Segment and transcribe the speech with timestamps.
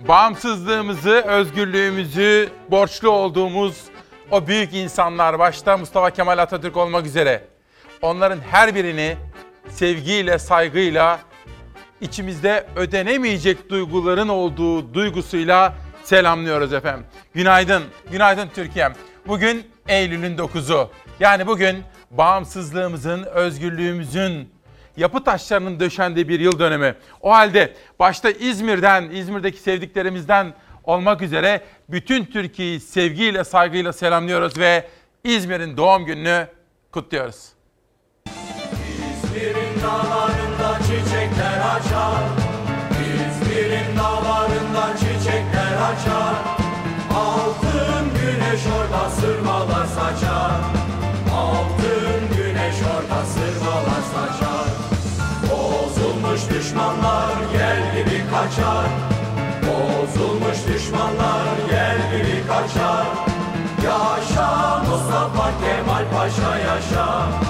[0.00, 3.84] bağımsızlığımızı, özgürlüğümüzü borçlu olduğumuz
[4.30, 7.44] o büyük insanlar başta Mustafa Kemal Atatürk olmak üzere
[8.02, 9.16] onların her birini
[9.68, 11.20] sevgiyle, saygıyla
[12.00, 15.74] içimizde ödenemeyecek duyguların olduğu duygusuyla
[16.04, 17.06] selamlıyoruz efendim.
[17.34, 18.92] Günaydın, günaydın Türkiye'm.
[19.26, 20.90] Bugün Eylül'ün 9'u.
[21.20, 24.48] Yani bugün bağımsızlığımızın, özgürlüğümüzün
[24.98, 26.94] yapı taşlarının döşendiği bir yıl dönemi.
[27.20, 34.88] O halde başta İzmir'den, İzmir'deki sevdiklerimizden olmak üzere bütün Türkiye'yi sevgiyle, saygıyla selamlıyoruz ve
[35.24, 36.46] İzmir'in doğum gününü
[36.92, 37.48] kutluyoruz.
[38.26, 42.24] İzmir'in dağlarında çiçekler açar
[43.00, 46.34] İzmir'in dağlarında çiçekler açar
[47.14, 50.67] Altın güneş orada sırmalar saçar
[56.78, 58.86] düşmanlar gel gibi kaçar.
[59.62, 63.06] Bozulmuş düşmanlar gel gibi kaçar.
[63.84, 67.47] Yaşa Mustafa Kemal Paşa yaşa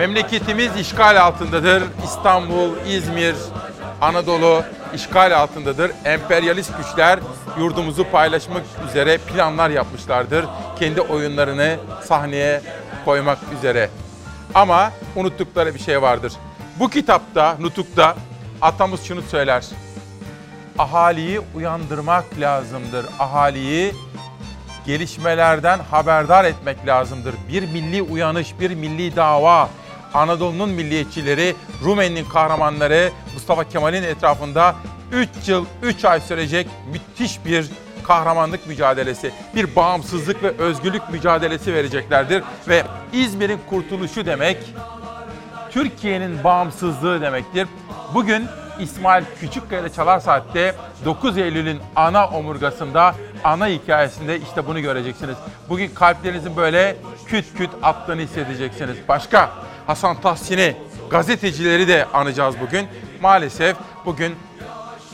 [0.00, 1.82] Memleketimiz işgal altındadır.
[2.04, 3.34] İstanbul, İzmir,
[4.00, 4.62] Anadolu
[4.94, 5.90] işgal altındadır.
[6.04, 7.18] Emperyalist güçler
[7.58, 10.44] yurdumuzu paylaşmak üzere planlar yapmışlardır.
[10.78, 12.62] Kendi oyunlarını sahneye
[13.04, 13.90] koymak üzere.
[14.54, 16.32] Ama unuttukları bir şey vardır.
[16.78, 18.16] Bu kitapta, Nutuk'ta
[18.62, 19.64] atamız şunu söyler.
[20.78, 23.06] Ahaliyi uyandırmak lazımdır.
[23.18, 23.94] Ahaliyi
[24.86, 27.34] gelişmelerden haberdar etmek lazımdır.
[27.48, 29.68] Bir milli uyanış, bir milli dava.
[30.14, 31.54] Anadolu'nun milliyetçileri,
[31.84, 34.74] Rumeli'nin kahramanları Mustafa Kemal'in etrafında
[35.12, 37.66] 3 yıl, 3 ay sürecek müthiş bir
[38.04, 42.42] kahramanlık mücadelesi, bir bağımsızlık ve özgürlük mücadelesi vereceklerdir.
[42.68, 44.56] Ve İzmir'in kurtuluşu demek,
[45.70, 47.68] Türkiye'nin bağımsızlığı demektir.
[48.14, 48.46] Bugün
[48.80, 55.36] İsmail Küçükkaya ile Çalar Saat'te 9 Eylül'ün ana omurgasında, ana hikayesinde işte bunu göreceksiniz.
[55.68, 58.96] Bugün kalplerinizin böyle küt küt attığını hissedeceksiniz.
[59.08, 59.50] Başka
[59.90, 60.76] Hasan Tahsin'i,
[61.10, 62.86] gazetecileri de anacağız bugün.
[63.22, 64.34] Maalesef bugün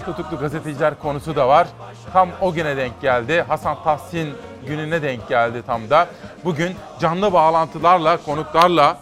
[0.05, 1.69] tutuklu gazeteciler konusu da var.
[2.13, 3.45] Tam o güne denk geldi.
[3.49, 4.35] Hasan Tahsin
[4.67, 6.09] gününe denk geldi tam da.
[6.45, 8.99] Bugün canlı bağlantılarla, konuklarla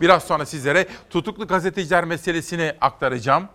[0.00, 3.48] biraz sonra sizlere tutuklu gazeteciler meselesini aktaracağım.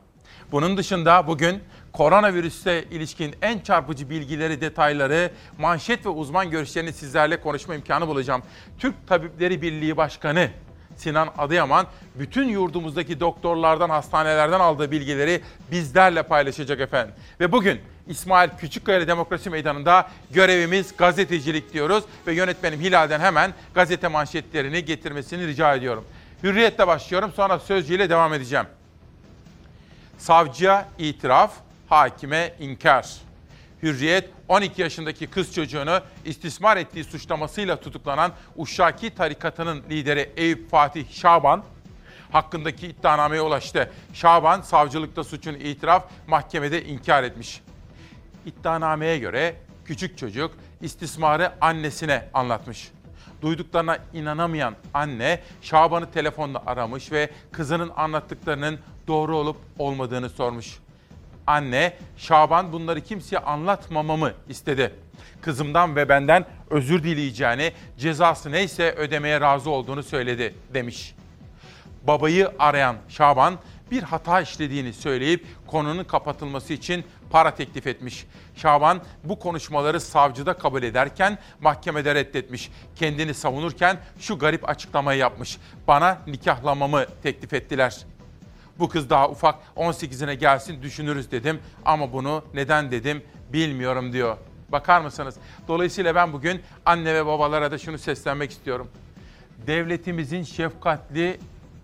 [0.52, 1.64] Bunun dışında bugün
[1.94, 8.44] koronavirüse ilişkin en çarpıcı bilgileri, detayları, manşet ve uzman görüşlerini sizlerle konuşma imkanı bulacağım.
[8.80, 10.50] Türk Tabipleri Birliği Başkanı
[11.00, 17.16] Sinan Adıyaman bütün yurdumuzdaki doktorlardan, hastanelerden aldığı bilgileri bizlerle paylaşacak efendim.
[17.40, 24.86] Ve bugün İsmail Küçükkaya Demokrasi Meydanı'nda görevimiz gazetecilik diyoruz ve yönetmenim Hilal'den hemen gazete manşetlerini
[24.86, 26.06] getirmesini rica ediyorum.
[26.44, 28.66] Hürriyet'te başlıyorum sonra Sözcü ile devam edeceğim.
[30.18, 31.54] Savcıya itiraf,
[31.90, 33.29] hakime inkar.
[33.84, 41.64] Hürriyet 12 yaşındaki kız çocuğunu istismar ettiği suçlamasıyla tutuklanan Uşşaki tarikatının lideri Eyüp Fatih Şaban
[42.32, 43.92] hakkındaki iddianameye ulaştı.
[44.14, 47.62] Şaban savcılıkta suçun itiraf, mahkemede inkar etmiş.
[48.46, 50.52] İddianameye göre küçük çocuk
[50.82, 52.92] istismarı annesine anlatmış.
[53.42, 60.80] Duyduklarına inanamayan anne Şaban'ı telefonla aramış ve kızının anlattıklarının doğru olup olmadığını sormuş.
[61.50, 64.96] Anne, Şaban bunları kimseye anlatmamamı istedi.
[65.42, 71.16] Kızımdan ve benden özür dileyeceğini, cezası neyse ödemeye razı olduğunu söyledi demiş.
[72.04, 73.60] Babayı arayan Şaban
[73.92, 78.26] bir hata işlediğini söyleyip konunun kapatılması için para teklif etmiş.
[78.56, 82.72] Şaban bu konuşmaları savcıda kabul ederken mahkemede reddetmiş.
[82.96, 85.58] Kendini savunurken şu garip açıklamayı yapmış.
[85.88, 88.06] Bana nikahlamamı teklif ettiler.
[88.80, 93.24] Bu kız daha ufak 18'ine gelsin düşünürüz dedim ama bunu neden dedim
[93.54, 94.38] bilmiyorum diyor.
[94.70, 95.36] Bakar mısınız?
[95.68, 98.88] Dolayısıyla ben bugün anne ve babalara da şunu seslenmek istiyorum.
[99.68, 101.40] Devletimizin şefkatli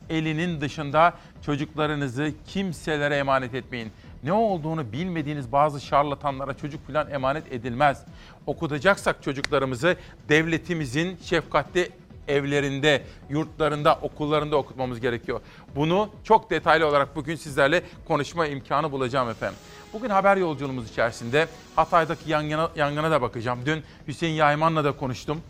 [0.09, 1.13] elinin dışında
[1.45, 3.91] Çocuklarınızı kimselere emanet etmeyin.
[4.23, 8.05] Ne olduğunu bilmediğiniz bazı şarlatanlara çocuk falan emanet edilmez.
[8.45, 9.95] Okutacaksak çocuklarımızı
[10.29, 11.91] devletimizin şefkatli
[12.27, 15.41] evlerinde, yurtlarında, okullarında okutmamız gerekiyor.
[15.75, 19.57] Bunu çok detaylı olarak bugün sizlerle konuşma imkanı bulacağım efendim.
[19.93, 23.59] Bugün haber yolculuğumuz içerisinde Hatay'daki yangına, yangına da bakacağım.
[23.65, 25.41] Dün Hüseyin Yayman'la da konuştum.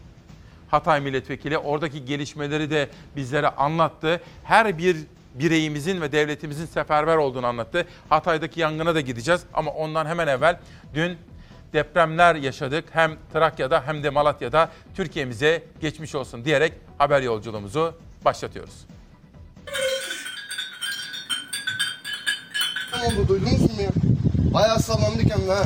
[0.71, 4.21] Hatay milletvekili oradaki gelişmeleri de bizlere anlattı.
[4.43, 4.97] Her bir
[5.35, 7.85] bireyimizin ve devletimizin seferber olduğunu anlattı.
[8.09, 10.59] Hatay'daki yangına da gideceğiz ama ondan hemen evvel
[10.93, 11.17] dün
[11.73, 12.85] depremler yaşadık.
[12.91, 17.93] Hem Trakya'da hem de Malatya'da Türkiye'mize geçmiş olsun diyerek haber yolculuğumuzu
[18.25, 18.85] başlatıyoruz.
[23.05, 23.91] oldu duydunuz mu ya?
[24.53, 25.63] Bayağı sallandık hem de ha.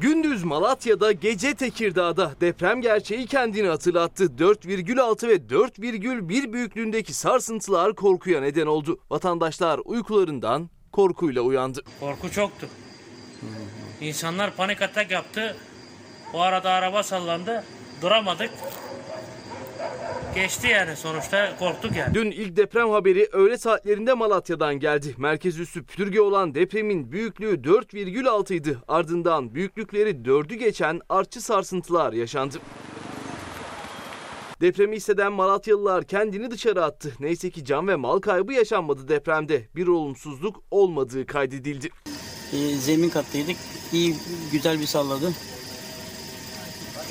[0.00, 4.24] Gündüz Malatya'da, gece Tekirdağ'da deprem gerçeği kendini hatırlattı.
[4.24, 8.98] 4,6 ve 4,1 büyüklüğündeki sarsıntılar korkuya neden oldu.
[9.10, 11.82] Vatandaşlar uykularından korkuyla uyandı.
[12.00, 12.66] Korku çoktu.
[14.00, 15.56] İnsanlar panik atak yaptı.
[16.34, 17.64] O arada araba sallandı.
[18.02, 18.50] Duramadık.
[20.34, 22.14] Geçti yani sonuçta korktuk yani.
[22.14, 25.14] Dün ilk deprem haberi öğle saatlerinde Malatya'dan geldi.
[25.16, 28.78] Merkez üssü pütürge olan depremin büyüklüğü 4,6 idi.
[28.88, 32.58] Ardından büyüklükleri 4'ü geçen artçı sarsıntılar yaşandı.
[34.60, 37.12] Depremi hisseden Malatyalılar kendini dışarı attı.
[37.20, 39.68] Neyse ki can ve mal kaybı yaşanmadı depremde.
[39.76, 41.88] Bir olumsuzluk olmadığı kaydedildi.
[42.52, 43.56] E, zemin kattaydık.
[43.92, 44.14] İyi,
[44.52, 45.32] güzel bir salladı.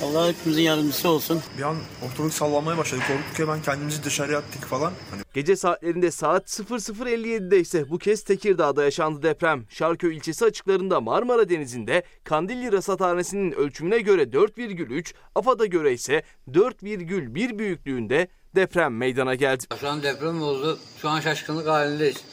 [0.04, 1.42] Allah hepimizin yardımcısı olsun.
[1.58, 3.02] Bir an ortalık sallanmaya başladı.
[3.08, 4.94] Korktuk hemen kendimizi dışarıya attık falan.
[5.12, 9.66] Hani Gece saatlerinde saat 00.57'de ise bu kez Tekirdağ'da yaşandı deprem.
[9.70, 18.28] Şarköy ilçesi açıklarında Marmara Denizi'nde Kandilli Rasathanesi'nin ölçümüne göre 4,3, AFAD'a göre ise 4,1 büyüklüğünde
[18.56, 19.64] deprem meydana geldi.
[19.80, 20.80] Şu an deprem oldu.
[21.02, 22.24] Şu an şaşkınlık halindeyiz.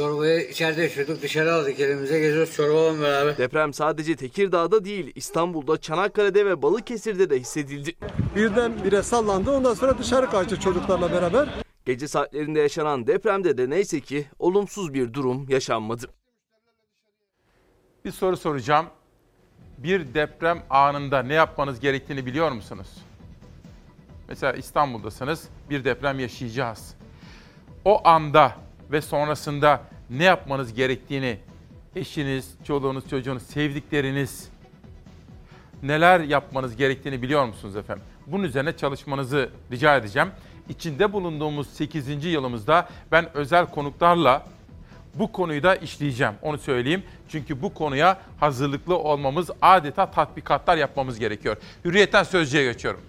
[0.00, 1.22] Çorbayı içeride içiyorduk.
[1.22, 2.20] Dışarı aldık elimize.
[2.20, 3.38] Geziyoruz çorbayla beraber.
[3.38, 7.96] Deprem sadece Tekirdağ'da değil İstanbul'da, Çanakkale'de ve Balıkesir'de de hissedildi.
[8.36, 9.50] birdenbire sallandı.
[9.50, 11.48] Ondan sonra dışarı kaçtı çocuklarla beraber.
[11.86, 16.06] Gece saatlerinde yaşanan depremde de neyse ki olumsuz bir durum yaşanmadı.
[18.04, 18.86] Bir soru soracağım.
[19.78, 22.88] Bir deprem anında ne yapmanız gerektiğini biliyor musunuz?
[24.28, 26.94] Mesela İstanbul'dasınız, bir deprem yaşayacağız.
[27.84, 31.38] O anda ve sonrasında ne yapmanız gerektiğini
[31.96, 34.48] eşiniz, çoluğunuz, çocuğunuz, sevdikleriniz
[35.82, 38.04] neler yapmanız gerektiğini biliyor musunuz efendim?
[38.26, 40.28] Bunun üzerine çalışmanızı rica edeceğim.
[40.68, 42.24] İçinde bulunduğumuz 8.
[42.24, 44.46] yılımızda ben özel konuklarla
[45.14, 46.34] bu konuyu da işleyeceğim.
[46.42, 47.02] Onu söyleyeyim.
[47.28, 51.56] Çünkü bu konuya hazırlıklı olmamız, adeta tatbikatlar yapmamız gerekiyor.
[51.84, 53.00] Hürriyetten sözcüye geçiyorum.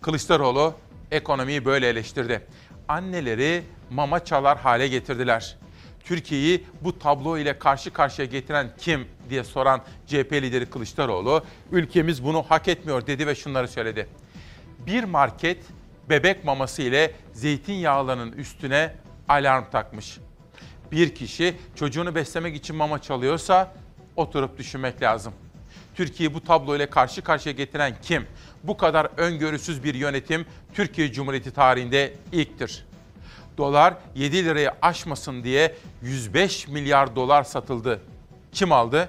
[0.00, 0.74] Kılıçdaroğlu
[1.10, 2.46] ekonomiyi böyle eleştirdi.
[2.88, 5.56] Anneleri mama çalar hale getirdiler.
[6.04, 12.42] Türkiye'yi bu tablo ile karşı karşıya getiren kim diye soran CHP lideri Kılıçdaroğlu, ülkemiz bunu
[12.42, 14.08] hak etmiyor dedi ve şunları söyledi.
[14.86, 15.58] Bir market
[16.08, 18.94] bebek maması ile zeytinyağlarının üstüne
[19.28, 20.18] alarm takmış.
[20.92, 23.74] Bir kişi çocuğunu beslemek için mama çalıyorsa
[24.16, 25.32] oturup düşünmek lazım.
[25.94, 28.26] Türkiye'yi bu tablo ile karşı karşıya getiren kim?
[28.62, 32.84] Bu kadar öngörüsüz bir yönetim Türkiye Cumhuriyeti tarihinde ilktir.
[33.58, 38.00] Dolar 7 lirayı aşmasın diye 105 milyar dolar satıldı.
[38.52, 39.08] Kim aldı?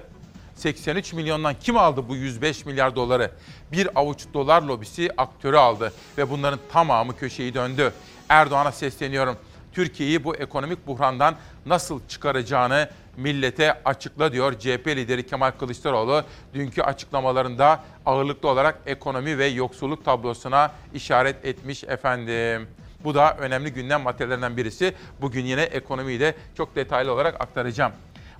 [0.54, 3.30] 83 milyondan kim aldı bu 105 milyar doları?
[3.72, 7.92] Bir avuç dolar lobisi aktörü aldı ve bunların tamamı köşeyi döndü.
[8.28, 9.36] Erdoğan'a sesleniyorum.
[9.72, 11.34] Türkiye'yi bu ekonomik buhrandan
[11.66, 16.24] nasıl çıkaracağını millete açıkla diyor CHP lideri Kemal Kılıçdaroğlu.
[16.54, 22.68] Dünkü açıklamalarında ağırlıklı olarak ekonomi ve yoksulluk tablosuna işaret etmiş efendim.
[23.04, 24.94] Bu da önemli gündem maddelerinden birisi.
[25.20, 27.92] Bugün yine ekonomiyi de çok detaylı olarak aktaracağım.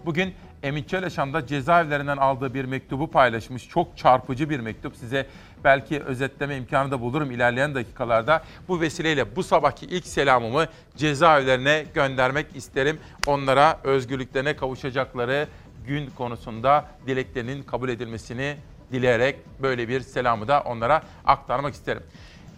[0.04, 3.68] Bugün Emin Çeleşan da cezaevlerinden aldığı bir mektubu paylaşmış.
[3.68, 4.96] Çok çarpıcı bir mektup.
[4.96, 5.26] Size
[5.64, 8.42] belki özetleme imkanı da bulurum ilerleyen dakikalarda.
[8.68, 12.98] Bu vesileyle bu sabahki ilk selamımı cezaevlerine göndermek isterim.
[13.26, 15.48] Onlara özgürlüklerine kavuşacakları
[15.86, 18.56] gün konusunda dileklerinin kabul edilmesini
[18.92, 22.02] dileyerek böyle bir selamı da onlara aktarmak isterim.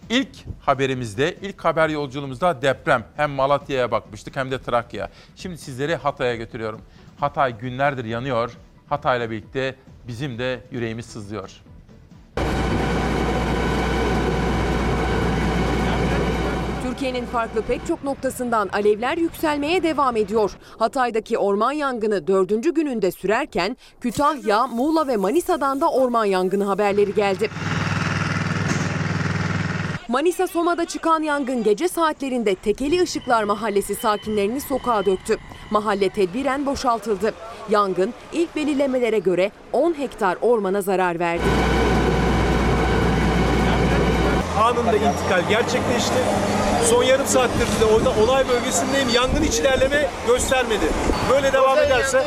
[0.09, 0.29] İlk
[0.61, 3.03] haberimizde, ilk haber yolculuğumuzda deprem.
[3.15, 5.09] Hem Malatya'ya bakmıştık hem de Trakya.
[5.35, 6.81] Şimdi sizleri Hatay'a götürüyorum.
[7.19, 8.51] Hatay günlerdir yanıyor.
[8.89, 9.75] Hatay'la birlikte
[10.07, 11.49] bizim de yüreğimiz sızlıyor.
[16.83, 20.51] Türkiye'nin farklı pek çok noktasından alevler yükselmeye devam ediyor.
[20.79, 27.49] Hatay'daki orman yangını dördüncü gününde sürerken Kütahya, Muğla ve Manisa'dan da orman yangını haberleri geldi.
[30.13, 35.37] Manisa Soma'da çıkan yangın gece saatlerinde Tekeli Işıklar Mahallesi sakinlerini sokağa döktü.
[35.71, 37.33] Mahalle tedbiren boşaltıldı.
[37.69, 41.43] Yangın ilk belirlemelere göre 10 hektar ormana zarar verdi.
[44.59, 46.13] Anında intikal gerçekleşti.
[46.89, 49.09] Son yarım saattir de orada olay bölgesindeyim.
[49.09, 50.85] Yangın hiç ilerleme göstermedi.
[51.31, 52.23] Böyle devam ederse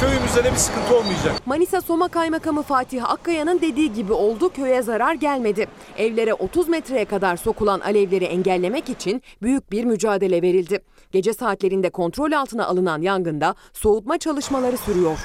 [0.00, 1.46] köyümüzde de bir sıkıntı olmayacak.
[1.46, 5.66] Manisa Soma Kaymakamı Fatih Akkaya'nın dediği gibi oldu köye zarar gelmedi.
[5.98, 10.80] Evlere 30 metreye kadar sokulan alevleri engellemek için büyük bir mücadele verildi.
[11.12, 15.18] Gece saatlerinde kontrol altına alınan yangında soğutma çalışmaları sürüyor.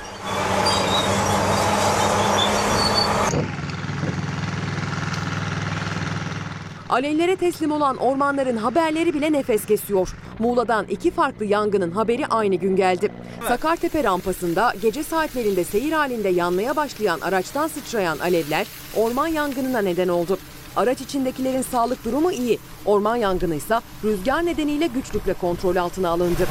[6.89, 10.15] Alevlere teslim olan ormanların haberleri bile nefes kesiyor.
[10.39, 13.11] Muğla'dan iki farklı yangının haberi aynı gün geldi.
[13.47, 20.37] Sakartepe rampasında gece saatlerinde seyir halinde yanmaya başlayan araçtan sıçrayan alevler orman yangınına neden oldu.
[20.75, 22.59] Araç içindekilerin sağlık durumu iyi.
[22.85, 26.47] Orman yangını ise rüzgar nedeniyle güçlükle kontrol altına alındı.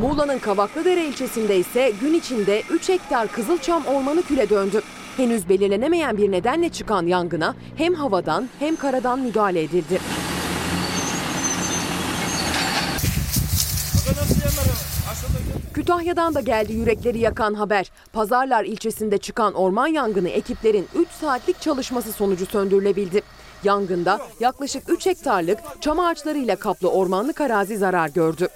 [0.00, 4.82] Muğla'nın Kavaklıdere ilçesinde ise gün içinde 3 hektar Kızılçam ormanı küle döndü.
[5.16, 9.98] Henüz belirlenemeyen bir nedenle çıkan yangına hem havadan hem karadan müdahale edildi.
[15.74, 17.90] Kütahya'dan da geldi yürekleri yakan haber.
[18.12, 23.22] Pazarlar ilçesinde çıkan orman yangını ekiplerin 3 saatlik çalışması sonucu söndürülebildi.
[23.64, 28.48] Yangında yaklaşık 3 hektarlık çam ağaçlarıyla kaplı ormanlık arazi zarar gördü.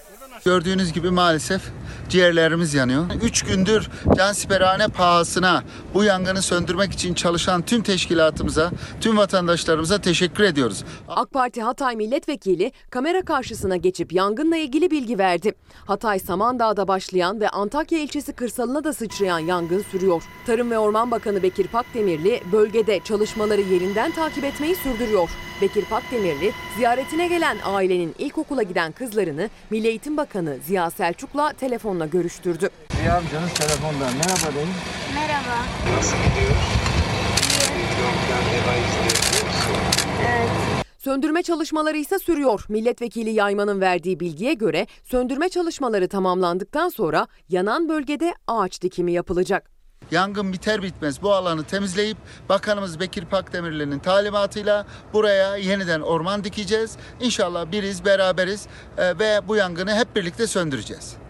[0.45, 1.63] Gördüğünüz gibi maalesef
[2.09, 3.05] ciğerlerimiz yanıyor.
[3.23, 5.63] Üç gündür cansiperhane pahasına
[5.95, 8.71] bu yangını söndürmek için çalışan tüm teşkilatımıza,
[9.01, 10.85] tüm vatandaşlarımıza teşekkür ediyoruz.
[11.09, 15.53] AK Parti Hatay Milletvekili kamera karşısına geçip yangınla ilgili bilgi verdi.
[15.87, 20.23] Hatay Samandağ'da başlayan ve Antakya ilçesi kırsalına da sıçrayan yangın sürüyor.
[20.47, 25.31] Tarım ve Orman Bakanı Bekir Pakdemirli bölgede çalışmaları yerinden takip etmeyi sürdürüyor.
[25.63, 32.69] Bekir Pakdemirli ziyaretine gelen ailenin ilkokula giden kızlarını Milli Eğitim Bakanı Ziya Selçuk'la telefonla görüştürdü.
[33.05, 34.05] Bir amcanız telefonda.
[34.05, 34.69] Merhaba deyin.
[35.15, 35.65] Merhaba.
[35.97, 36.57] Nasıl gidiyor?
[40.99, 42.65] Söndürme çalışmaları ise sürüyor.
[42.69, 49.71] Milletvekili Yayman'ın verdiği bilgiye göre söndürme çalışmaları tamamlandıktan sonra yanan bölgede ağaç dikimi yapılacak.
[50.11, 52.17] Yangın biter bitmez bu alanı temizleyip
[52.49, 56.97] Bakanımız Bekir Pakdemirli'nin talimatıyla buraya yeniden orman dikeceğiz.
[57.21, 58.67] İnşallah biriz, beraberiz
[58.99, 61.21] e, ve bu yangını hep birlikte söndüreceğiz.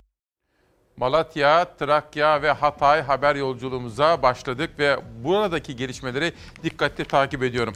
[1.00, 7.74] Malatya, Trakya ve Hatay haber yolculuğumuza başladık ve buradaki gelişmeleri dikkatli takip ediyorum.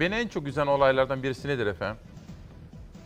[0.00, 1.96] Beni en çok üzen olaylardan birisi nedir efendim?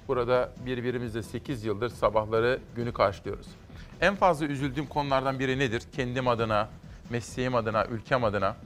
[0.09, 3.47] Burada birbirimizle 8 yıldır sabahları günü karşılıyoruz.
[4.01, 5.83] En fazla üzüldüğüm konulardan biri nedir?
[5.97, 6.69] Kendim adına,
[7.11, 8.57] mesleğim adına, ülkem adına,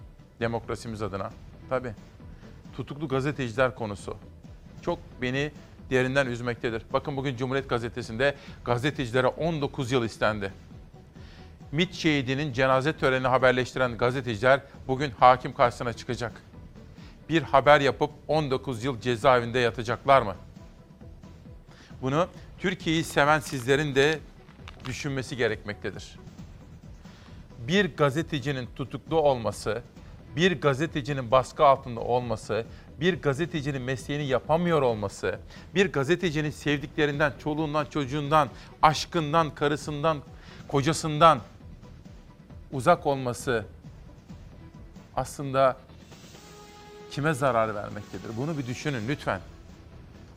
[0.40, 1.30] demokrasimiz adına.
[1.68, 1.92] Tabii.
[2.76, 4.16] Tutuklu gazeteciler konusu.
[4.82, 5.52] Çok beni
[5.90, 6.82] derinden üzmektedir.
[6.92, 10.52] Bakın bugün Cumhuriyet Gazetesi'nde gazetecilere 19 yıl istendi.
[11.72, 16.32] MİT şehidinin cenaze törenini haberleştiren gazeteciler bugün hakim karşısına çıkacak.
[17.28, 20.36] Bir haber yapıp 19 yıl cezaevinde yatacaklar mı?
[22.02, 24.18] Bunu Türkiye'yi seven sizlerin de
[24.84, 26.18] düşünmesi gerekmektedir.
[27.58, 29.82] Bir gazetecinin tutuklu olması,
[30.36, 32.66] bir gazetecinin baskı altında olması,
[33.00, 35.38] bir gazetecinin mesleğini yapamıyor olması,
[35.74, 38.48] bir gazetecinin sevdiklerinden, çoluğundan, çocuğundan,
[38.82, 40.18] aşkından, karısından,
[40.68, 41.40] kocasından
[42.72, 43.64] uzak olması
[45.16, 45.76] aslında
[47.10, 48.30] kime zarar vermektedir?
[48.36, 49.40] Bunu bir düşünün lütfen.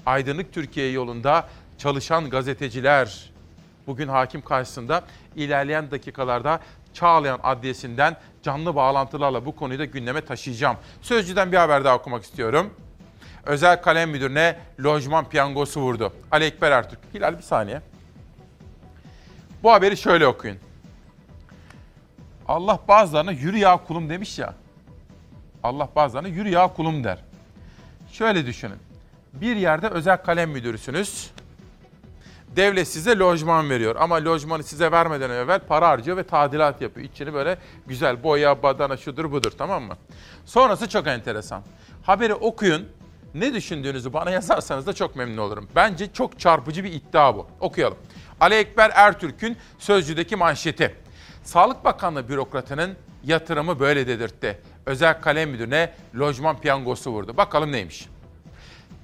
[0.06, 1.48] Aydınlık Türkiye yolunda
[1.78, 3.32] çalışan gazeteciler
[3.88, 5.04] bugün hakim karşısında
[5.36, 6.60] ilerleyen dakikalarda
[6.94, 10.78] Çağlayan Adliyesi'nden canlı bağlantılarla bu konuyu da gündeme taşıyacağım.
[11.02, 12.74] Sözcüden bir haber daha okumak istiyorum.
[13.46, 16.14] Özel kalem müdürüne lojman piyangosu vurdu.
[16.32, 17.00] Ali Ekber Ertürk.
[17.14, 17.82] Hilal bir saniye.
[19.64, 20.58] Bu haberi şöyle okuyun.
[22.48, 24.54] Allah bazılarına yürü ya kulum demiş ya.
[25.64, 27.18] Allah bazılarına yürü ya kulum der.
[28.12, 28.80] Şöyle düşünün.
[29.34, 31.32] Bir yerde özel kalem müdürüsünüz.
[32.58, 37.10] Devlet size lojman veriyor ama lojmanı size vermeden evvel para harcıyor ve tadilat yapıyor.
[37.10, 39.98] İçini böyle güzel boya, badana şudur budur tamam mı?
[40.46, 41.64] Sonrası çok enteresan.
[42.04, 42.88] Haberi okuyun.
[43.34, 45.70] Ne düşündüğünüzü bana yazarsanız da çok memnun olurum.
[45.76, 47.48] Bence çok çarpıcı bir iddia bu.
[47.60, 47.98] Okuyalım.
[48.40, 50.96] Ali Ekber Ertürk'ün Sözcü'deki manşeti.
[51.44, 54.60] Sağlık Bakanlığı bürokratının yatırımı böyle dedirtti.
[54.86, 57.38] Özel kalem müdürüne lojman piyangosu vurdu.
[57.38, 58.08] Bakalım neymiş?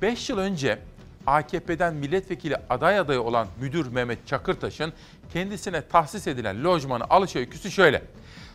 [0.02, 0.80] 5 yıl önce
[1.28, 4.94] AKP'den milletvekili aday adayı olan müdür Mehmet Çakırtaş'ın
[5.34, 8.02] kendisine tahsis edilen lojmanı alış öyküsü şöyle.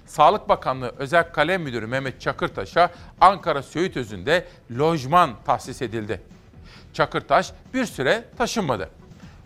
[0.06, 4.46] Sağlık Bakanlığı Özel Kalem Müdürü Mehmet Çakırtaş'a Ankara Söğütözü'nde
[4.78, 6.20] lojman tahsis edildi.
[6.92, 8.90] Çakırtaş bir süre taşınmadı.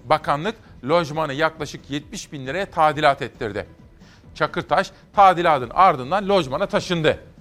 [0.04, 3.66] Bakanlık lojmanı yaklaşık 70 bin liraya tadilat ettirdi.
[4.34, 7.31] Çakırtaş tadilatın ardından lojmana taşındı.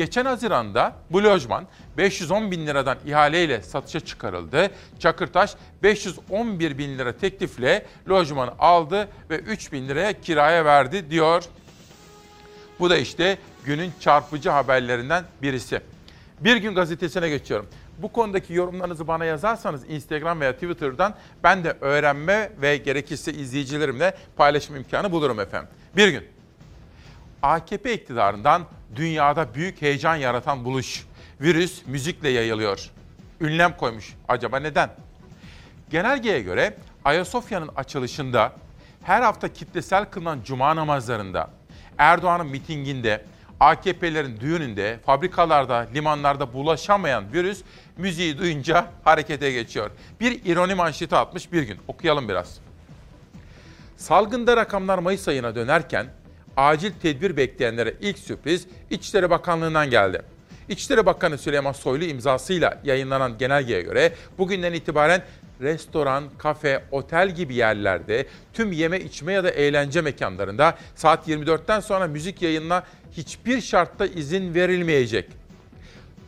[0.00, 1.66] Geçen Haziran'da bu lojman
[1.96, 4.70] 510 bin liradan ihaleyle satışa çıkarıldı.
[4.98, 11.44] Çakırtaş 511 bin lira teklifle lojmanı aldı ve 3 bin liraya kiraya verdi diyor.
[12.78, 15.80] Bu da işte günün çarpıcı haberlerinden birisi.
[16.40, 17.66] Bir gün gazetesine geçiyorum.
[17.98, 24.76] Bu konudaki yorumlarınızı bana yazarsanız Instagram veya Twitter'dan ben de öğrenme ve gerekirse izleyicilerimle paylaşım
[24.76, 25.68] imkanı bulurum efendim.
[25.96, 26.24] Bir gün
[27.42, 28.62] AKP iktidarından
[28.96, 31.06] dünyada büyük heyecan yaratan buluş.
[31.40, 32.90] Virüs müzikle yayılıyor.
[33.40, 34.14] Ünlem koymuş.
[34.28, 34.90] Acaba neden?
[35.90, 38.52] Genelgeye göre Ayasofya'nın açılışında,
[39.02, 41.50] her hafta kitlesel kılınan cuma namazlarında,
[41.98, 43.24] Erdoğan'ın mitinginde,
[43.60, 47.62] AKP'lerin düğününde, fabrikalarda, limanlarda bulaşamayan virüs
[47.96, 49.90] müziği duyunca harekete geçiyor.
[50.20, 51.78] Bir ironi manşeti atmış bir gün.
[51.88, 52.60] Okuyalım biraz.
[53.96, 56.06] Salgında rakamlar Mayıs ayına dönerken
[56.60, 60.22] acil tedbir bekleyenlere ilk sürpriz İçişleri Bakanlığı'ndan geldi.
[60.68, 65.22] İçişleri Bakanı Süleyman Soylu imzasıyla yayınlanan genelgeye göre bugünden itibaren
[65.60, 72.06] restoran, kafe, otel gibi yerlerde tüm yeme içme ya da eğlence mekanlarında saat 24'ten sonra
[72.06, 75.28] müzik yayınına hiçbir şartta izin verilmeyecek.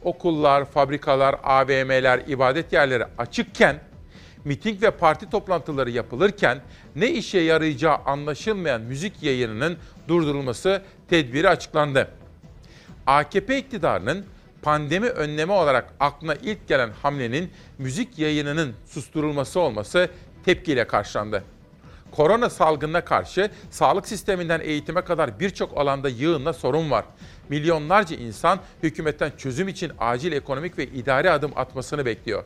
[0.03, 3.81] Okullar, fabrikalar, AVM'ler, ibadet yerleri açıkken
[4.45, 6.61] miting ve parti toplantıları yapılırken
[6.97, 9.77] ne işe yarayacağı anlaşılmayan müzik yayınının
[10.09, 12.09] durdurulması tedbiri açıklandı.
[13.07, 14.25] AKP iktidarının
[14.63, 20.09] pandemi önlemi olarak aklına ilk gelen hamlenin müzik yayınının susturulması olması
[20.45, 21.45] tepkiyle karşılandı.
[22.11, 27.05] Korona salgınına karşı sağlık sisteminden eğitime kadar birçok alanda yığınla sorun var.
[27.49, 32.45] Milyonlarca insan hükümetten çözüm için acil ekonomik ve idari adım atmasını bekliyor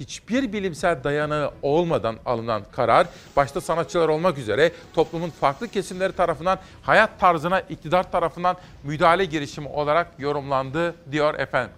[0.00, 7.20] hiçbir bilimsel dayanağı olmadan alınan karar, başta sanatçılar olmak üzere toplumun farklı kesimleri tarafından hayat
[7.20, 11.72] tarzına iktidar tarafından müdahale girişimi olarak yorumlandı diyor efendim.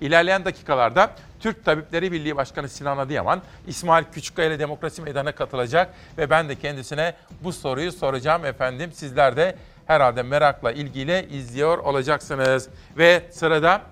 [0.00, 6.30] İlerleyen dakikalarda Türk Tabipleri Birliği Başkanı Sinan Adıyaman, İsmail Küçükkaya ile Demokrasi Meydanı'na katılacak ve
[6.30, 8.92] ben de kendisine bu soruyu soracağım efendim.
[8.92, 12.68] Sizler de herhalde merakla, ilgiyle izliyor olacaksınız.
[12.98, 13.82] Ve sırada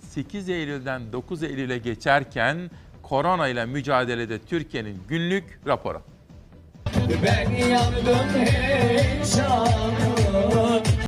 [0.00, 2.70] 8 Eylül'den 9 Eylül'e geçerken
[3.10, 6.02] korona ile mücadelede Türkiye'nin günlük raporu.
[7.24, 9.90] Ben yandım heyecanım.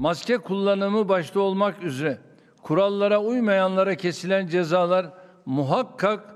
[0.01, 2.19] Maske kullanımı başta olmak üzere
[2.63, 5.07] kurallara uymayanlara kesilen cezalar
[5.47, 6.32] muhakkak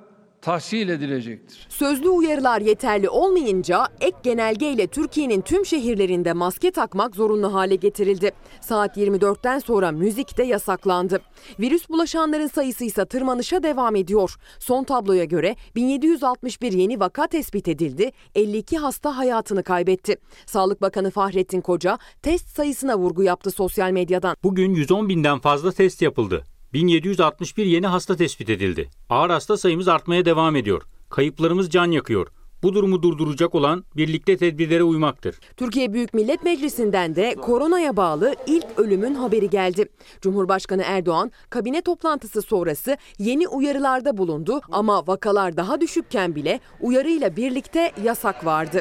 [0.46, 1.66] tahsil edilecektir.
[1.68, 8.32] Sözlü uyarılar yeterli olmayınca ek genelge ile Türkiye'nin tüm şehirlerinde maske takmak zorunlu hale getirildi.
[8.60, 11.20] Saat 24'ten sonra müzik de yasaklandı.
[11.60, 14.36] Virüs bulaşanların sayısı ise tırmanışa devam ediyor.
[14.58, 20.16] Son tabloya göre 1761 yeni vaka tespit edildi, 52 hasta hayatını kaybetti.
[20.46, 24.36] Sağlık Bakanı Fahrettin Koca test sayısına vurgu yaptı sosyal medyadan.
[24.44, 26.46] Bugün 110 binden fazla test yapıldı.
[26.76, 28.90] 1761 yeni hasta tespit edildi.
[29.10, 30.82] Ağır hasta sayımız artmaya devam ediyor.
[31.10, 32.26] Kayıplarımız can yakıyor.
[32.62, 35.40] Bu durumu durduracak olan birlikte tedbirlere uymaktır.
[35.56, 39.88] Türkiye Büyük Millet Meclisi'nden de koronaya bağlı ilk ölümün haberi geldi.
[40.20, 47.92] Cumhurbaşkanı Erdoğan kabine toplantısı sonrası yeni uyarılarda bulundu ama vakalar daha düşükken bile uyarıyla birlikte
[48.04, 48.80] yasak vardı.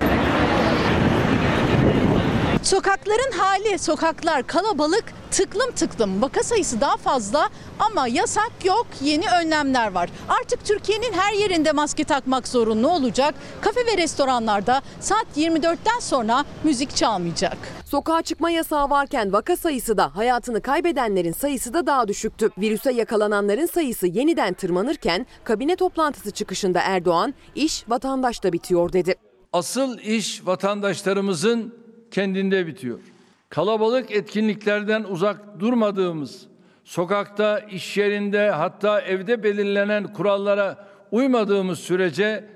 [2.63, 5.03] Sokakların hali, sokaklar kalabalık,
[5.37, 6.21] tıklım tıklım.
[6.21, 10.09] Vaka sayısı daha fazla ama yasak yok, yeni önlemler var.
[10.29, 13.35] Artık Türkiye'nin her yerinde maske takmak zorunlu olacak.
[13.61, 17.57] Kafe ve restoranlarda saat 24'ten sonra müzik çalmayacak.
[17.85, 22.49] Sokağa çıkma yasağı varken vaka sayısı da hayatını kaybedenlerin sayısı da daha düşüktü.
[22.57, 29.15] Virüse yakalananların sayısı yeniden tırmanırken kabine toplantısı çıkışında Erdoğan iş vatandaşta bitiyor dedi.
[29.53, 31.75] Asıl iş vatandaşlarımızın
[32.11, 32.99] kendinde bitiyor.
[33.49, 36.47] Kalabalık etkinliklerden uzak durmadığımız,
[36.83, 42.49] sokakta, iş yerinde hatta evde belirlenen kurallara uymadığımız sürece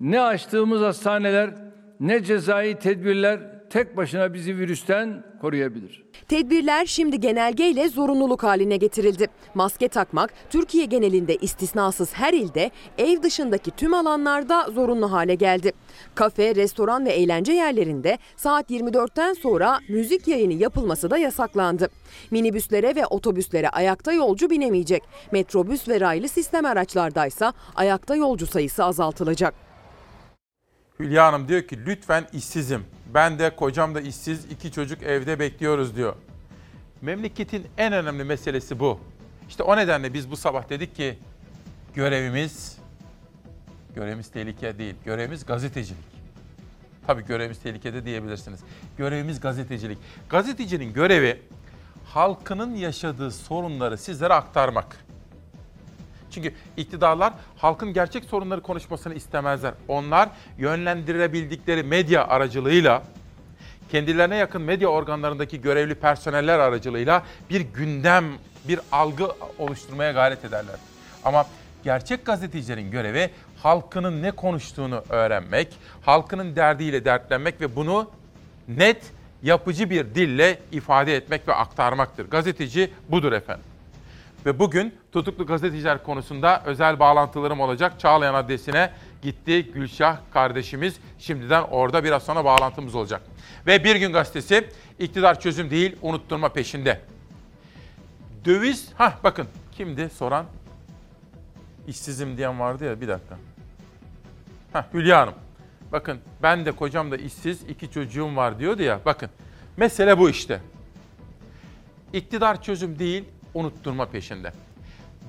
[0.00, 1.50] ne açtığımız hastaneler
[2.00, 6.04] ne cezai tedbirler tek başına bizi virüsten koruyabilir.
[6.28, 9.26] Tedbirler şimdi genelgeyle zorunluluk haline getirildi.
[9.54, 15.72] Maske takmak Türkiye genelinde istisnasız her ilde, ev dışındaki tüm alanlarda zorunlu hale geldi.
[16.14, 21.88] Kafe, restoran ve eğlence yerlerinde saat 24'ten sonra müzik yayını yapılması da yasaklandı.
[22.30, 25.02] Minibüslere ve otobüslere ayakta yolcu binemeyecek.
[25.32, 29.67] Metrobüs ve raylı sistem araçlardaysa ayakta yolcu sayısı azaltılacak.
[31.00, 32.84] Hülya Hanım diyor ki lütfen işsizim.
[33.14, 36.14] Ben de kocam da işsiz, iki çocuk evde bekliyoruz diyor.
[37.02, 39.00] Memleketin en önemli meselesi bu.
[39.48, 41.18] İşte o nedenle biz bu sabah dedik ki
[41.94, 42.78] görevimiz
[43.94, 44.94] görevimiz tehlike değil.
[45.04, 46.04] Görevimiz gazetecilik.
[47.06, 48.60] Tabii görevimiz tehlikede diyebilirsiniz.
[48.98, 49.98] Görevimiz gazetecilik.
[50.30, 51.42] Gazetecinin görevi
[52.04, 54.96] halkının yaşadığı sorunları sizlere aktarmak.
[56.30, 59.74] Çünkü iktidarlar halkın gerçek sorunları konuşmasını istemezler.
[59.88, 63.02] Onlar yönlendirebildikleri medya aracılığıyla
[63.90, 68.24] kendilerine yakın medya organlarındaki görevli personeller aracılığıyla bir gündem,
[68.68, 70.76] bir algı oluşturmaya gayret ederler.
[71.24, 71.46] Ama
[71.84, 73.30] gerçek gazetecilerin görevi
[73.62, 75.68] halkının ne konuştuğunu öğrenmek,
[76.02, 78.10] halkının derdiyle dertlenmek ve bunu
[78.68, 79.02] net,
[79.42, 82.30] yapıcı bir dille ifade etmek ve aktarmaktır.
[82.30, 83.64] Gazeteci budur efendim.
[84.46, 88.00] Ve bugün tutuklu gazeteciler konusunda özel bağlantılarım olacak.
[88.00, 90.96] Çağlayan adresine gitti Gülşah kardeşimiz.
[91.18, 93.22] Şimdiden orada biraz sonra bağlantımız olacak.
[93.66, 97.00] Ve Bir Gün Gazetesi iktidar çözüm değil unutturma peşinde.
[98.44, 100.46] Döviz, ha bakın kimdi soran?
[101.86, 103.38] İşsizim diyen vardı ya bir dakika.
[104.72, 105.34] Ha Hülya Hanım.
[105.92, 109.00] Bakın ben de kocam da işsiz, iki çocuğum var diyordu ya.
[109.04, 109.30] Bakın
[109.76, 110.60] mesele bu işte.
[112.12, 113.24] İktidar çözüm değil,
[113.58, 114.52] unutturma peşinde.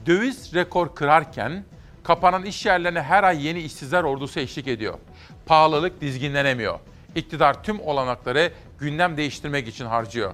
[0.06, 1.64] Döviz rekor kırarken
[2.04, 4.94] kapanan iş yerlerine her ay yeni işsizler ordusu eşlik ediyor.
[5.46, 6.80] Pahalılık dizginlenemiyor.
[7.16, 10.34] İktidar tüm olanakları gündem değiştirmek için harcıyor.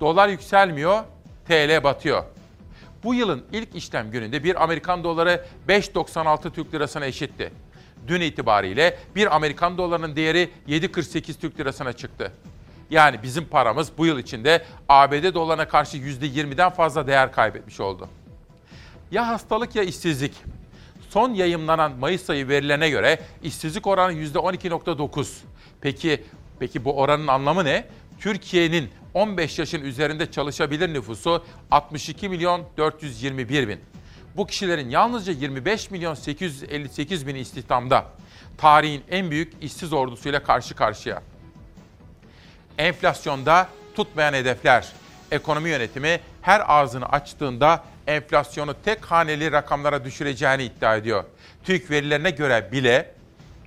[0.00, 1.04] Dolar yükselmiyor,
[1.48, 2.24] TL batıyor.
[3.04, 7.52] Bu yılın ilk işlem gününde bir Amerikan doları 5.96 Türk lirasına eşitti.
[8.08, 12.32] Dün itibariyle bir Amerikan dolarının değeri 7.48 Türk lirasına çıktı.
[12.90, 18.08] Yani bizim paramız bu yıl içinde ABD dolarına karşı %20'den fazla değer kaybetmiş oldu.
[19.10, 20.32] Ya hastalık ya işsizlik.
[21.10, 25.28] Son yayımlanan Mayıs ayı verilerine göre işsizlik oranı %12.9.
[25.80, 26.24] Peki
[26.58, 27.84] peki bu oranın anlamı ne?
[28.20, 33.80] Türkiye'nin 15 yaşın üzerinde çalışabilir nüfusu 62 milyon 421 bin.
[34.36, 38.06] Bu kişilerin yalnızca 25 milyon 858 bin istihdamda.
[38.58, 41.22] Tarihin en büyük işsiz ordusuyla karşı karşıya.
[42.78, 44.92] Enflasyonda tutmayan hedefler.
[45.30, 51.24] Ekonomi yönetimi her ağzını açtığında enflasyonu tek haneli rakamlara düşüreceğini iddia ediyor.
[51.64, 53.14] TÜİK verilerine göre bile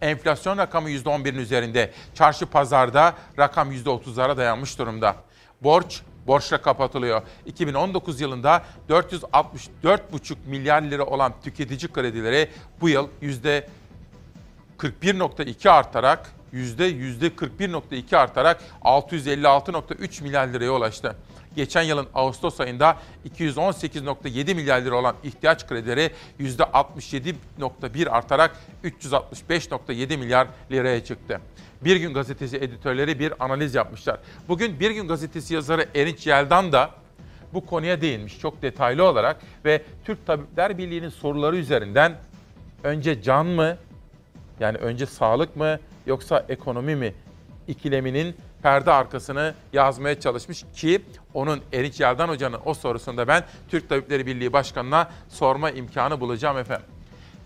[0.01, 1.91] enflasyon rakamı %11'in üzerinde.
[2.15, 5.15] Çarşı pazarda rakam %30'lara dayanmış durumda.
[5.61, 7.21] Borç borçla kapatılıyor.
[7.45, 12.49] 2019 yılında 464,5 milyar lira olan tüketici kredileri
[12.81, 21.15] bu yıl %41.2 artarak yüzde 41.2 artarak 656.3 milyar liraya ulaştı.
[21.55, 22.97] Geçen yılın Ağustos ayında
[23.39, 31.41] 218.7 milyar lira olan ihtiyaç kredileri %67.1 artarak 365.7 milyar liraya çıktı.
[31.81, 34.19] Bir Gün Gazetesi editörleri bir analiz yapmışlar.
[34.47, 36.89] Bugün Bir Gün Gazetesi yazarı Erinç Yeldan da
[37.53, 42.15] bu konuya değinmiş çok detaylı olarak ve Türk Tabipler Birliği'nin soruları üzerinden
[42.83, 43.77] önce can mı
[44.59, 47.13] yani önce sağlık mı yoksa ekonomi mi
[47.67, 51.01] ikileminin perde arkasını yazmaya çalışmış ki
[51.33, 56.85] onun Erinç Yeldan Hoca'nın o sorusunda ben Türk Tabipleri Birliği Başkanı'na sorma imkanı bulacağım efendim.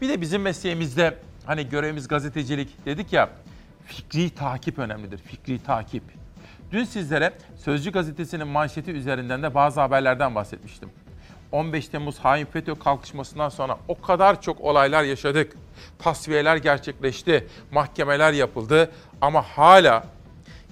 [0.01, 3.29] Bir de bizim mesleğimizde hani görevimiz gazetecilik dedik ya
[3.85, 5.17] fikri takip önemlidir.
[5.17, 6.03] Fikri takip.
[6.71, 10.89] Dün sizlere Sözcü gazetesinin manşeti üzerinden de bazı haberlerden bahsetmiştim.
[11.51, 15.58] 15 Temmuz hain FETÖ kalkışmasından sonra o kadar çok olaylar yaşadık.
[15.99, 20.03] Tasfiyeler gerçekleşti, mahkemeler yapıldı ama hala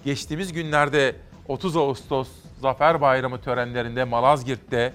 [0.05, 1.15] geçtiğimiz günlerde
[1.47, 2.27] 30 Ağustos
[2.61, 4.93] Zafer Bayramı törenlerinde Malazgirt'te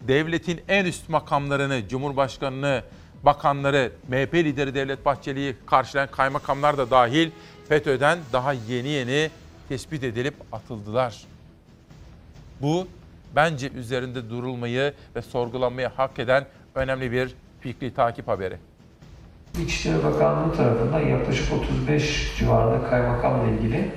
[0.00, 2.82] devletin en üst makamlarını, Cumhurbaşkanını,
[3.22, 7.30] bakanları, MHP lideri Devlet Bahçeli'yi karşılayan kaymakamlar da dahil
[7.68, 9.30] FETÖ'den daha yeni yeni
[9.68, 11.24] tespit edilip atıldılar.
[12.62, 12.86] Bu
[13.36, 18.58] bence üzerinde durulmayı ve sorgulanmayı hak eden önemli bir fikri takip haberi.
[19.64, 23.90] İçişleri Bakanlığı tarafından yaklaşık 35 civarında kaymakamla ilgili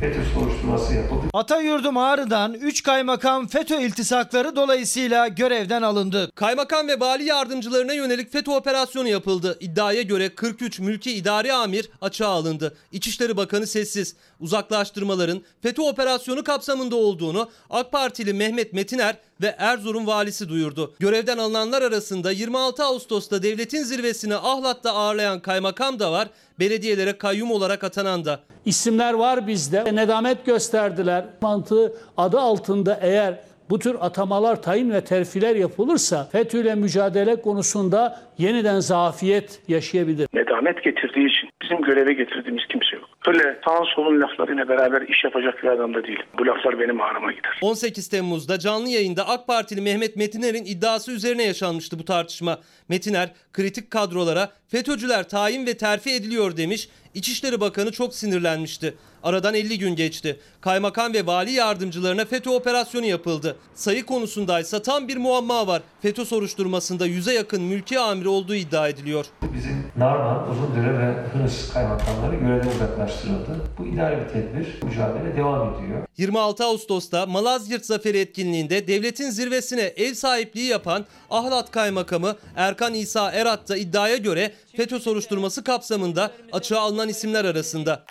[0.00, 1.26] FETÖ soruşturması yapıldı.
[1.34, 6.30] Atayurdum Ağrı'dan 3 kaymakam FETÖ iltisakları dolayısıyla görevden alındı.
[6.34, 9.56] Kaymakam ve vali yardımcılarına yönelik FETÖ operasyonu yapıldı.
[9.60, 12.76] İddiaya göre 43 mülki idari amir açığa alındı.
[12.92, 14.16] İçişleri Bakanı sessiz.
[14.42, 20.94] Uzaklaştırmaların FETÖ operasyonu kapsamında olduğunu AK Partili Mehmet Metiner ve Erzurum valisi duyurdu.
[21.00, 26.28] Görevden alınanlar arasında 26 Ağustos'ta devletin zirvesini Ahlat'ta ağırlayan kaymakam da var.
[26.58, 28.40] Belediyelere kayyum olarak atanan da.
[28.64, 29.94] İsimler var bizde.
[29.94, 31.24] Nedamet gösterdiler.
[31.40, 38.20] Mantığı adı altında eğer bu tür atamalar, tayin ve terfiler yapılırsa FETÖ ile mücadele konusunda
[38.38, 40.28] yeniden zafiyet yaşayabilir.
[40.34, 43.08] Nedamet getirdiği için bizim göreve getirdiğimiz kimse yok.
[43.26, 46.26] Öyle sağın solun laflarıyla beraber iş yapacak bir adam da değilim.
[46.38, 47.58] Bu laflar benim ağrıma gider.
[47.62, 52.58] 18 Temmuz'da canlı yayında AK Partili Mehmet Metiner'in iddiası üzerine yaşanmıştı bu tartışma.
[52.88, 56.88] Metiner kritik kadrolara FETÖ'cüler tayin ve terfi ediliyor demiş.
[57.14, 58.94] İçişleri Bakanı çok sinirlenmişti.
[59.22, 60.40] Aradan 50 gün geçti.
[60.60, 63.56] Kaymakam ve vali yardımcılarına FETÖ operasyonu yapıldı.
[63.74, 65.82] Sayı konusundaysa tam bir muamma var.
[66.02, 69.26] FETÖ soruşturmasında yüze yakın mülki amiri olduğu iddia ediliyor.
[69.54, 73.56] Bizim Narman, Uzundere ve Hınıs kaymakamları görevden uzaklaştırıldı.
[73.78, 76.02] Bu idari bir tedbir, mücadele devam ediyor.
[76.18, 83.68] 26 Ağustos'ta Malazgirt Zaferi etkinliğinde devletin zirvesine ev sahipliği yapan Ahlat Kaymakamı Erkan İsa Erat
[83.68, 88.04] da iddiaya göre FETÖ soruşturması kapsamında açığa alınan isimler arasında.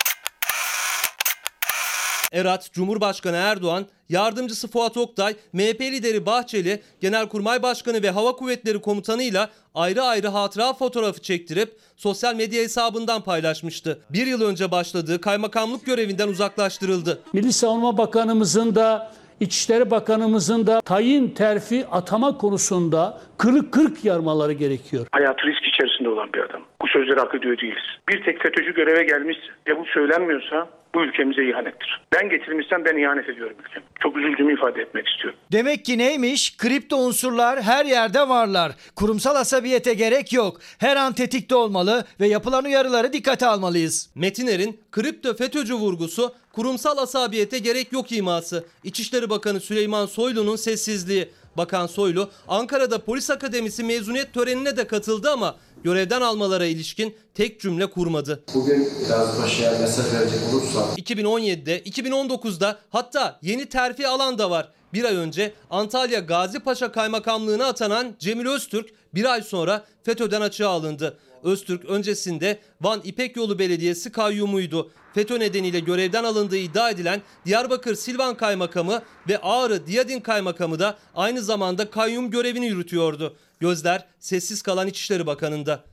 [2.32, 9.50] Erat, Cumhurbaşkanı Erdoğan, yardımcısı Fuat Oktay, MHP lideri Bahçeli, Genelkurmay Başkanı ve Hava Kuvvetleri Komutanı'yla
[9.74, 14.00] ayrı ayrı hatıra fotoğrafı çektirip sosyal medya hesabından paylaşmıştı.
[14.10, 17.22] Bir yıl önce başladığı kaymakamlık görevinden uzaklaştırıldı.
[17.32, 25.06] Milli Savunma Bakanımızın da İçişleri Bakanımızın da tayin terfi atama konusunda kırık kırık yarmaları gerekiyor.
[25.12, 26.62] Hayatı risk içerisinde olan bir adam.
[26.82, 27.82] Bu sözleri hak ediyor değiliz.
[28.08, 32.00] Bir tek FETÖ'cü göreve gelmiş ve bu söylenmiyorsa bu ülkemize ihanettir.
[32.12, 33.82] Ben getirmişsem ben ihanet ediyorum ülkem.
[34.02, 35.38] Çok üzüldüğümü ifade etmek istiyorum.
[35.52, 36.56] Demek ki neymiş?
[36.56, 38.72] Kripto unsurlar her yerde varlar.
[38.96, 40.56] Kurumsal asabiyete gerek yok.
[40.78, 44.10] Her an tetikte olmalı ve yapılan uyarıları dikkate almalıyız.
[44.14, 48.64] Metiner'in kripto FETÖ'cü vurgusu kurumsal asabiyete gerek yok iması.
[48.84, 51.28] İçişleri Bakanı Süleyman Soylu'nun sessizliği.
[51.56, 57.86] Bakan Soylu Ankara'da Polis Akademisi mezuniyet törenine de katıldı ama görevden almalara ilişkin tek cümle
[57.86, 58.44] kurmadı.
[58.54, 64.68] Bugün Gazipaşa'ya mesaj verecek olursam 2017'de, 2019'da hatta yeni terfi alan da var.
[64.92, 70.70] Bir ay önce Antalya Gazi Paşa Kaymakamlığına atanan Cemil Öztürk bir ay sonra FETÖ'den açığa
[70.70, 71.18] alındı.
[71.42, 74.90] Öztürk öncesinde Van İpek Yolu Belediyesi kayyumuydu.
[75.14, 81.42] FETÖ nedeniyle görevden alındığı iddia edilen Diyarbakır Silvan Kaymakamı ve Ağrı Diyadin Kaymakamı da aynı
[81.42, 83.36] zamanda kayyum görevini yürütüyordu.
[83.60, 85.84] Gözler sessiz kalan İçişleri Bakanı'nda.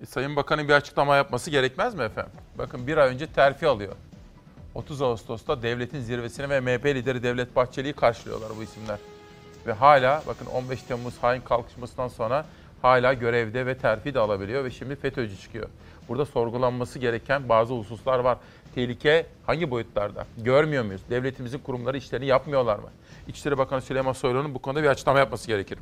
[0.00, 2.32] E, Sayın Bakan'ın bir açıklama yapması gerekmez mi efendim?
[2.58, 3.96] Bakın bir ay önce terfi alıyor.
[4.74, 8.98] 30 Ağustos'ta devletin zirvesine ve MHP lideri Devlet Bahçeli'yi karşılıyorlar bu isimler.
[9.66, 12.46] Ve hala bakın 15 Temmuz hain kalkışmasından sonra
[12.84, 15.68] hala görevde ve terfi de alabiliyor ve şimdi FETÖ'cü çıkıyor.
[16.08, 18.38] Burada sorgulanması gereken bazı hususlar var.
[18.74, 20.26] Tehlike hangi boyutlarda?
[20.38, 21.00] Görmüyor muyuz?
[21.10, 22.88] Devletimizin kurumları işlerini yapmıyorlar mı?
[23.28, 25.78] İçişleri Bakanı Süleyman Soylu'nun bu konuda bir açıklama yapması gerekir.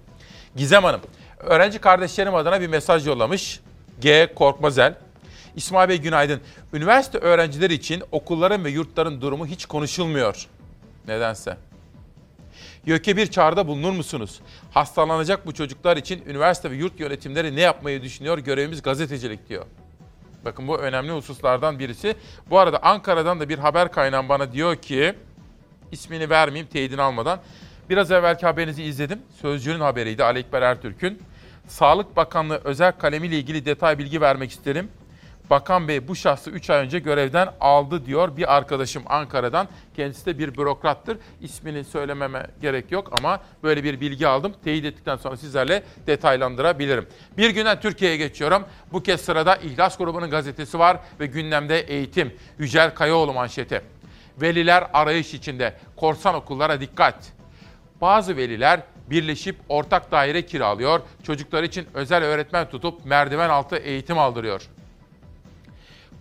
[0.57, 1.01] Gizem Hanım,
[1.39, 3.61] öğrenci kardeşlerim adına bir mesaj yollamış.
[4.01, 4.33] G.
[4.35, 4.95] Korkmazel.
[5.57, 6.41] İsmail Bey günaydın.
[6.73, 10.47] Üniversite öğrencileri için okulların ve yurtların durumu hiç konuşulmuyor.
[11.09, 11.57] Nedense.
[12.87, 14.41] YÖK'e bir çağrıda bulunur musunuz?
[14.71, 18.39] Hastalanacak bu çocuklar için üniversite ve yurt yönetimleri ne yapmayı düşünüyor?
[18.39, 19.67] Görevimiz gazetecilik diyor.
[20.45, 22.15] Bakın bu önemli hususlardan birisi.
[22.51, 25.15] Bu arada Ankara'dan da bir haber kaynağım bana diyor ki,
[25.93, 27.41] ismini vermeyeyim teyidini almadan.
[27.91, 29.19] Biraz evvelki haberinizi izledim.
[29.41, 31.23] Sözcü'nün haberiydi Ali Ekber Ertürk'ün.
[31.69, 34.89] Sağlık Bakanlığı özel kalemiyle ilgili detay bilgi vermek isterim.
[35.51, 39.69] Bakan Bey bu şahsı 3 ay önce görevden aldı diyor bir arkadaşım Ankara'dan.
[39.97, 41.19] Kendisi de bir bürokrattır.
[41.41, 44.55] İsmini söylememe gerek yok ama böyle bir bilgi aldım.
[44.65, 47.07] Teyit ettikten sonra sizlerle detaylandırabilirim.
[47.39, 48.65] Bir günden Türkiye'ye geçiyorum.
[48.93, 52.35] Bu kez sırada İhlas Grubu'nun gazetesi var ve gündemde eğitim.
[52.59, 53.83] Yücel Kayaoğlu manşeti.
[54.41, 55.75] Veliler arayış içinde.
[55.97, 57.33] Korsan okullara dikkat.
[58.01, 61.01] Bazı veliler birleşip ortak daire kiralıyor.
[61.23, 64.63] Çocuklar için özel öğretmen tutup merdiven altı eğitim aldırıyor.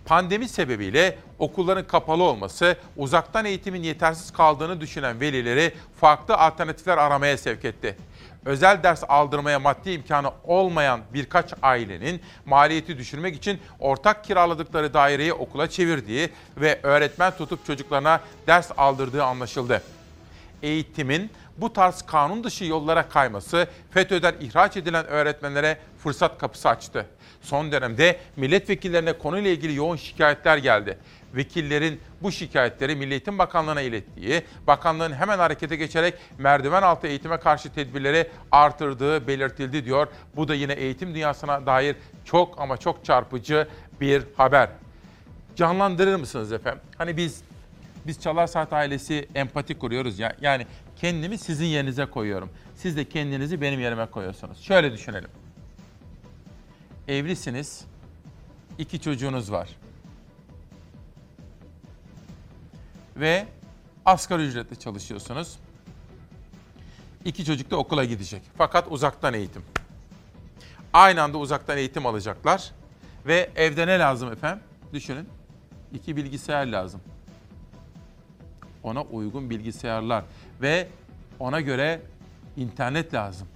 [0.04, 7.64] Pandemi sebebiyle okulların kapalı olması uzaktan eğitimin yetersiz kaldığını düşünen velileri farklı alternatifler aramaya sevk
[7.64, 7.96] etti.
[8.44, 15.70] Özel ders aldırmaya maddi imkanı olmayan birkaç ailenin maliyeti düşürmek için ortak kiraladıkları daireyi okula
[15.70, 19.82] çevirdiği ve öğretmen tutup çocuklarına ders aldırdığı anlaşıldı.
[20.62, 27.06] Eğitimin bu tarz kanun dışı yollara kayması FETÖ'den ihraç edilen öğretmenlere fırsat kapısı açtı.
[27.42, 30.98] Son dönemde milletvekillerine konuyla ilgili yoğun şikayetler geldi.
[31.34, 37.74] Vekillerin bu şikayetleri Milli Eğitim Bakanlığı'na ilettiği, bakanlığın hemen harekete geçerek merdiven altı eğitime karşı
[37.74, 40.06] tedbirleri artırdığı belirtildi diyor.
[40.36, 43.68] Bu da yine eğitim dünyasına dair çok ama çok çarpıcı
[44.00, 44.68] bir haber.
[45.56, 46.80] Canlandırır mısınız efendim?
[46.98, 47.42] Hani biz
[48.06, 50.36] biz Çalar Saat ailesi empati kuruyoruz ya.
[50.40, 52.50] Yani kendimi sizin yerinize koyuyorum.
[52.76, 54.62] Siz de kendinizi benim yerime koyuyorsunuz.
[54.62, 55.28] Şöyle düşünelim.
[57.12, 57.84] Evlisiniz.
[58.78, 59.68] iki çocuğunuz var.
[63.16, 63.46] Ve
[64.04, 65.58] asgari ücretle çalışıyorsunuz.
[67.24, 68.42] İki çocuk da okula gidecek.
[68.56, 69.62] Fakat uzaktan eğitim.
[70.92, 72.72] Aynı anda uzaktan eğitim alacaklar.
[73.26, 74.64] Ve evde ne lazım efendim?
[74.92, 75.28] Düşünün.
[75.92, 77.00] İki bilgisayar lazım.
[78.82, 80.24] Ona uygun bilgisayarlar
[80.62, 80.88] ve
[81.38, 82.00] ona göre
[82.56, 83.48] internet lazım.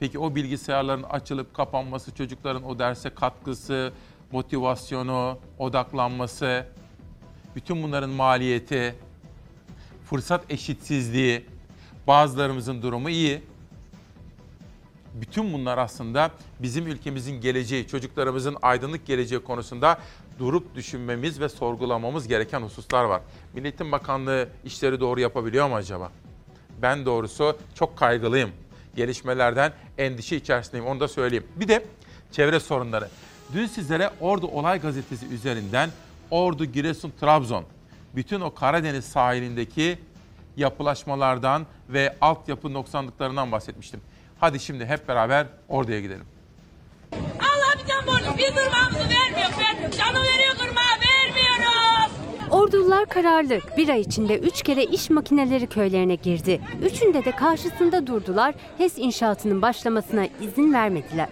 [0.00, 3.92] Peki o bilgisayarların açılıp kapanması, çocukların o derse katkısı,
[4.32, 6.66] motivasyonu, odaklanması,
[7.56, 8.94] bütün bunların maliyeti,
[10.04, 11.46] fırsat eşitsizliği,
[12.06, 13.42] bazılarımızın durumu iyi.
[15.14, 19.98] Bütün bunlar aslında bizim ülkemizin geleceği, çocuklarımızın aydınlık geleceği konusunda
[20.38, 23.22] durup düşünmemiz ve sorgulamamız gereken hususlar var.
[23.54, 26.12] Milletin Bakanlığı işleri doğru yapabiliyor mu acaba?
[26.82, 28.50] Ben doğrusu çok kaygılıyım.
[28.98, 31.46] Gelişmelerden endişe içerisindeyim onu da söyleyeyim.
[31.56, 31.84] Bir de
[32.32, 33.08] çevre sorunları.
[33.52, 35.90] Dün sizlere Ordu Olay Gazetesi üzerinden
[36.30, 37.64] Ordu, Giresun, Trabzon
[38.14, 39.98] bütün o Karadeniz sahilindeki
[40.56, 44.00] yapılaşmalardan ve altyapı noksanlıklarından bahsetmiştim.
[44.40, 46.26] Hadi şimdi hep beraber Ordu'ya gidelim.
[47.12, 49.50] Allah bizden borcu bir durmamızı vermiyor.
[49.58, 49.90] vermiyor.
[49.90, 50.67] Canı veriyor.
[52.50, 53.58] Ordulular kararlı.
[53.76, 56.60] Bir ay içinde üç kere iş makineleri köylerine girdi.
[56.82, 58.54] Üçünde de karşısında durdular.
[58.78, 61.28] HES inşaatının başlamasına izin vermediler.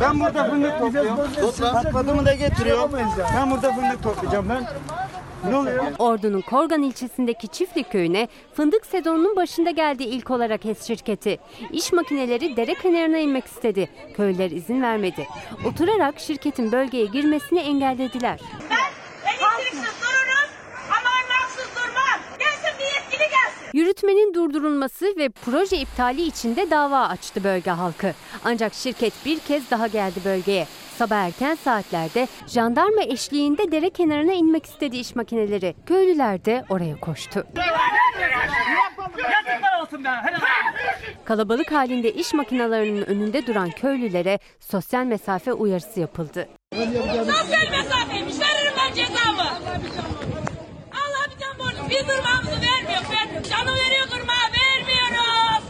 [0.00, 1.16] Ben burada fındık topluyorum.
[1.72, 2.88] Patladığımı da getiriyor.
[3.36, 4.64] Ben burada fındık toplayacağım ben.
[5.44, 5.84] Ne oluyor?
[5.98, 11.38] Ordu'nun Korgan ilçesindeki Çiftlik köyüne fındık sezonunun başında geldi ilk olarak HES şirketi.
[11.72, 13.88] İş makineleri dere kenarına inmek istedi.
[14.16, 15.26] Köylüler izin vermedi.
[15.64, 18.40] Oturarak şirketin bölgeye girmesini engellediler.
[19.26, 20.50] Elektriksiz dururuz
[20.90, 22.20] ama anlamsız durmam.
[22.38, 23.55] Gelsin bir yetkili gelsin.
[23.72, 28.12] Yürütmenin durdurulması ve proje iptali için de dava açtı bölge halkı.
[28.44, 30.66] Ancak şirket bir kez daha geldi bölgeye.
[30.98, 35.74] Sabah erken saatlerde jandarma eşliğinde dere kenarına inmek istedi iş makineleri.
[35.86, 37.46] Köylüler de oraya koştu.
[41.24, 46.48] Kalabalık halinde iş makinelerinin önünde duran köylülere sosyal mesafe uyarısı yapıldı.
[46.74, 48.34] Sosyal mesafeymiş.
[48.40, 49.42] Veririm ben cezamı.
[50.92, 52.65] Allah bizden borcu bir durmamızı
[53.50, 55.62] Canı veriyor durmağı vermiyoruz.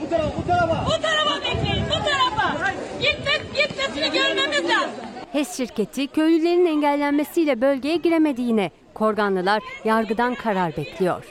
[0.00, 0.86] Bu tarafa, bu tarafa.
[0.86, 2.70] Bu tarafa bekleyin, bu tarafa.
[3.00, 4.90] Gitmek, gitmesini görmemiz lazım.
[5.32, 8.70] HES şirketi köylülerin engellenmesiyle bölgeye giremedi yine.
[8.94, 11.24] Korganlılar yargıdan karar bekliyor.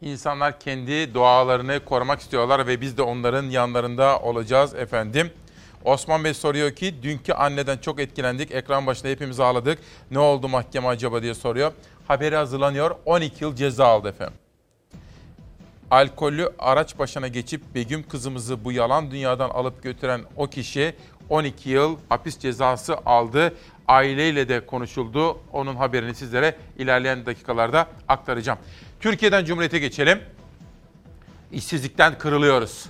[0.00, 5.30] İnsanlar kendi doğalarını korumak istiyorlar ve biz de onların yanlarında olacağız efendim.
[5.84, 8.50] Osman Bey soruyor ki dünkü anneden çok etkilendik.
[8.52, 9.78] Ekran başında hepimiz ağladık.
[10.10, 11.72] Ne oldu mahkeme acaba diye soruyor.
[12.10, 12.90] Haberi hazırlanıyor.
[13.06, 14.34] 12 yıl ceza aldı efendim.
[15.90, 20.94] Alkollü araç başına geçip Begüm kızımızı bu yalan dünyadan alıp götüren o kişi
[21.28, 23.54] 12 yıl hapis cezası aldı.
[23.88, 25.40] Aileyle de konuşuldu.
[25.52, 28.58] Onun haberini sizlere ilerleyen dakikalarda aktaracağım.
[29.00, 30.20] Türkiye'den Cumhuriyet'e geçelim.
[31.52, 32.86] İşsizlikten kırılıyoruz.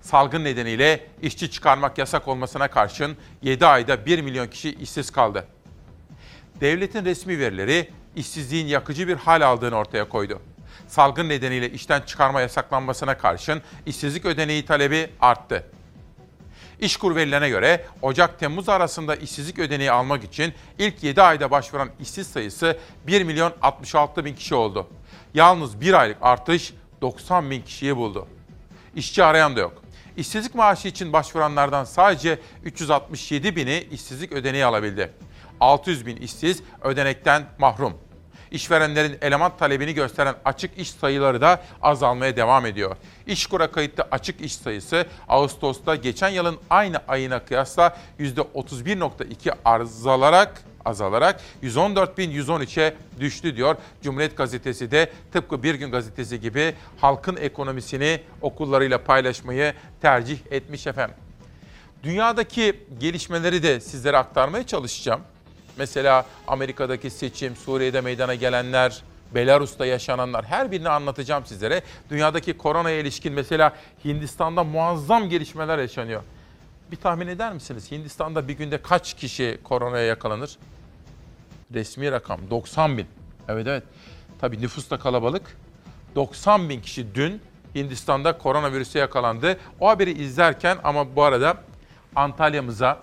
[0.00, 5.46] Salgın nedeniyle işçi çıkarmak yasak olmasına karşın 7 ayda 1 milyon kişi işsiz kaldı.
[6.60, 10.40] Devletin resmi verileri işsizliğin yakıcı bir hal aldığını ortaya koydu.
[10.88, 15.64] Salgın nedeniyle işten çıkarma yasaklanmasına karşın işsizlik ödeneği talebi arttı.
[16.80, 22.78] İşkur verilerine göre Ocak-Temmuz arasında işsizlik ödeneği almak için ilk 7 ayda başvuran işsiz sayısı
[23.06, 24.86] 1 milyon 66 bin kişi oldu.
[25.34, 28.28] Yalnız bir aylık artış 90 bin kişiyi buldu.
[28.94, 29.82] İşçi arayan da yok.
[30.16, 35.10] İşsizlik maaşı için başvuranlardan sadece 367 bini işsizlik ödeneği alabildi.
[35.60, 38.03] 600 bin işsiz ödenekten mahrum.
[38.54, 42.96] İşverenlerin eleman talebini gösteren açık iş sayıları da azalmaya devam ediyor.
[43.26, 52.94] İşkur'a kayıtlı açık iş sayısı Ağustos'ta geçen yılın aynı ayına kıyasla %31.2 azalarak azalarak 114.113'e
[53.20, 53.76] düştü diyor.
[54.02, 61.16] Cumhuriyet Gazetesi de tıpkı Bir Gün Gazetesi gibi halkın ekonomisini okullarıyla paylaşmayı tercih etmiş efendim.
[62.02, 65.20] Dünyadaki gelişmeleri de sizlere aktarmaya çalışacağım.
[65.78, 69.02] Mesela Amerika'daki seçim, Suriye'de meydana gelenler,
[69.34, 71.82] Belarus'ta yaşananlar her birini anlatacağım sizlere.
[72.10, 73.72] Dünyadaki koronaya ilişkin mesela
[74.04, 76.22] Hindistan'da muazzam gelişmeler yaşanıyor.
[76.90, 77.90] Bir tahmin eder misiniz?
[77.90, 80.58] Hindistan'da bir günde kaç kişi koronaya yakalanır?
[81.74, 83.06] Resmi rakam 90 bin.
[83.48, 83.82] Evet evet.
[84.40, 85.56] Tabii nüfus da kalabalık.
[86.14, 87.40] 90 bin kişi dün
[87.74, 89.58] Hindistan'da koronavirüse yakalandı.
[89.80, 91.56] O haberi izlerken ama bu arada
[92.16, 93.00] Antalya'mıza,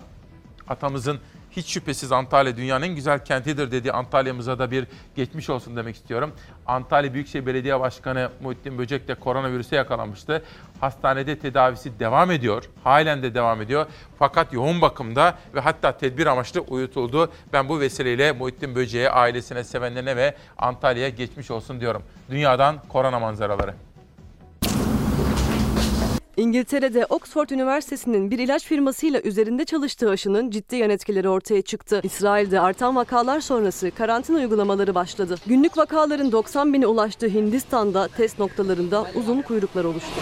[0.68, 1.20] atamızın
[1.56, 4.86] hiç şüphesiz Antalya dünyanın en güzel kentidir dediği Antalya'mıza da bir
[5.16, 6.32] geçmiş olsun demek istiyorum.
[6.66, 10.42] Antalya Büyükşehir Belediye Başkanı Muhittin Böcek de koronavirüse yakalanmıştı.
[10.80, 12.64] Hastanede tedavisi devam ediyor.
[12.84, 13.86] Halen de devam ediyor.
[14.18, 17.32] Fakat yoğun bakımda ve hatta tedbir amaçlı uyutuldu.
[17.52, 22.02] Ben bu vesileyle Muhittin Böcek'e, ailesine, sevenlerine ve Antalya'ya geçmiş olsun diyorum.
[22.30, 23.74] Dünyadan korona manzaraları.
[26.36, 32.00] İngiltere'de Oxford Üniversitesi'nin bir ilaç firmasıyla üzerinde çalıştığı aşının ciddi yan etkileri ortaya çıktı.
[32.02, 35.34] İsrail'de artan vakalar sonrası karantina uygulamaları başladı.
[35.46, 40.20] Günlük vakaların 90 bine ulaştığı Hindistan'da test noktalarında uzun kuyruklar oluştu.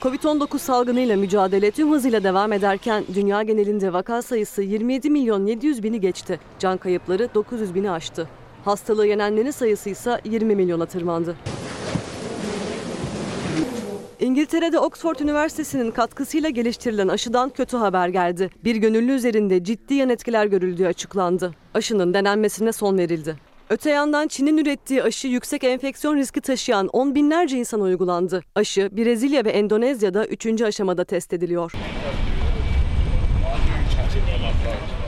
[0.00, 6.00] Covid-19 salgınıyla mücadele tüm hızıyla devam ederken dünya genelinde vaka sayısı 27 milyon 700 bini
[6.00, 6.40] geçti.
[6.58, 8.28] Can kayıpları 900 bini aştı.
[8.64, 11.36] Hastalığı yenenlerin sayısı ise 20 milyona tırmandı.
[14.20, 18.50] İngiltere'de Oxford Üniversitesi'nin katkısıyla geliştirilen aşıdan kötü haber geldi.
[18.64, 21.54] Bir gönüllü üzerinde ciddi yan etkiler görüldüğü açıklandı.
[21.74, 23.36] Aşının denenmesine son verildi.
[23.70, 28.42] Öte yandan Çin'in ürettiği aşı yüksek enfeksiyon riski taşıyan on binlerce insana uygulandı.
[28.54, 30.62] Aşı Brezilya ve Endonezya'da 3.
[30.62, 31.72] aşamada test ediliyor.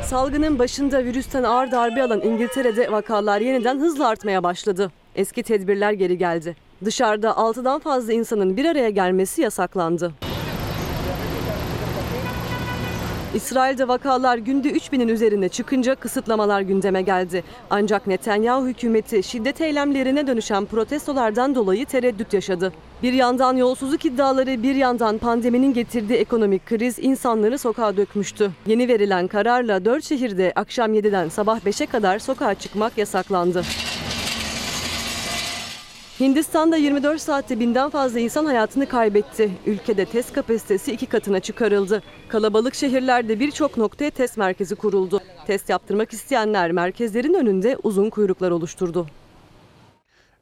[0.05, 4.93] Salgının başında virüsten ağır darbe alan İngiltere'de vakalar yeniden hızla artmaya başladı.
[5.15, 6.68] Eski tedbirler geri geldi.
[6.85, 10.12] Dışarıda 6'dan fazla insanın bir araya gelmesi yasaklandı.
[13.35, 17.45] İsrail'de vakalar günde 3000'in üzerine çıkınca kısıtlamalar gündeme geldi.
[17.70, 22.72] Ancak Netanyahu hükümeti şiddet eylemlerine dönüşen protestolardan dolayı tereddüt yaşadı.
[23.03, 28.51] Bir yandan yolsuzluk iddiaları, bir yandan pandeminin getirdiği ekonomik kriz insanları sokağa dökmüştü.
[28.66, 33.62] Yeni verilen kararla 4 şehirde akşam 7'den sabah 5'e kadar sokağa çıkmak yasaklandı.
[36.21, 39.51] Hindistan'da 24 saatte binden fazla insan hayatını kaybetti.
[39.66, 42.03] Ülkede test kapasitesi iki katına çıkarıldı.
[42.29, 45.21] Kalabalık şehirlerde birçok noktaya test merkezi kuruldu.
[45.47, 49.07] Test yaptırmak isteyenler merkezlerin önünde uzun kuyruklar oluşturdu.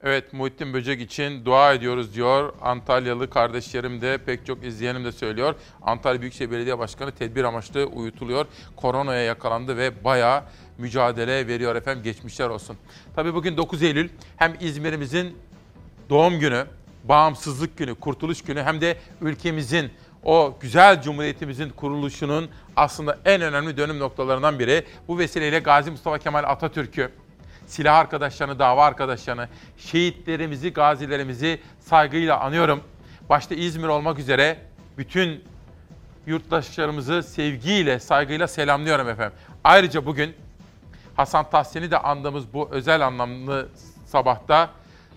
[0.03, 2.53] Evet Muhittin Böcek için dua ediyoruz diyor.
[2.61, 5.55] Antalyalı kardeşlerim de pek çok izleyenim de söylüyor.
[5.83, 8.47] Antalya Büyükşehir Belediye Başkanı tedbir amaçlı uyutuluyor.
[8.77, 10.43] Koronaya yakalandı ve bayağı
[10.79, 12.03] mücadele veriyor efendim.
[12.03, 12.77] Geçmişler olsun.
[13.17, 15.37] Tabii bugün 9 Eylül hem İzmir'imizin
[16.11, 16.67] doğum günü,
[17.05, 19.93] bağımsızlık günü, kurtuluş günü hem de ülkemizin
[20.25, 24.85] o güzel cumhuriyetimizin kuruluşunun aslında en önemli dönüm noktalarından biri.
[25.09, 27.11] Bu vesileyle Gazi Mustafa Kemal Atatürk'ü,
[27.67, 29.49] silah arkadaşlarını, dava arkadaşlarını,
[29.79, 32.81] şehitlerimizi, gazilerimizi saygıyla anıyorum.
[33.29, 34.59] Başta İzmir olmak üzere
[34.99, 35.45] bütün
[36.27, 39.39] yurttaşlarımızı sevgiyle, saygıyla selamlıyorum efendim.
[39.65, 40.35] Ayrıca bugün
[41.17, 43.69] Hasan Tahsin'i de andığımız bu özel anlamlı
[44.07, 44.71] sabahta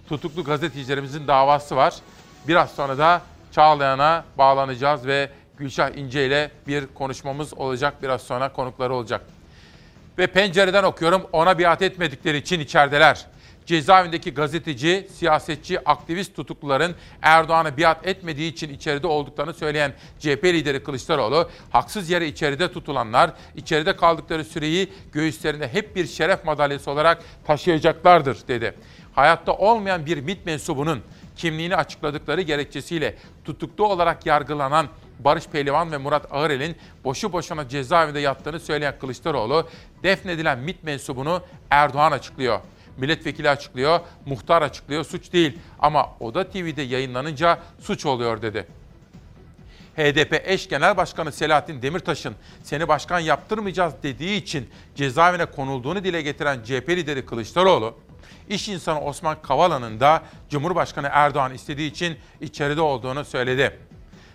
[0.10, 1.94] tutuklu gazetecilerimizin davası var.
[2.48, 7.94] Biraz sonra da Çağlayan'a bağlanacağız ve Gülşah İnce ile bir konuşmamız olacak.
[8.04, 9.22] Biraz sonra konukları olacak.
[10.18, 13.26] Ve pencereden okuyorum ona biat etmedikleri için içerideler.
[13.66, 21.50] Cezaevindeki gazeteci, siyasetçi, aktivist tutukluların Erdoğan'a biat etmediği için içeride olduklarını söyleyen CHP lideri Kılıçdaroğlu,
[21.70, 28.74] haksız yere içeride tutulanlar, içeride kaldıkları süreyi göğüslerinde hep bir şeref madalyası olarak taşıyacaklardır dedi.
[29.20, 31.02] Hayatta olmayan bir MİT mensubunun
[31.36, 33.16] kimliğini açıkladıkları gerekçesiyle
[33.46, 34.88] tutuklu olarak yargılanan
[35.20, 39.70] Barış Pehlivan ve Murat Ağırel'in boşu boşuna cezaevinde yattığını söyleyen Kılıçdaroğlu,
[40.04, 42.60] defnedilen MİT mensubunu Erdoğan açıklıyor.
[42.98, 45.60] Milletvekili açıklıyor, muhtar açıklıyor, suç değil.
[45.80, 48.68] Ama Oda TV'de yayınlanınca suç oluyor dedi.
[49.98, 56.64] HDP eş genel başkanı Selahattin Demirtaş'ın seni başkan yaptırmayacağız dediği için cezaevine konulduğunu dile getiren
[56.64, 57.96] CHP lideri Kılıçdaroğlu,
[58.50, 63.80] iş insanı Osman Kavala'nın da Cumhurbaşkanı Erdoğan istediği için içeride olduğunu söyledi.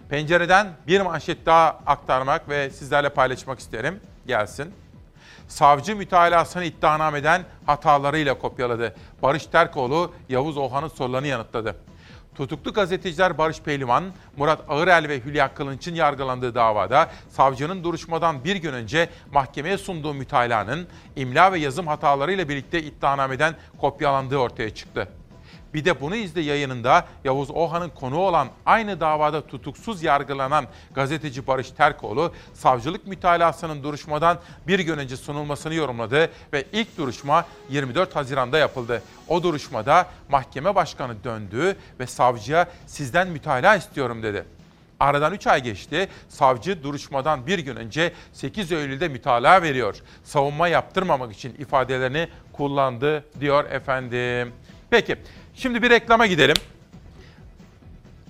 [0.08, 4.00] Pencereden bir manşet daha aktarmak ve sizlerle paylaşmak isterim.
[4.26, 4.74] Gelsin.
[5.48, 8.94] Savcı mütalasını iddianameden hatalarıyla kopyaladı.
[9.22, 11.76] Barış Terkoğlu, Yavuz Ohan'ın sorularını yanıtladı.
[12.34, 14.04] Tutuklu gazeteciler Barış Pehlivan,
[14.36, 20.86] Murat Ağırel ve Hülya Kılınç'ın yargılandığı davada savcının duruşmadan bir gün önce mahkemeye sunduğu mütalaanın
[21.16, 25.08] imla ve yazım hatalarıyla birlikte iddianameden kopyalandığı ortaya çıktı.
[25.74, 31.70] Bir de bunu izle yayınında Yavuz Ohan'ın konu olan aynı davada tutuksuz yargılanan gazeteci Barış
[31.70, 39.02] Terkoğlu, savcılık mütalasının duruşmadan bir gün önce sunulmasını yorumladı ve ilk duruşma 24 Haziran'da yapıldı.
[39.28, 44.44] O duruşmada mahkeme başkanı döndü ve savcıya sizden mütalaa istiyorum dedi.
[45.00, 46.08] Aradan 3 ay geçti.
[46.28, 49.96] Savcı duruşmadan bir gün önce 8 Eylül'de mütalaa veriyor.
[50.24, 54.52] Savunma yaptırmamak için ifadelerini kullandı diyor efendim.
[54.90, 55.16] Peki
[55.56, 56.56] Şimdi bir reklama gidelim.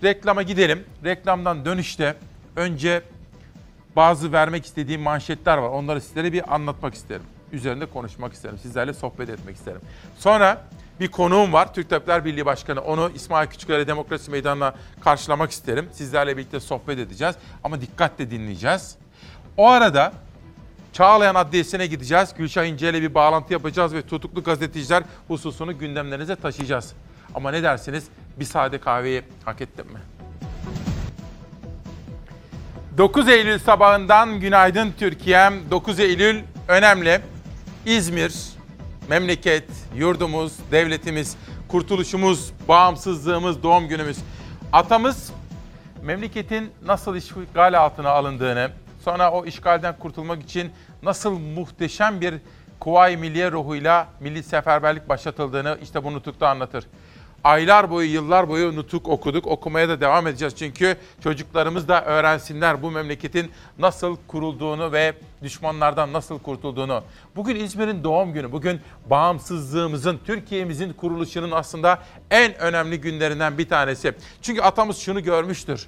[0.02, 0.84] Reklama gidelim.
[1.04, 2.16] Reklamdan dönüşte
[2.56, 3.02] önce
[3.96, 5.68] bazı vermek istediğim manşetler var.
[5.68, 7.22] Onları sizlere bir anlatmak isterim.
[7.52, 8.58] Üzerinde konuşmak isterim.
[8.58, 9.80] Sizlerle sohbet etmek isterim.
[10.18, 10.64] Sonra
[11.00, 11.74] bir konuğum var.
[11.74, 12.80] Türk Tabipler Birliği Başkanı.
[12.80, 15.88] Onu İsmail Küçükler'e Demokrasi Meydanı'na karşılamak isterim.
[15.92, 17.36] Sizlerle birlikte sohbet edeceğiz.
[17.64, 18.96] Ama dikkatle dinleyeceğiz.
[19.56, 20.12] O arada
[20.92, 22.34] Çağlayan Adliyesi'ne gideceğiz.
[22.38, 26.94] Gülşah İnce ile bir bağlantı yapacağız ve tutuklu gazeteciler hususunu gündemlerinize taşıyacağız.
[27.35, 28.05] Ama ne dersiniz?
[28.37, 29.99] bir sade kahveyi hak ettim mi?
[32.99, 35.70] 9 Eylül sabahından günaydın Türkiye'm.
[35.70, 37.20] 9 Eylül önemli.
[37.87, 38.35] İzmir,
[39.09, 39.64] memleket,
[39.95, 41.37] yurdumuz, devletimiz,
[41.68, 44.18] kurtuluşumuz, bağımsızlığımız, doğum günümüz.
[44.72, 45.32] Atamız
[46.03, 48.70] memleketin nasıl işgal altına alındığını,
[49.05, 50.72] sonra o işgalden kurtulmak için
[51.03, 52.35] nasıl muhteşem bir
[52.80, 56.85] Kuvayi Milliye ruhuyla milli seferberlik başlatıldığını işte bu nutukta anlatır.
[57.45, 59.47] Aylar boyu, yıllar boyu nutuk okuduk.
[59.47, 66.38] Okumaya da devam edeceğiz çünkü çocuklarımız da öğrensinler bu memleketin nasıl kurulduğunu ve düşmanlardan nasıl
[66.38, 67.03] kurtulduğunu.
[67.36, 68.53] Bugün İzmir'in doğum günü.
[68.53, 68.80] Bugün
[69.11, 74.14] bağımsızlığımızın, Türkiye'mizin kuruluşunun aslında en önemli günlerinden bir tanesi.
[74.42, 75.86] Çünkü atamız şunu görmüştür.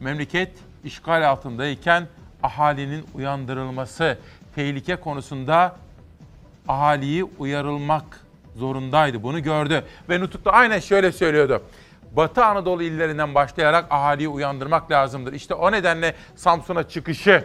[0.00, 0.52] Memleket
[0.84, 2.08] işgal altındayken
[2.42, 4.18] ahalinin uyandırılması,
[4.54, 5.76] tehlike konusunda
[6.68, 8.21] ahaliyi uyarılmak
[8.56, 9.22] zorundaydı.
[9.22, 11.62] Bunu gördü ve Nutuk'ta aynen şöyle söylüyordu.
[12.12, 15.32] Batı Anadolu illerinden başlayarak ahaliyi uyandırmak lazımdır.
[15.32, 17.44] İşte o nedenle Samsun'a çıkışı,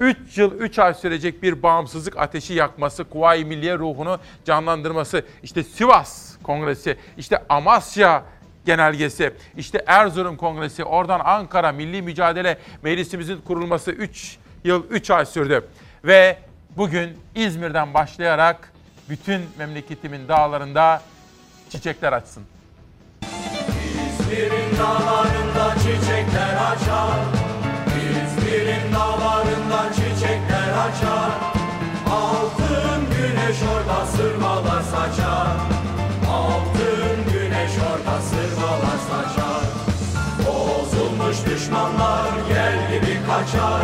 [0.00, 6.36] 3 yıl 3 ay sürecek bir bağımsızlık ateşi yakması, Kuvayi Milliye ruhunu canlandırması, işte Sivas
[6.42, 8.22] Kongresi, işte Amasya
[8.66, 15.64] genelgesi, işte Erzurum Kongresi, oradan Ankara Milli Mücadele Meclisimizin kurulması 3 yıl 3 ay sürdü.
[16.04, 16.38] Ve
[16.76, 18.72] bugün İzmir'den başlayarak
[19.08, 21.02] bütün memleketimin dağlarında
[21.70, 22.42] çiçekler açsın.
[23.22, 27.18] İzmir'in dağlarında çiçekler açar.
[27.96, 31.30] İzmir'in dağlarında çiçekler açar.
[32.10, 35.56] Altın güneş orada sırmalar saçar.
[36.30, 39.64] Altın güneş orada sırmalar saçar.
[40.46, 43.82] Bozulmuş düşmanlar gel gibi kaçar.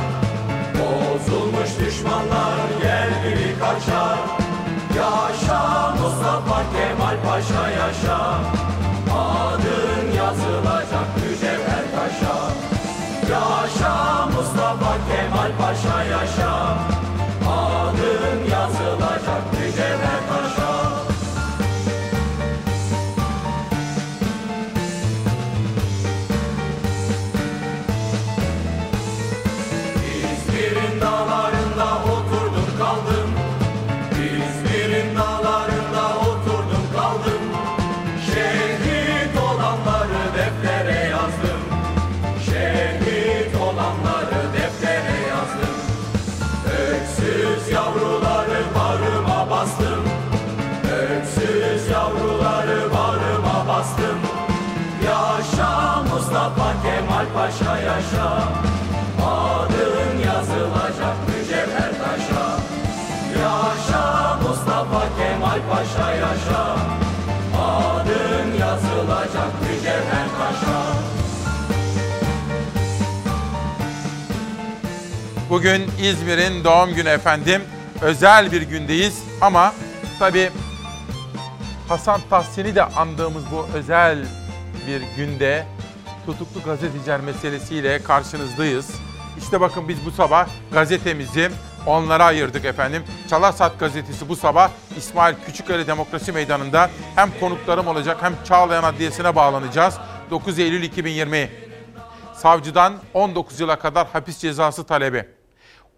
[0.74, 4.31] Bozulmuş düşmanlar gel gibi kaçar.
[5.02, 8.61] Yaşa Mustafa Kemal Paşa yaşa.
[57.52, 58.48] Paşa yaşa.
[59.26, 62.58] Adın yazılacak mücevher taşa.
[63.40, 66.76] Yaşa Mustafa Kemal Paşa yaşa.
[67.58, 70.82] Adın yazılacak mücevher taşa.
[75.50, 77.62] Bugün İzmir'in doğum günü efendim.
[78.02, 79.74] Özel bir gündeyiz ama
[80.18, 80.50] tabii
[81.88, 84.18] Hasan Tahsin'i de andığımız bu özel
[84.86, 85.66] bir günde
[86.26, 88.90] tutuklu gazeteciler meselesiyle karşınızdayız.
[89.38, 91.50] İşte bakın biz bu sabah gazetemizi
[91.86, 93.02] onlara ayırdık efendim.
[93.30, 99.98] Çalarsat gazetesi bu sabah İsmail Küçüköy'le Demokrasi Meydanı'nda hem konuklarım olacak hem Çağlayan Adliyesi'ne bağlanacağız.
[100.30, 101.50] 9 Eylül 2020.
[102.34, 105.28] Savcıdan 19 yıla kadar hapis cezası talebi.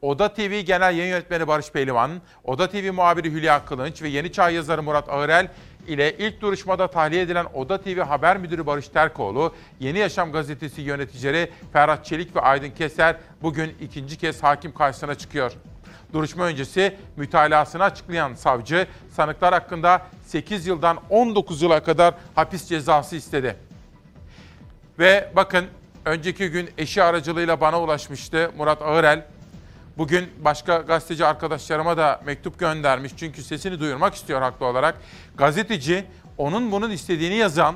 [0.03, 2.11] Oda TV Genel Yayın Yönetmeni Barış Pehlivan,
[2.45, 5.49] Oda TV muhabiri Hülya Kılınç ve Yeni Çağ yazarı Murat Ağırel
[5.89, 11.51] ile ilk duruşmada tahliye edilen Oda TV Haber Müdürü Barış Terkoğlu, Yeni Yaşam Gazetesi yöneticileri
[11.73, 15.53] Ferhat Çelik ve Aydın Keser bugün ikinci kez hakim karşısına çıkıyor.
[16.13, 23.57] Duruşma öncesi mütalasını açıklayan savcı, sanıklar hakkında 8 yıldan 19 yıla kadar hapis cezası istedi.
[24.99, 25.65] Ve bakın
[26.05, 29.27] önceki gün eşi aracılığıyla bana ulaşmıştı Murat Ağırel.
[29.99, 33.13] Bugün başka gazeteci arkadaşlarıma da mektup göndermiş.
[33.17, 34.95] Çünkü sesini duyurmak istiyor haklı olarak.
[35.37, 36.05] Gazeteci
[36.39, 37.75] onun bunun istediğini yazan,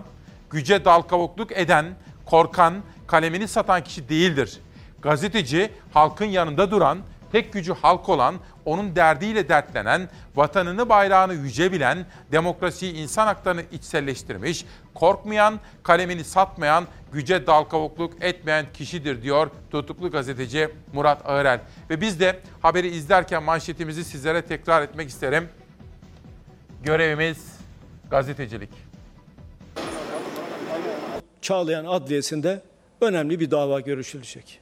[0.51, 1.87] güce dal kavukluk eden,
[2.27, 2.75] korkan,
[3.07, 4.61] kalemini satan kişi değildir.
[5.03, 6.99] Gazeteci halkın yanında duran,
[7.33, 14.65] tek gücü halk olan, onun derdiyle dertlenen, vatanını bayrağını yüce bilen, demokrasiyi insan haklarını içselleştirmiş,
[14.95, 21.61] korkmayan, kalemini satmayan, güce dal kavukluk etmeyen kişidir diyor tutuklu gazeteci Murat Ağırel.
[21.91, 25.49] Ve biz de haberi izlerken manşetimizi sizlere tekrar etmek isterim.
[26.83, 27.59] Görevimiz
[28.11, 28.71] gazetecilik.
[31.43, 32.63] Çağlayan Adliyesi'nde
[33.01, 34.61] önemli bir dava görüşülecek.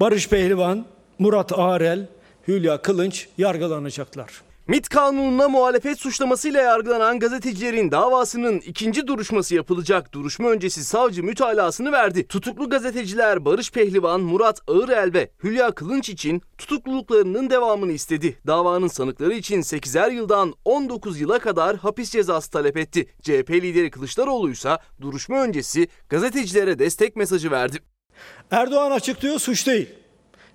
[0.00, 0.86] Barış Pehlivan,
[1.22, 2.08] Murat Ağrel,
[2.48, 4.42] Hülya Kılınç yargılanacaklar.
[4.68, 10.12] MİT kanununa muhalefet suçlamasıyla yargılanan gazetecilerin davasının ikinci duruşması yapılacak.
[10.12, 12.26] Duruşma öncesi savcı mütalasını verdi.
[12.26, 18.38] Tutuklu gazeteciler Barış Pehlivan, Murat Ağırel ve Hülya Kılınç için tutukluluklarının devamını istedi.
[18.46, 23.06] Davanın sanıkları için 8'er yıldan 19 yıla kadar hapis cezası talep etti.
[23.22, 27.78] CHP lideri Kılıçdaroğlu ise duruşma öncesi gazetecilere destek mesajı verdi.
[28.50, 30.01] Erdoğan açıklıyor suç değil.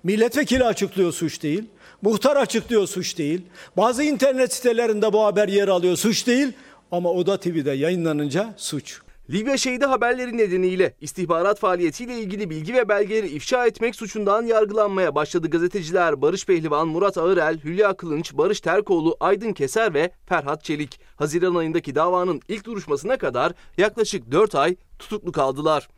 [0.04, 1.64] Milletvekili açıklıyor suç değil.
[2.02, 3.42] Muhtar açıklıyor suç değil.
[3.76, 6.52] Bazı internet sitelerinde bu haber yer alıyor suç değil.
[6.92, 9.00] Ama Oda TV'de yayınlanınca suç.
[9.30, 15.50] Libya şehidi haberleri nedeniyle istihbarat faaliyetiyle ilgili bilgi ve belgeleri ifşa etmek suçundan yargılanmaya başladı
[15.50, 21.00] gazeteciler Barış Pehlivan, Murat Ağırel, Hülya Kılınç, Barış Terkoğlu, Aydın Keser ve Ferhat Çelik.
[21.16, 25.88] Haziran ayındaki davanın ilk duruşmasına kadar yaklaşık 4 ay tutuklu kaldılar.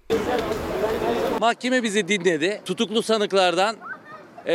[1.41, 2.61] Mahkeme bizi dinledi.
[2.65, 3.77] Tutuklu sanıklardan
[4.47, 4.53] eee,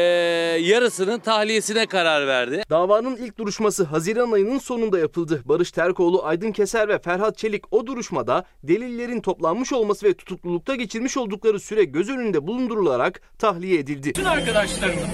[0.61, 2.63] yarısının tahliyesine karar verdi.
[2.69, 5.41] Davanın ilk duruşması Haziran ayının sonunda yapıldı.
[5.45, 11.17] Barış Terkoğlu, Aydın Keser ve Ferhat Çelik o duruşmada delillerin toplanmış olması ve tutuklulukta geçirmiş
[11.17, 14.09] oldukları süre göz önünde bulundurularak tahliye edildi.
[14.09, 15.05] Bütün arkadaşlarımın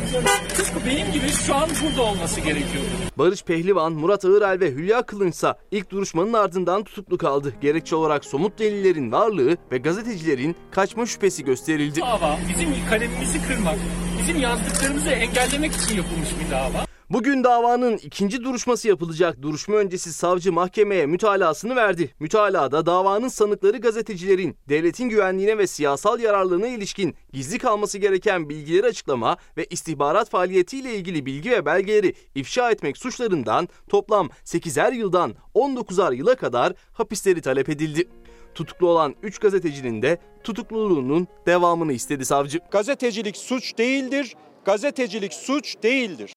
[0.55, 2.87] tıpkı benim gibi şu an burada olması gerekiyordu.
[3.17, 7.53] Barış Pehlivan, Murat Ağırel ve Hülya Kılınçsa ilk duruşmanın ardından tutuklu kaldı.
[7.61, 12.01] Gerekçe olarak somut delillerin varlığı ve gazetecilerin kaçma şüphesi gösterildi.
[12.01, 13.77] Dava bizim kalemimizi kırmak,
[14.21, 16.85] bizim yazdıklarımızı engellemek için yapılmış bir dava.
[17.09, 19.41] Bugün davanın ikinci duruşması yapılacak.
[19.41, 22.13] Duruşma öncesi savcı mahkemeye mütalasını verdi.
[22.19, 29.37] Mütalada davanın sanıkları gazetecilerin devletin güvenliğine ve siyasal yararlılığına ilişkin gizli kalması gereken bilgileri açıklama
[29.57, 36.35] ve istihbarat faaliyetiyle ilgili bilgi ve belgeleri ifşa etmek suçlarından toplam 8'er yıldan 19'ar yıla
[36.35, 38.07] kadar hapisleri talep edildi.
[38.55, 42.59] Tutuklu olan 3 gazetecinin de tutukluluğunun devamını istedi savcı.
[42.71, 44.35] Gazetecilik suç değildir.
[44.65, 46.33] Gazetecilik suç değildir.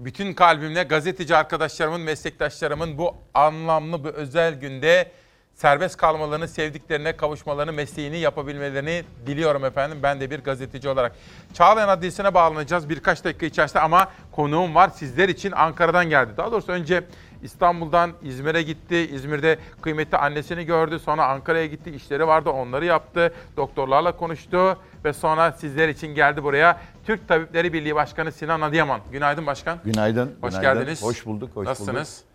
[0.00, 5.10] Bütün kalbimle gazeteci arkadaşlarımın, meslektaşlarımın bu anlamlı, bu özel günde
[5.54, 9.98] serbest kalmalarını, sevdiklerine kavuşmalarını, mesleğini yapabilmelerini diliyorum efendim.
[10.02, 11.16] Ben de bir gazeteci olarak.
[11.54, 16.30] Çağlayan Adliyesi'ne bağlanacağız birkaç dakika içerisinde ama konuğum var sizler için Ankara'dan geldi.
[16.36, 17.04] Daha doğrusu önce
[17.42, 18.96] İstanbul'dan İzmir'e gitti.
[18.96, 20.98] İzmir'de kıymetli annesini gördü.
[20.98, 21.90] Sonra Ankara'ya gitti.
[21.90, 23.32] İşleri vardı onları yaptı.
[23.56, 26.80] Doktorlarla konuştu ve sonra sizler için geldi buraya.
[27.06, 29.00] Türk Tabipleri Birliği Başkanı Sinan Adıyaman.
[29.12, 29.78] Günaydın başkan.
[29.84, 30.26] Günaydın.
[30.40, 30.60] Hoş günaydın.
[30.78, 31.02] geldiniz.
[31.02, 31.50] Hoş bulduk.
[31.56, 32.20] Hoş Nasılsınız?
[32.22, 32.30] Bulduk.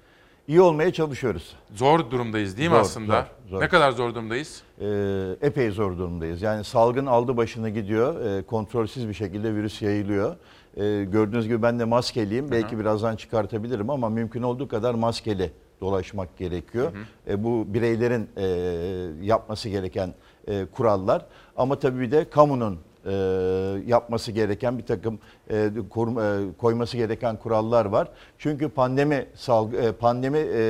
[0.47, 1.55] İyi olmaya çalışıyoruz.
[1.75, 3.27] Zor durumdayız değil mi Zor, aslında?
[3.45, 3.61] zor, zor.
[3.61, 4.61] Ne kadar zor durumdayız?
[4.81, 4.85] Ee,
[5.41, 6.41] epey zor durumdayız.
[6.41, 8.25] Yani salgın aldı başını gidiyor.
[8.25, 10.35] Ee, kontrolsüz bir şekilde virüs yayılıyor.
[10.77, 12.51] Ee, gördüğünüz gibi ben de maskeliyim.
[12.51, 15.51] Belki birazdan çıkartabilirim ama mümkün olduğu kadar maskeli
[15.81, 16.91] dolaşmak gerekiyor.
[17.27, 18.45] Ee, bu bireylerin e,
[19.25, 20.13] yapması gereken
[20.47, 21.25] e, kurallar.
[21.57, 23.11] Ama tabii bir de kamunun e,
[23.87, 25.19] yapması gereken bir takım
[25.49, 28.07] e, korum- e, koyması gereken kurallar var.
[28.37, 30.61] Çünkü pandemi salgı e, pandemi e,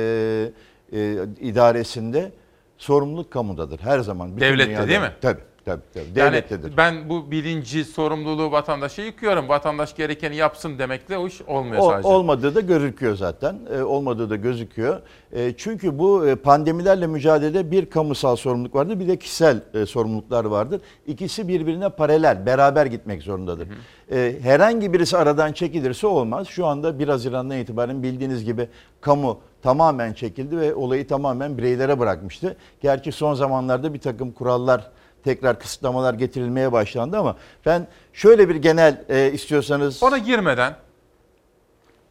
[0.92, 2.32] e, idaresinde
[2.78, 4.36] sorumluluk kamudadır her zaman.
[4.36, 5.12] Bütün Devlette dünyada- değil mi?
[5.20, 5.82] Tabii tabii.
[5.94, 6.04] tabii.
[6.04, 6.76] Yani Devlettedir.
[6.76, 9.48] ben bu bilinci, sorumluluğu vatandaşa yıkıyorum.
[9.48, 12.08] Vatandaş gerekeni yapsın demekle o iş olmuyor O- sadece.
[12.08, 13.58] olmadığı da gözüküyor zaten.
[13.78, 15.00] E, olmadığı da gözüküyor.
[15.32, 20.44] E, çünkü bu e, pandemilerle mücadelede bir kamusal sorumluluk vardır, bir de kişisel e, sorumluluklar
[20.44, 20.80] vardır.
[21.06, 23.68] İkisi birbirine paralel, beraber gitmek zorundadır.
[24.12, 26.48] E, herhangi birisi aradan çekilirse olmaz.
[26.48, 28.68] Şu anda 1 Haziran'dan itibaren bildiğiniz gibi
[29.00, 32.56] kamu tamamen çekildi ve olayı tamamen bireylere bırakmıştı.
[32.80, 34.90] Gerçi son zamanlarda bir takım kurallar
[35.26, 40.76] tekrar kısıtlamalar getirilmeye başlandı ama ben şöyle bir genel e, istiyorsanız Ona girmeden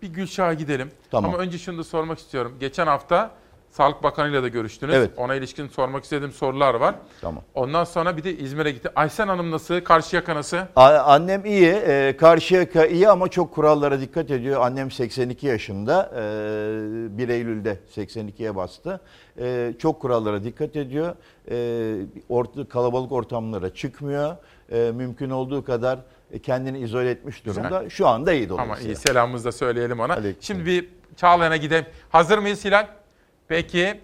[0.01, 0.91] bir Gülşah'a gidelim.
[1.11, 1.33] Tamam.
[1.33, 2.57] Ama önce şunu da sormak istiyorum.
[2.59, 3.31] Geçen hafta
[3.77, 4.95] Sağlık Bakanı'yla da görüştünüz.
[4.95, 5.11] Evet.
[5.17, 6.95] Ona ilişkin sormak istediğim sorular var.
[7.21, 7.43] Tamam.
[7.53, 8.89] Ondan sonra bir de İzmir'e gitti.
[8.95, 9.81] Aysen Hanım nasıl?
[9.81, 10.57] Karşıyaka nasıl?
[10.75, 14.61] A- Annem iyi, e, Karşıyaka iyi ama çok kurallara dikkat ediyor.
[14.61, 18.99] Annem 82 yaşında, e, 1 Eylül'de 82'ye bastı.
[19.39, 21.15] E, çok kurallara dikkat ediyor.
[21.51, 21.95] E,
[22.29, 24.35] orta, kalabalık ortamlara çıkmıyor.
[24.71, 25.99] E, mümkün olduğu kadar
[26.43, 27.67] kendini izole etmiş durumda.
[27.67, 27.89] Güzel.
[27.89, 28.93] Şu anda iyi Ama dolayısıyla.
[28.93, 30.13] iyi selamımızı da söyleyelim ona.
[30.13, 30.41] Aleyküm.
[30.43, 31.85] Şimdi bir Çağlayan'a gidelim.
[32.09, 32.87] Hazır mıyız Hilal?
[33.47, 34.01] Peki.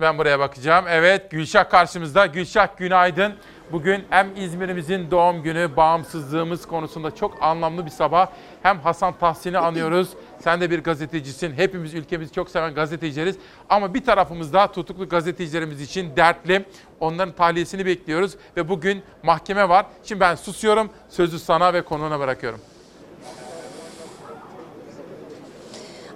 [0.00, 0.84] Ben buraya bakacağım.
[0.88, 2.26] Evet Gülşah karşımızda.
[2.26, 3.34] Gülşah günaydın.
[3.72, 8.28] Bugün hem İzmir'imizin doğum günü, bağımsızlığımız konusunda çok anlamlı bir sabah.
[8.62, 10.08] Hem Hasan Tahsin'i anıyoruz.
[10.38, 11.52] Sen de bir gazetecisin.
[11.52, 13.36] Hepimiz ülkemizi çok seven gazetecileriz.
[13.68, 16.64] Ama bir tarafımız da tutuklu gazetecilerimiz için dertli.
[17.00, 18.36] Onların tahliyesini bekliyoruz.
[18.56, 19.86] Ve bugün mahkeme var.
[20.04, 20.90] Şimdi ben susuyorum.
[21.08, 22.60] Sözü sana ve konuğuna bırakıyorum.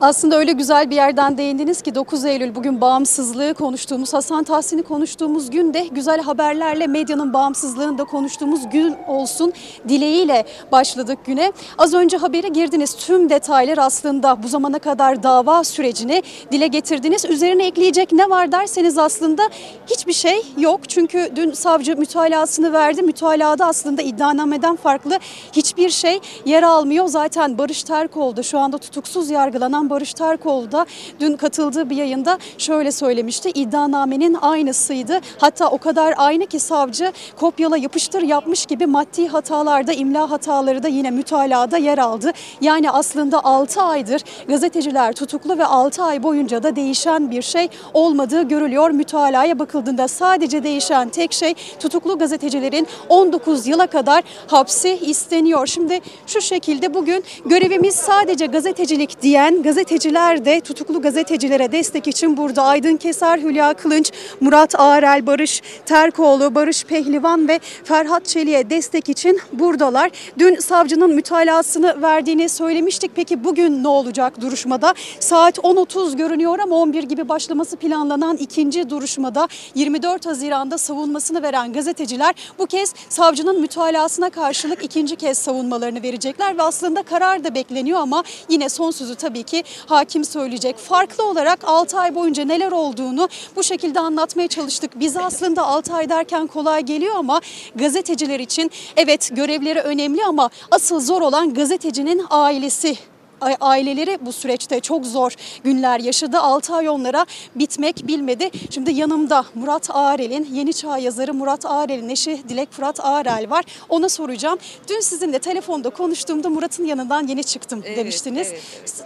[0.00, 5.50] Aslında öyle güzel bir yerden değindiniz ki 9 Eylül bugün bağımsızlığı konuştuğumuz, Hasan Tahsin'i konuştuğumuz
[5.50, 9.52] gün de güzel haberlerle medyanın bağımsızlığını da konuştuğumuz gün olsun
[9.88, 11.52] dileğiyle başladık güne.
[11.78, 12.96] Az önce habere girdiniz.
[12.96, 16.22] Tüm detaylar aslında bu zamana kadar dava sürecini
[16.52, 17.24] dile getirdiniz.
[17.24, 19.42] Üzerine ekleyecek ne var derseniz aslında
[19.86, 20.88] hiçbir şey yok.
[20.88, 23.02] Çünkü dün savcı mütalasını verdi.
[23.02, 25.18] Mütalada aslında iddianameden farklı
[25.52, 27.06] hiçbir şey yer almıyor.
[27.06, 30.86] Zaten Barış Terkoğlu da şu anda tutuksuz yargılanan Barış Terkoğlu da
[31.20, 33.50] dün katıldığı bir yayında şöyle söylemişti.
[33.50, 35.20] İddianamenin aynısıydı.
[35.38, 40.88] Hatta o kadar aynı ki savcı kopyala yapıştır yapmış gibi maddi hatalarda, imla hataları da
[40.88, 42.32] yine mütalada yer aldı.
[42.60, 48.42] Yani aslında 6 aydır gazeteciler tutuklu ve 6 ay boyunca da değişen bir şey olmadığı
[48.42, 48.90] görülüyor.
[48.90, 55.66] Mütalaya bakıldığında sadece değişen tek şey tutuklu gazetecilerin 19 yıla kadar hapsi isteniyor.
[55.66, 62.62] Şimdi şu şekilde bugün görevimiz sadece gazetecilik diyen gazeteciler de tutuklu gazetecilere destek için burada.
[62.62, 69.40] Aydın Keser, Hülya Kılınç, Murat Ağrel, Barış Terkoğlu, Barış Pehlivan ve Ferhat Çelik'e destek için
[69.52, 70.10] buradalar.
[70.38, 73.10] Dün savcının mütalasını verdiğini söylemiştik.
[73.14, 74.94] Peki bugün ne olacak duruşmada?
[75.20, 82.34] Saat 10.30 görünüyor ama 11 gibi başlaması planlanan ikinci duruşmada 24 Haziran'da savunmasını veren gazeteciler
[82.58, 88.24] bu kez savcının mütalasına karşılık ikinci kez savunmalarını verecekler ve aslında karar da bekleniyor ama
[88.48, 90.78] yine son sözü tabii ki hakim söyleyecek.
[90.78, 95.00] Farklı olarak 6 ay boyunca neler olduğunu bu şekilde anlatmaya çalıştık.
[95.00, 97.40] Bize aslında 6 ay derken kolay geliyor ama
[97.74, 102.96] gazeteciler için evet görevleri önemli ama asıl zor olan gazetecinin ailesi
[103.40, 105.32] aileleri bu süreçte çok zor
[105.64, 106.38] günler yaşadı.
[106.38, 108.50] 6 ay onlara bitmek bilmedi.
[108.70, 113.64] Şimdi yanımda Murat Ağrel'in, Yeni Çağ yazarı Murat Ağrel'in eşi Dilek Fırat Ağrel var.
[113.88, 114.58] Ona soracağım.
[114.88, 118.52] Dün sizinle telefonda konuştuğumda Murat'ın yanından yeni çıktım demiştiniz.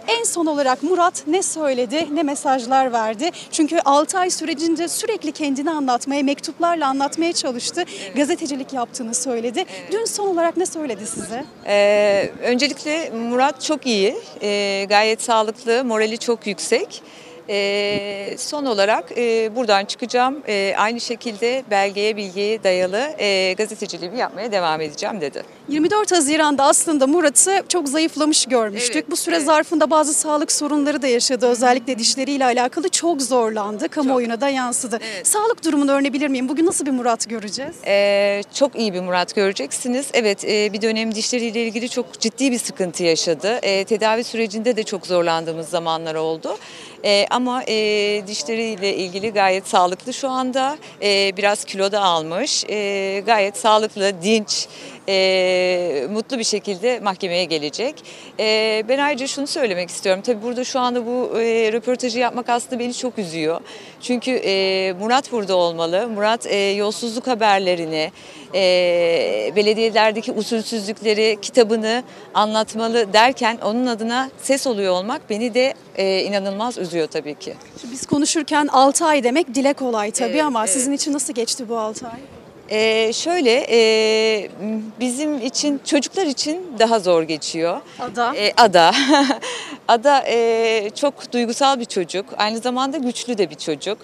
[0.07, 3.29] En son olarak Murat ne söyledi, ne mesajlar verdi?
[3.51, 7.83] Çünkü 6 ay sürecince sürekli kendini anlatmaya, mektuplarla anlatmaya çalıştı.
[8.15, 9.65] Gazetecilik yaptığını söyledi.
[9.91, 11.45] Dün son olarak ne söyledi size?
[11.67, 17.03] Ee, öncelikle Murat çok iyi, Ee, gayet sağlıklı, morali çok yüksek.
[17.49, 24.51] Ee, son olarak e, buradan çıkacağım, Ee, aynı şekilde belgeye bilgiye dayalı e, gazeteciliğimi yapmaya
[24.51, 25.43] devam edeceğim dedi.
[25.69, 29.11] 24 Haziran'da aslında Murat'ı çok zayıflamış görmüştük.
[29.11, 31.47] Bu süre zarfında bazı sağlık sorunları da yaşadı.
[31.47, 33.87] Özellikle dişleriyle alakalı çok zorlandı.
[33.87, 34.99] Kamuoyuna da yansıdı.
[35.23, 36.49] Sağlık durumunu öğrenebilir miyim?
[36.49, 37.75] Bugün nasıl bir Murat göreceğiz?
[37.87, 40.07] Ee, çok iyi bir Murat göreceksiniz.
[40.13, 43.59] Evet e, bir dönem dişleriyle ilgili çok ciddi bir sıkıntı yaşadı.
[43.61, 46.57] E, tedavi sürecinde de çok zorlandığımız zamanlar oldu.
[47.03, 47.73] E, ama e,
[48.27, 50.77] dişleriyle ilgili gayet sağlıklı şu anda.
[51.01, 52.65] E, biraz kilo da almış.
[52.69, 54.67] E, gayet sağlıklı, dinç,
[55.09, 57.95] e, mutlu bir şekilde mahkemeye gelecek.
[58.39, 60.21] E, ben ayrıca şunu söylemek istiyorum.
[60.25, 63.61] Tabii burada şu anda bu e, röportajı yapmak aslında beni çok üzüyor.
[64.01, 66.07] Çünkü e, Murat burada olmalı.
[66.07, 68.11] Murat e, yolsuzluk haberlerini,
[68.55, 72.03] e, belediyelerdeki usulsüzlükleri, kitabını
[72.33, 77.53] anlatmalı derken onun adına ses oluyor olmak beni de e, inanılmaz üzüyor tabii ki.
[77.81, 80.73] Şimdi Biz konuşurken 6 ay demek dile kolay tabii Evet, ama evet.
[80.73, 82.34] sizin için nasıl geçti bu 6 ay?
[82.69, 84.49] Ee, şöyle e,
[84.99, 87.81] bizim için çocuklar için daha zor geçiyor.
[87.99, 88.35] Ada.
[88.35, 88.91] Ee, Ada.
[89.87, 92.25] Ada e, çok duygusal bir çocuk.
[92.37, 93.97] Aynı zamanda güçlü de bir çocuk.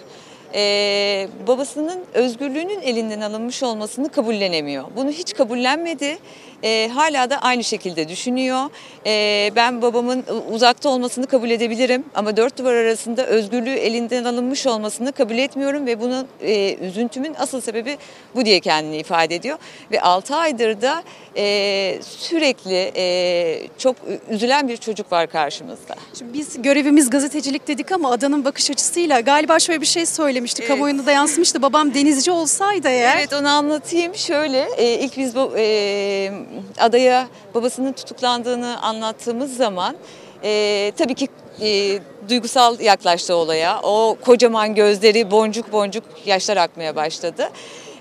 [0.54, 4.84] Ee, babasının özgürlüğünün elinden alınmış olmasını kabullenemiyor.
[4.96, 6.18] Bunu hiç kabullenmedi.
[6.64, 8.70] Ee, hala da aynı şekilde düşünüyor.
[9.06, 15.12] Ee, ben babamın uzakta olmasını kabul edebilirim ama dört duvar arasında özgürlüğü elinden alınmış olmasını
[15.12, 17.98] kabul etmiyorum ve bunun e, üzüntümün asıl sebebi
[18.34, 19.58] bu diye kendini ifade ediyor.
[19.92, 21.02] Ve 6 aydır da
[21.36, 23.96] e, sürekli e, çok
[24.30, 25.94] üzülen bir çocuk var karşımızda.
[26.18, 30.66] Şimdi biz görevimiz gazetecilik dedik ama adanın bakış açısıyla galiba şöyle bir şey söylemişti.
[30.66, 31.62] Kamuoyunda da yansımıştı.
[31.62, 33.16] Babam denizci olsaydı eğer.
[33.16, 34.14] Evet onu anlatayım.
[34.14, 36.32] Şöyle e, ilk biz bu e,
[36.78, 39.96] adaya babasının tutuklandığını anlattığımız zaman
[40.44, 41.28] e, tabii ki
[41.60, 41.98] e,
[42.28, 43.80] duygusal yaklaştı olaya.
[43.82, 47.50] O kocaman gözleri boncuk boncuk yaşlar akmaya başladı.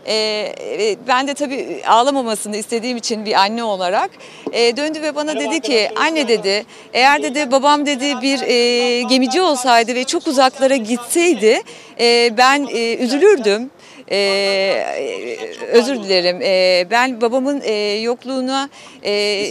[0.05, 0.13] E,
[0.59, 4.11] e, ben de tabii ağlamamasını istediğim için bir anne olarak
[4.51, 9.41] e, döndü ve bana dedi ki anne dedi eğer dedi babam dedi bir e, gemici
[9.41, 11.61] olsaydı ve çok uzaklara gitseydi
[11.99, 13.69] e, ben e, üzülürdüm.
[14.11, 15.37] Ee,
[15.71, 16.39] özür dilerim.
[16.41, 18.69] Ee, ben babamın e, yokluğuna
[19.05, 19.45] e,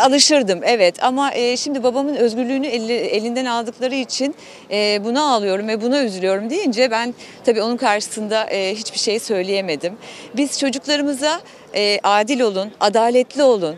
[0.00, 0.60] alışırdım.
[0.64, 4.34] Evet ama e, şimdi babamın özgürlüğünü eli- elinden aldıkları için
[4.70, 9.92] e, buna ağlıyorum ve buna üzülüyorum deyince ben tabii onun karşısında e, hiçbir şey söyleyemedim.
[10.36, 11.40] Biz çocuklarımıza
[11.74, 13.76] e, adil olun, adaletli olun,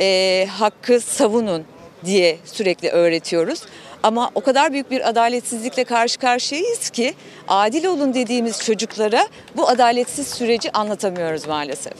[0.00, 1.64] e, hakkı savunun
[2.04, 3.62] diye sürekli öğretiyoruz.
[4.02, 7.14] Ama o kadar büyük bir adaletsizlikle karşı karşıyayız ki
[7.48, 11.92] adil olun dediğimiz çocuklara bu adaletsiz süreci anlatamıyoruz maalesef.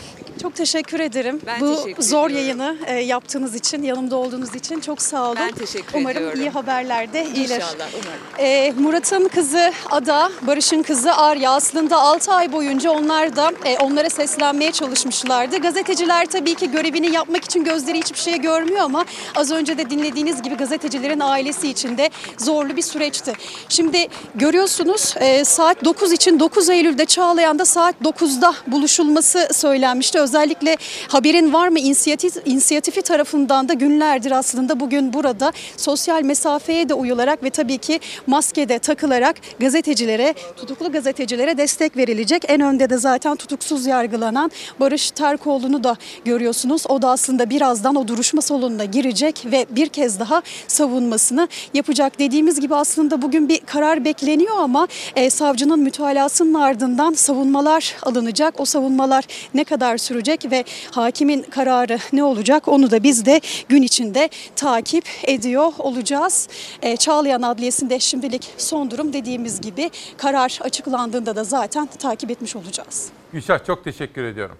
[0.42, 1.40] Çok teşekkür ederim.
[1.46, 2.46] Ben Bu teşekkür zor ediyorum.
[2.60, 5.36] yayını e, yaptığınız için, yanımda olduğunuz için çok sağ olun.
[5.40, 6.40] Ben teşekkür umarım ediyorum.
[6.40, 7.54] iyi haberler de gelir.
[7.54, 8.20] İnşallah umarım.
[8.38, 14.10] E, Murat'ın kızı Ada, Barış'ın kızı Arya aslında 6 ay boyunca onlar da e, onlara
[14.10, 15.56] seslenmeye çalışmışlardı.
[15.58, 19.04] Gazeteciler tabii ki görevini yapmak için gözleri hiçbir şey görmüyor ama
[19.36, 23.32] az önce de dinlediğiniz gibi gazetecilerin ailesi için de zorlu bir süreçti.
[23.68, 30.20] Şimdi görüyorsunuz e, saat 9 için 9 Eylül'de Çağlayan'da saat 9'da buluşulması söylenmişti.
[30.20, 30.76] Özellikle
[31.08, 37.42] haberin var mı inisiyatif, inisiyatifi tarafından da günlerdir aslında bugün burada sosyal mesafeye de uyularak
[37.42, 42.42] ve tabii ki maske de takılarak gazetecilere, tutuklu gazetecilere destek verilecek.
[42.48, 46.84] En önde de zaten tutuksuz yargılanan Barış Terkoğlu'nu da görüyorsunuz.
[46.88, 52.18] O da aslında birazdan o duruşma salonuna girecek ve bir kez daha savunmasını yapacak.
[52.18, 58.60] Dediğimiz gibi aslında bugün bir karar bekleniyor ama e, savcının mütalasının ardından savunmalar alınacak.
[58.60, 59.24] O savunmalar
[59.54, 65.04] ne kadar sürecek ve hakimin kararı ne olacak onu da biz de gün içinde takip
[65.22, 66.48] ediyor olacağız.
[66.82, 73.08] E, Çağlayan Adliyesi'nde şimdilik son durum dediğimiz gibi karar açıklandığında da zaten takip etmiş olacağız.
[73.32, 74.58] Gülşah çok teşekkür ediyorum.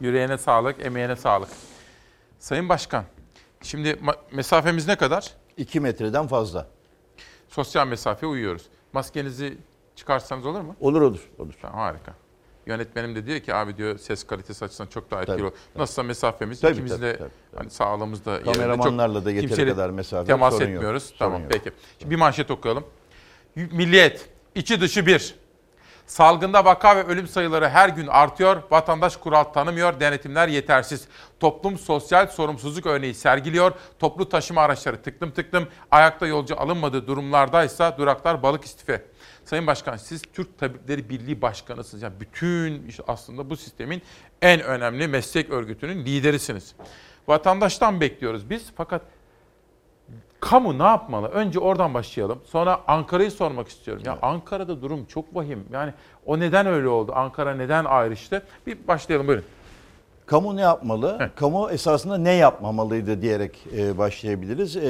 [0.00, 1.48] Yüreğine sağlık, emeğine sağlık.
[2.38, 3.04] Sayın Başkan,
[3.62, 3.98] şimdi
[4.32, 5.39] mesafemiz ne kadar?
[5.60, 6.66] 2 metreden fazla.
[7.48, 8.62] Sosyal mesafeye uyuyoruz.
[8.92, 9.58] Maskenizi
[9.96, 10.76] çıkarsanız olur mu?
[10.80, 11.28] Olur olur.
[11.38, 11.54] olur.
[11.62, 12.14] Tamam, harika.
[12.66, 15.52] Yönetmenim de diyor ki abi diyor ses kalitesi açısından çok daha etkili Tabii, olur.
[15.76, 18.52] Nasılsa mesafemiz Tabii, ikimiz tabii, de tabii, hani sağlığımızda yerinde.
[18.52, 20.74] Kameramanlarla Çok da yeteri kadar mesafe, temas sorun yok.
[20.74, 21.02] etmiyoruz.
[21.02, 21.50] Sorun tamam yok.
[21.52, 21.70] peki.
[21.98, 22.84] Şimdi bir manşet okuyalım.
[23.56, 25.34] Milliyet içi dışı bir.
[26.10, 28.62] Salgında vaka ve ölüm sayıları her gün artıyor.
[28.70, 30.00] Vatandaş kural tanımıyor.
[30.00, 31.08] Denetimler yetersiz.
[31.40, 33.72] Toplum sosyal sorumsuzluk örneği sergiliyor.
[33.98, 35.68] Toplu taşıma araçları tıklım tıklım.
[35.90, 39.04] Ayakta yolcu alınmadığı durumlardaysa duraklar balık istife.
[39.44, 42.02] Sayın Başkan siz Türk Tabipleri Birliği Başkanısınız.
[42.02, 44.02] Yani bütün işte aslında bu sistemin
[44.42, 46.74] en önemli meslek örgütünün liderisiniz.
[47.28, 49.02] Vatandaştan bekliyoruz biz fakat
[50.40, 51.28] kamu ne yapmalı?
[51.28, 52.38] Önce oradan başlayalım.
[52.44, 54.02] Sonra Ankara'yı sormak istiyorum.
[54.06, 55.64] Ya Ankara'da durum çok vahim.
[55.72, 55.92] Yani
[56.26, 57.12] o neden öyle oldu?
[57.14, 58.42] Ankara neden ayrıştı?
[58.66, 59.44] Bir başlayalım buyurun.
[60.26, 61.30] Kamu ne yapmalı?
[61.36, 64.76] Kamu esasında ne yapmamalıydı diyerek e, başlayabiliriz.
[64.76, 64.80] E,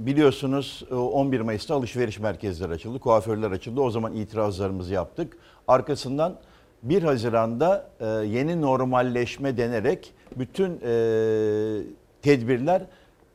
[0.00, 3.80] biliyorsunuz e, 11 Mayıs'ta alışveriş merkezleri açıldı, kuaförler açıldı.
[3.80, 5.36] O zaman itirazlarımızı yaptık.
[5.68, 6.36] Arkasından
[6.82, 10.92] 1 Haziran'da e, yeni normalleşme denerek bütün e,
[12.22, 12.82] tedbirler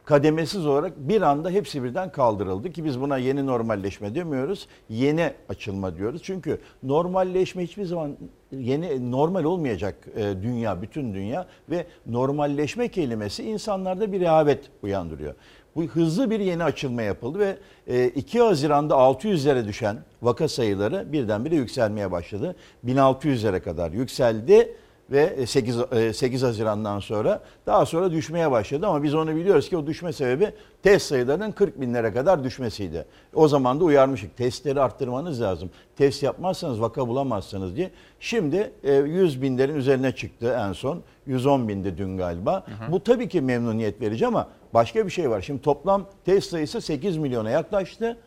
[0.08, 4.68] kademesiz olarak bir anda hepsi birden kaldırıldı ki biz buna yeni normalleşme demiyoruz.
[4.90, 6.22] Yeni açılma diyoruz.
[6.24, 8.18] Çünkü normalleşme hiçbir zaman
[8.52, 15.36] yeni normal olmayacak e, dünya, bütün dünya ve normalleşme kelimesi insanlarda bir rehavet uyandırıyor.
[15.76, 21.56] Bu hızlı bir yeni açılma yapıldı ve e, 2 Haziran'da 600'lere düşen vaka sayıları birdenbire
[21.56, 22.56] yükselmeye başladı.
[22.86, 24.76] 1600'lere kadar yükseldi
[25.12, 25.78] ve 8,
[26.14, 30.52] 8 Haziran'dan sonra daha sonra düşmeye başladı ama biz onu biliyoruz ki o düşme sebebi
[30.84, 33.06] test sayılarının 40 binlere kadar düşmesiydi.
[33.34, 35.70] O zaman da uyarmıştık testleri arttırmanız lazım.
[35.98, 37.92] Test yapmazsanız vaka bulamazsınız diye.
[38.20, 41.02] Şimdi e, 100 binlerin üzerine çıktı en son.
[41.28, 42.66] 110 bindi dün galiba.
[42.92, 45.42] Bu tabii ki memnuniyet verici ama başka bir şey var.
[45.42, 48.18] Şimdi toplam test sayısı 8 milyona yaklaştı.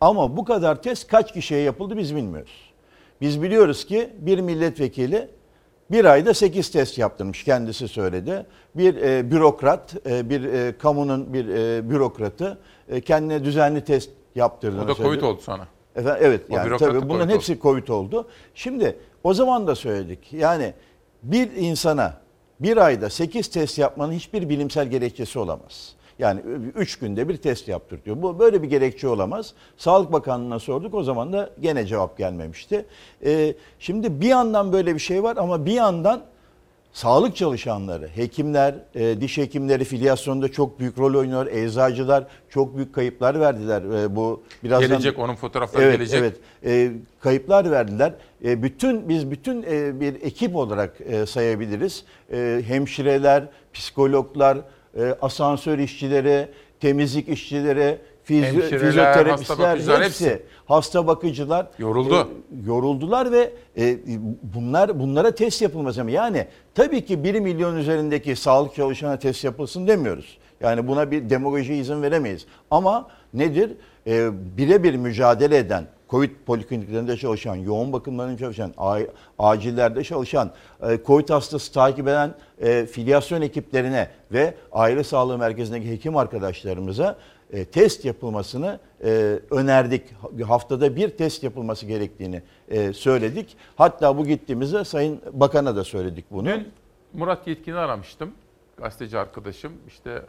[0.00, 2.72] Ama bu kadar test kaç kişiye yapıldı biz bilmiyoruz.
[3.20, 5.28] Biz biliyoruz ki bir milletvekili
[5.90, 8.46] bir ayda 8 test yaptırmış kendisi söyledi.
[8.74, 12.58] Bir e, bürokrat, e, bir e, kamunun bir e, bürokratı
[12.88, 15.10] e, kendine düzenli test yaptırdığını O da söyledi.
[15.10, 15.66] Covid oldu sonra.
[15.96, 18.28] Efendim, evet O yani tabii bunların Covid hepsi Covid oldu.
[18.54, 20.32] Şimdi o zaman da söyledik.
[20.32, 20.74] Yani
[21.22, 22.20] bir insana
[22.60, 25.95] bir ayda 8 test yapmanın hiçbir bilimsel gerekçesi olamaz.
[26.18, 26.40] Yani
[26.76, 28.22] 3 günde bir test yaptır diyor.
[28.22, 29.54] Bu böyle bir gerekçe olamaz.
[29.76, 32.86] Sağlık Bakanlığı'na sorduk o zaman da gene cevap gelmemişti.
[33.24, 36.22] Ee, şimdi bir yandan böyle bir şey var ama bir yandan
[36.96, 41.46] sağlık çalışanları, hekimler, e, diş hekimleri filyasyonda çok büyük rol oynuyor.
[41.46, 43.82] Eczacılar çok büyük kayıplar verdiler.
[43.82, 46.20] E, bu birazdan Gelecek, onun fotoğrafları evet, gelecek.
[46.20, 48.14] Evet, e, kayıplar verdiler.
[48.44, 52.04] E, bütün biz bütün e, bir ekip olarak e, sayabiliriz.
[52.32, 53.44] E, hemşireler,
[53.74, 54.58] psikologlar,
[54.98, 56.48] e, asansör işçileri,
[56.80, 60.42] temizlik işçileri, fizyo, fizyoterapistler hasta hepsi, hepsi.
[60.66, 62.14] hasta bakıcılar Yoruldu.
[62.14, 63.98] e, yoruldular ve e,
[64.42, 69.86] bunlar bunlara test yapılmaz ama yani tabii ki 1 milyon üzerindeki sağlık çalışanına test yapılsın
[69.86, 70.38] demiyoruz.
[70.60, 72.46] Yani buna bir demagoji izin veremeyiz.
[72.70, 73.72] Ama nedir?
[74.06, 74.28] E,
[74.58, 78.72] birebir mücadele eden Covid polikliniklerinde çalışan, yoğun bakımlarında çalışan,
[79.38, 80.50] acillerde çalışan,
[80.82, 87.18] e, Covid hastası takip eden e, filyasyon ekiplerine ve aile sağlığı merkezindeki hekim arkadaşlarımıza
[87.52, 88.80] e, test yapılmasını
[89.50, 90.02] önerdik.
[90.46, 92.42] Haftada bir test yapılması gerektiğini
[92.92, 93.56] söyledik.
[93.76, 96.46] Hatta bu gittiğimizde Sayın Bakan'a da söyledik bunu.
[96.46, 96.68] Dün
[97.12, 98.30] Murat Yetkin'i aramıştım.
[98.76, 99.72] Gazeteci arkadaşım.
[99.88, 100.22] İşte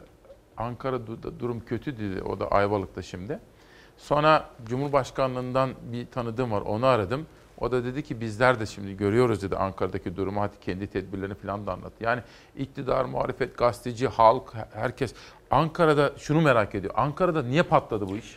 [0.56, 2.22] Ankara'da durum kötü dedi.
[2.22, 3.38] O da Ayvalık'ta şimdi.
[3.98, 6.60] Sonra Cumhurbaşkanlığından bir tanıdığım var.
[6.60, 7.26] Onu aradım.
[7.60, 10.40] O da dedi ki bizler de şimdi görüyoruz dedi Ankara'daki durumu.
[10.40, 11.92] Hadi kendi tedbirlerini falan da anlat.
[12.00, 12.20] Yani
[12.56, 15.14] iktidar, muhalefet, gazeteci, halk, herkes
[15.50, 16.94] Ankara'da şunu merak ediyor.
[16.96, 18.36] Ankara'da niye patladı bu iş?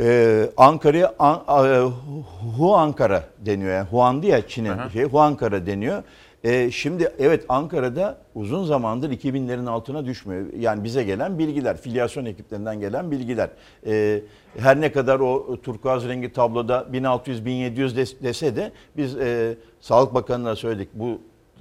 [0.00, 1.88] Ee, Ankara'ya An, a-
[2.58, 3.72] Hu Ankara deniyor.
[3.72, 6.02] Yani Huan diye Çin'in şey Hu Ankara deniyor.
[6.44, 10.46] Ee, şimdi evet Ankara'da uzun zamandır 2000'lerin altına düşmüyor.
[10.58, 13.50] Yani bize gelen bilgiler, filyasyon ekiplerinden gelen bilgiler.
[13.86, 14.20] Ee,
[14.58, 20.56] her ne kadar o turkuaz rengi tabloda 1600-1700 des- dese de biz e, Sağlık Bakanı'na
[20.56, 20.88] söyledik.
[20.94, 21.18] Bu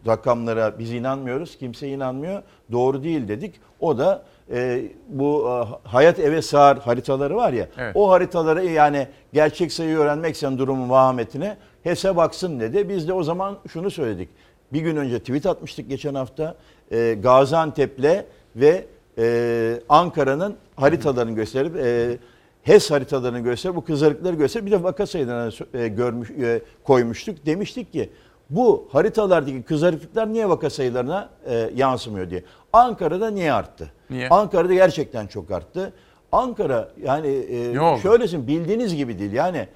[0.07, 2.41] rakamlara biz inanmıyoruz, kimse inanmıyor.
[2.71, 3.53] Doğru değil dedik.
[3.79, 4.23] O da
[4.53, 7.67] e, bu e, hayat eve sığar haritaları var ya.
[7.77, 7.95] Evet.
[7.95, 12.89] O haritaları yani gerçek sayıyı öğrenmeksen durumun vahametine HES'e baksın dedi.
[12.89, 14.29] Biz de o zaman şunu söyledik.
[14.74, 16.55] Bir gün önce tweet atmıştık geçen hafta.
[16.91, 18.86] E, Gaziantep'le ve
[19.17, 22.17] e, Ankara'nın haritalarını gösterip e,
[22.63, 27.45] HES haritalarını gösterip bu kızarıkları gösterip bir de vaka sayılarını e, görmüş e, koymuştuk.
[27.45, 28.09] Demiştik ki
[28.49, 32.43] bu haritalardaki kızarıklıklar niye vaka sayılarına e, yansımıyor diye.
[32.74, 33.91] Ankara'da niye arttı?
[34.09, 34.30] Niye?
[34.30, 35.93] Ankara'da gerçekten çok arttı.
[36.32, 39.32] Ankara yani e, şöylesin bildiğiniz gibi değil.
[39.32, 39.67] Yani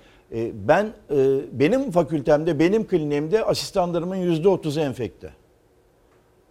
[0.53, 1.15] ben e,
[1.51, 5.29] benim fakültemde benim kliniğimde asistanlarımın yüzde otuzu enfekte.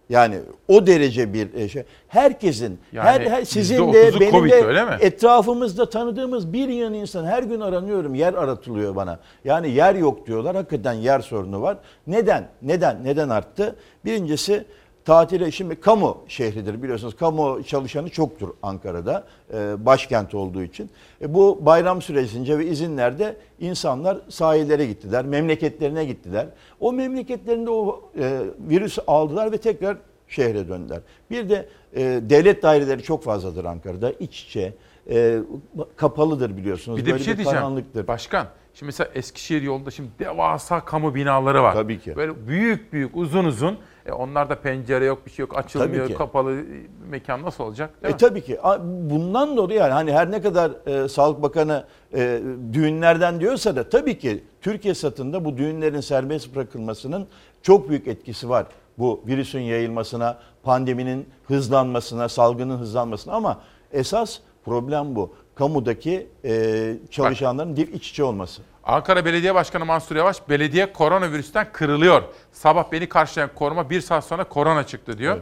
[0.09, 1.83] Yani o derece bir e, şey.
[2.07, 7.25] Herkesin, Yani her, her sizin %30'u de benim Covid, de etrafımızda tanıdığımız bir yığın insan
[7.25, 8.15] her gün aranıyorum.
[8.15, 9.19] Yer aratılıyor bana.
[9.45, 10.55] Yani yer yok diyorlar.
[10.55, 11.77] Hakikaten yer sorunu var.
[12.07, 12.47] Neden?
[12.61, 13.03] Neden?
[13.03, 13.75] Neden arttı?
[14.05, 14.65] Birincisi
[15.05, 17.15] tatile şimdi kamu şehridir biliyorsunuz.
[17.15, 19.23] Kamu çalışanı çoktur Ankara'da.
[19.53, 20.89] e, başkent olduğu için.
[21.21, 25.25] E, bu bayram süresince ve izinlerde insanlar sahillere gittiler.
[25.25, 26.47] Memleketlerine gittiler.
[26.79, 29.97] O memleketlerinde o e, virüsü aldılar ve tekrar
[30.27, 30.99] şehre döndüler.
[31.31, 34.11] Bir de e, devlet daireleri çok fazladır Ankara'da.
[34.11, 34.73] İç içe.
[35.09, 35.39] e,
[35.95, 36.97] kapalıdır biliyorsunuz.
[36.97, 37.59] Bir de bir Böyle şey diyeceğim.
[37.59, 38.07] karanlıktır.
[38.07, 41.73] Başkan, şimdi mesela Eskişehir yolunda şimdi devasa kamu binaları var.
[41.73, 42.15] Tabii ki.
[42.15, 43.77] Böyle büyük büyük uzun uzun.
[44.05, 46.63] E onlarda pencere yok, bir şey yok, açılmıyor, kapalı e,
[47.09, 47.89] mekan nasıl olacak?
[48.03, 48.17] E mi?
[48.17, 48.59] tabii ki.
[48.83, 52.41] Bundan dolayı yani hani her ne kadar e, Sağlık Bakanı e,
[52.73, 57.27] düğünlerden diyorsa da tabii ki Türkiye satında bu düğünlerin serbest bırakılmasının
[57.61, 58.65] çok büyük etkisi var.
[58.97, 65.33] Bu virüsün yayılmasına, pandeminin hızlanmasına, salgının hızlanmasına ama esas problem bu.
[65.55, 68.61] Kamudaki e, çalışanların dip iç içe olması.
[68.83, 72.23] Ankara Belediye Başkanı Mansur Yavaş, belediye koronavirüsten kırılıyor.
[72.51, 75.37] Sabah beni karşılayan koruma bir saat sonra korona çıktı diyor.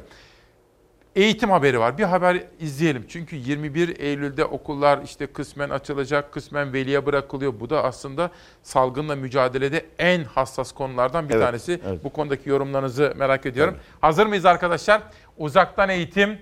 [1.16, 1.98] Eğitim haberi var.
[1.98, 3.06] Bir haber izleyelim.
[3.10, 7.54] Çünkü 21 Eylül'de okullar işte kısmen açılacak, kısmen veliye bırakılıyor.
[7.60, 8.32] Bu da aslında
[8.64, 11.82] salgınla mücadelede en hassas konulardan bir Evet, tanesi.
[11.88, 12.04] evet.
[12.04, 13.78] Bu konudaki yorumlarınızı merak ediyorum.
[14.02, 15.02] Hazır mıyız arkadaşlar?
[15.38, 16.38] Uzaktan eğitim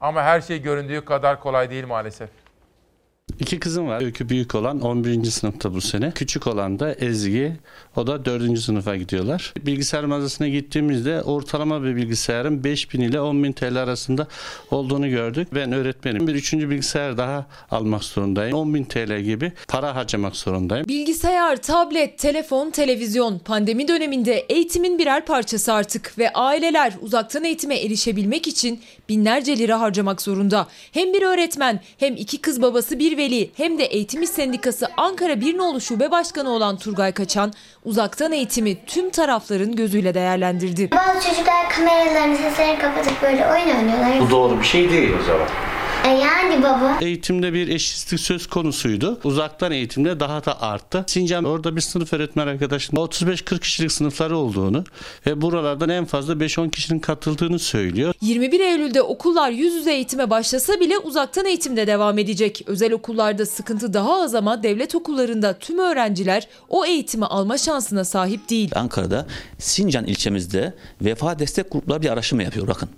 [0.00, 2.30] ama her şey göründüğü kadar kolay değil maalesef.
[3.40, 4.02] İki kızım var.
[4.02, 5.24] Öykü büyük olan 11.
[5.24, 6.12] sınıfta bu sene.
[6.14, 7.52] Küçük olan da Ezgi.
[7.96, 8.58] O da 4.
[8.58, 9.54] sınıfa gidiyorlar.
[9.66, 14.26] Bilgisayar mağazasına gittiğimizde ortalama bir bilgisayarın 5000 ile 10.000 TL arasında
[14.70, 15.48] olduğunu gördük.
[15.54, 16.26] Ben öğretmenim.
[16.28, 18.56] Bir üçüncü bilgisayar daha almak zorundayım.
[18.56, 20.88] 10.000 TL gibi para harcamak zorundayım.
[20.88, 28.48] Bilgisayar, tablet, telefon, televizyon pandemi döneminde eğitimin birer parçası artık ve aileler uzaktan eğitime erişebilmek
[28.48, 30.66] için binlerce lira harcamak zorunda.
[30.92, 35.40] Hem bir öğretmen hem iki kız babası bir veli hem de Eğitim İş Sendikası Ankara
[35.40, 37.52] Birnoğlu Şube Başkanı olan Turgay Kaçan
[37.84, 40.90] uzaktan eğitimi tüm tarafların gözüyle değerlendirdi.
[40.90, 44.20] Bazı çocuklar kameralarını seslerini kapatıp böyle oyun oynuyorlar.
[44.20, 45.48] Bu doğru bir şey değil o zaman.
[46.04, 46.98] E yani baba.
[47.00, 49.20] Eğitimde bir eşitsizlik söz konusuydu.
[49.24, 51.04] Uzaktan eğitimde daha da arttı.
[51.06, 54.84] Sincan orada bir sınıf öğretmen arkadaşım 35-40 kişilik sınıfları olduğunu
[55.26, 58.14] ve buralardan en fazla 5-10 kişinin katıldığını söylüyor.
[58.20, 62.62] 21 Eylül'de okullar yüz yüze eğitime başlasa bile uzaktan eğitimde devam edecek.
[62.66, 68.50] Özel okullarda sıkıntı daha az ama devlet okullarında tüm öğrenciler o eğitimi alma şansına sahip
[68.50, 68.70] değil.
[68.74, 69.26] Ankara'da
[69.58, 72.88] Sincan ilçemizde vefa destek grupları bir araştırma yapıyor bakın.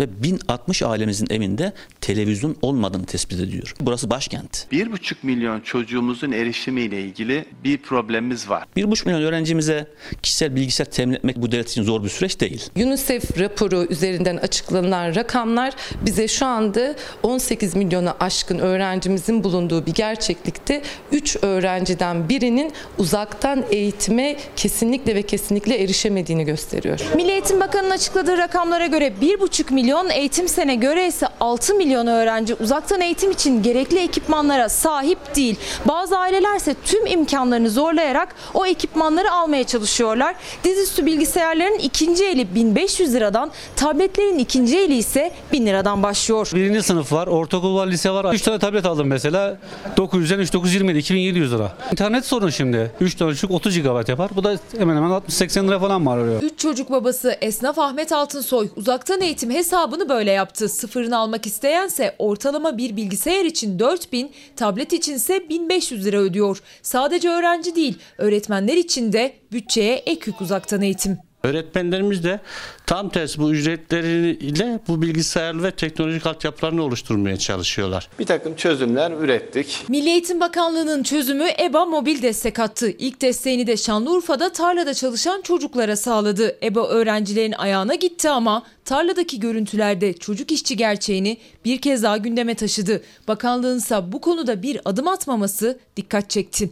[0.00, 3.74] Ve 1060 ailemizin evinde televizyon olmadığını tespit ediyor.
[3.80, 4.66] Burası başkent.
[4.72, 8.66] 1,5 milyon çocuğumuzun erişimiyle ilgili bir problemimiz var.
[8.76, 9.86] 1,5 milyon öğrencimize
[10.22, 12.70] kişisel bilgisayar temin etmek bu devlet için zor bir süreç değil.
[12.76, 15.74] UNICEF raporu üzerinden açıklanan rakamlar
[16.06, 20.82] bize şu anda 18 milyona aşkın öğrencimizin bulunduğu bir gerçeklikte
[21.12, 27.00] 3 öğrenciden birinin uzaktan eğitime kesinlikle ve kesinlikle erişemediğini gösteriyor.
[27.14, 32.06] Milli Eğitim Bakanı'nın açıkladığı rakamlara göre 1,5 milyon milyon eğitim sene göre ise 6 milyon
[32.06, 35.56] öğrenci uzaktan eğitim için gerekli ekipmanlara sahip değil.
[35.84, 40.34] Bazı aileler ise tüm imkanlarını zorlayarak o ekipmanları almaya çalışıyorlar.
[40.64, 46.50] Dizüstü bilgisayarların ikinci eli 1500 liradan, tabletlerin ikinci eli ise 1000 liradan başlıyor.
[46.54, 48.34] Birinci sınıf var, ortaokul var, lise var.
[48.34, 49.58] 3 tane tablet aldım mesela.
[49.96, 51.72] 900'den 3 927 2700 lira.
[51.92, 52.90] İnternet sorun şimdi.
[53.00, 54.30] 3 tane çocuk 30 GB yapar.
[54.36, 56.42] Bu da hemen hemen 60-80 lira falan var arıyor.
[56.42, 59.50] Üç çocuk babası esnaf Ahmet Altınsoy uzaktan eğitim
[59.80, 60.68] hesabını böyle yaptı.
[60.68, 66.62] Sıfırını almak isteyense ortalama bir bilgisayar için 4000, tablet içinse 1500 lira ödüyor.
[66.82, 71.29] Sadece öğrenci değil, öğretmenler için de bütçeye ek yük uzaktan eğitim.
[71.42, 72.40] Öğretmenlerimiz de
[72.86, 78.08] tam tersi bu ücretleriyle bu bilgisayar ve teknolojik altyapılarını oluşturmaya çalışıyorlar.
[78.18, 79.84] Bir takım çözümler ürettik.
[79.88, 82.90] Milli Eğitim Bakanlığı'nın çözümü EBA mobil destek attı.
[82.90, 86.58] İlk desteğini de Şanlıurfa'da tarlada çalışan çocuklara sağladı.
[86.62, 93.02] EBA öğrencilerin ayağına gitti ama tarladaki görüntülerde çocuk işçi gerçeğini bir kez daha gündeme taşıdı.
[93.28, 96.70] Bakanlığınsa bu konuda bir adım atmaması dikkat çekti.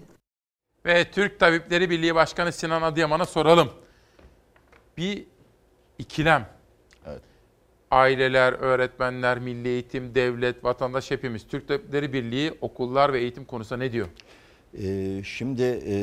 [0.86, 3.70] Ve Türk Tabipleri Birliği Başkanı Sinan Adıyaman'a soralım.
[4.99, 5.24] Bir
[5.99, 6.46] ikilem.
[7.90, 11.46] Aileler, öğretmenler, milli eğitim, devlet, vatandaş hepimiz.
[11.49, 14.09] Türk Tabipleri Birliği okullar ve eğitim konusunda ne diyor?
[14.82, 15.94] Ee, şimdi e,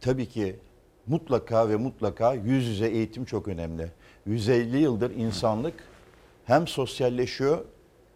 [0.00, 0.56] tabii ki
[1.06, 3.90] mutlaka ve mutlaka yüz yüze eğitim çok önemli.
[4.26, 5.74] 150 yıldır insanlık
[6.44, 7.64] hem sosyalleşiyor,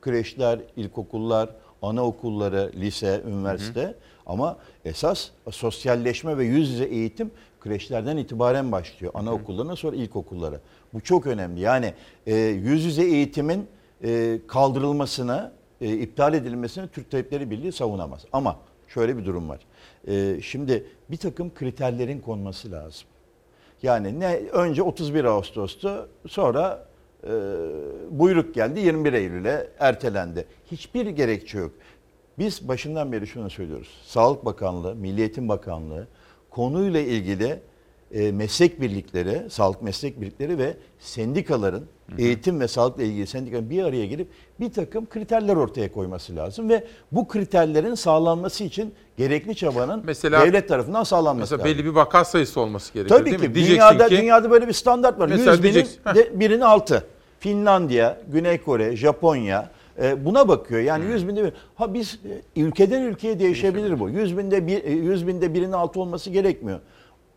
[0.00, 1.50] kreşler, ilkokullar,
[1.82, 3.94] anaokulları, lise, üniversite
[4.26, 7.30] ama esas sosyalleşme ve yüz yüze eğitim
[7.68, 9.12] kreşlerden itibaren başlıyor.
[9.16, 10.60] Anaokullarına sonra ilkokullara.
[10.94, 11.60] Bu çok önemli.
[11.60, 11.94] Yani
[12.26, 13.66] e, yüz yüze eğitimin
[14.04, 18.24] e, kaldırılmasına, e, iptal edilmesini Türk Tabipleri Birliği savunamaz.
[18.32, 18.56] Ama
[18.88, 19.60] şöyle bir durum var.
[20.08, 23.06] E, şimdi bir takım kriterlerin konması lazım.
[23.82, 26.86] Yani ne önce 31 Ağustos'tu sonra
[27.24, 27.30] e,
[28.10, 30.46] buyruk geldi 21 Eylül'e ertelendi.
[30.70, 31.72] Hiçbir gerekçe yok.
[32.38, 33.88] Biz başından beri şunu söylüyoruz.
[34.04, 36.06] Sağlık Bakanlığı, Milli Eğitim Bakanlığı
[36.58, 37.60] konuyla ilgili
[38.14, 41.84] e, meslek birlikleri, sağlık meslek birlikleri ve sendikaların
[42.18, 44.28] eğitim ve sağlıkla ilgili sendikaların bir araya gelip
[44.60, 50.68] bir takım kriterler ortaya koyması lazım ve bu kriterlerin sağlanması için gerekli çabanın Mesela- devlet
[50.68, 51.78] tarafından sağlanması Mesela lazım.
[51.78, 53.54] belli bir vaka sayısı olması gerekiyor Tabii değil ki mi?
[53.54, 55.28] Diyeceksin dünyada ki, dünyada böyle bir standart var.
[55.28, 57.06] Mesela 100 binin de birinin altı.
[57.40, 59.70] Finlandiya, Güney Kore, Japonya
[60.24, 60.80] buna bakıyor.
[60.80, 61.12] Yani Hmm.
[61.12, 61.52] 100 binde bir.
[61.74, 62.18] Ha biz
[62.56, 64.10] e, ülkeden ülkeye değişebilir bu.
[64.10, 66.80] 100 binde bir, e, 100 binde birinin altı olması gerekmiyor.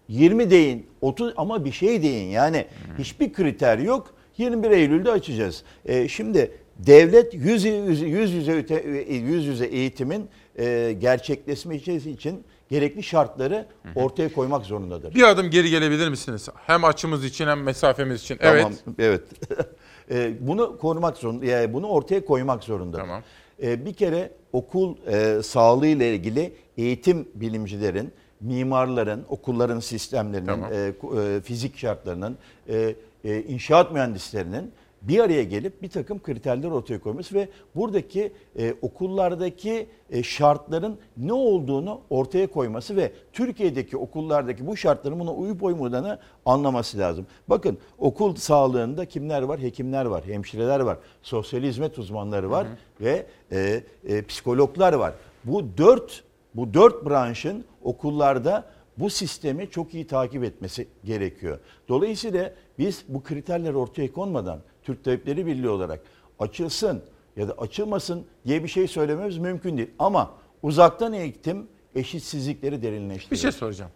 [0.07, 2.29] 20 deyin, 30 ama bir şey deyin.
[2.31, 2.97] Yani Hmm.
[3.03, 4.13] hiçbir kriter yok.
[4.37, 5.63] 21 Eylül'de açacağız.
[5.85, 10.25] E, şimdi devlet yüz yüze, yüz yüze, öte- e, yüz yüze eğitimin
[10.59, 15.15] e, gerçekleşmesi için gerekli şartları ortaya koymak zorundadır.
[15.15, 16.49] Bir adım geri gelebilir misiniz?
[16.55, 18.37] Hem açımız için hem mesafemiz için.
[18.37, 18.83] Tamam, Evet.
[18.99, 19.21] evet.
[20.11, 22.97] E, bunu korumak zorunda, yani bunu ortaya koymak zorunda.
[22.97, 23.23] Tamam.
[23.63, 30.73] E, bir kere okul e, sağlığı ile ilgili eğitim bilimcilerin, mimarların, okulların sistemlerinin, Tamam.
[30.73, 32.37] e, e, fizik şartlarının,
[32.69, 32.95] e,
[33.25, 34.71] e, inşaat mühendislerinin
[35.01, 41.33] bir araya gelip bir takım kriterler ortaya koyması ve buradaki e, okullardaki e, şartların ne
[41.33, 47.25] olduğunu ortaya koyması ve Türkiye'deki okullardaki bu şartların buna uyup uymadığını anlaması lazım.
[47.47, 49.59] Bakın okul sağlığında kimler var?
[49.59, 52.67] Hekimler var, hemşireler var, sosyal hizmet uzmanları var
[53.01, 55.13] ve e, e, psikologlar var.
[55.43, 56.23] Bu dört
[56.55, 58.65] bu dört branşın okullarda
[58.97, 61.59] bu sistemi çok iyi takip etmesi gerekiyor.
[61.89, 65.99] Dolayısıyla biz bu kriterler ortaya konmadan Türk Tabipleri Birliği olarak
[66.39, 67.03] açılsın
[67.35, 69.91] ya da açılmasın diye bir şey söylememiz mümkün değil.
[69.99, 73.31] Ama uzaktan eğitim eşitsizlikleri derinleştiriyor.
[73.31, 73.91] Bir şey soracağım.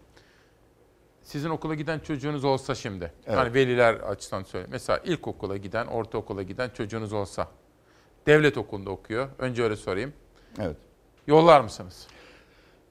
[1.22, 3.38] Sizin okula giden çocuğunuz olsa şimdi, Evet.
[3.38, 4.70] hani veliler açısından söyleyeyim.
[4.72, 7.48] Mesela ilkokula giden, ortaokula giden çocuğunuz olsa,
[8.26, 9.28] devlet okulunda okuyor.
[9.38, 10.12] Önce öyle sorayım.
[10.58, 10.76] Evet.
[11.26, 12.06] Yollar mısınız?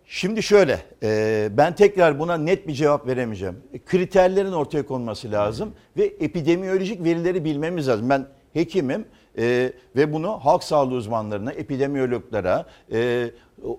[0.08, 3.64] Şimdi şöyle, e, ben tekrar buna net bir cevap veremeyeceğim.
[3.86, 8.10] Kriterlerin ortaya konması lazım ve epidemiyolojik verileri bilmemiz lazım.
[8.10, 9.06] Ben hekimim
[9.38, 13.32] e, ve bunu halk sağlığı uzmanlarına, epidemiyologlara, e,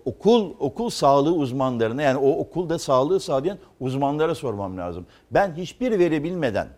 [0.04, 5.06] okul okul sağlığı uzmanlarına yani o okulda sağlığı sağlayan uzmanlara sormam lazım.
[5.30, 6.68] Ben hiçbir veri bilmeden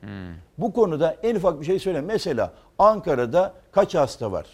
[0.58, 2.06] bu konuda en ufak bir şey söyleyeyim.
[2.06, 4.46] Mesela Ankara'da kaç hasta var?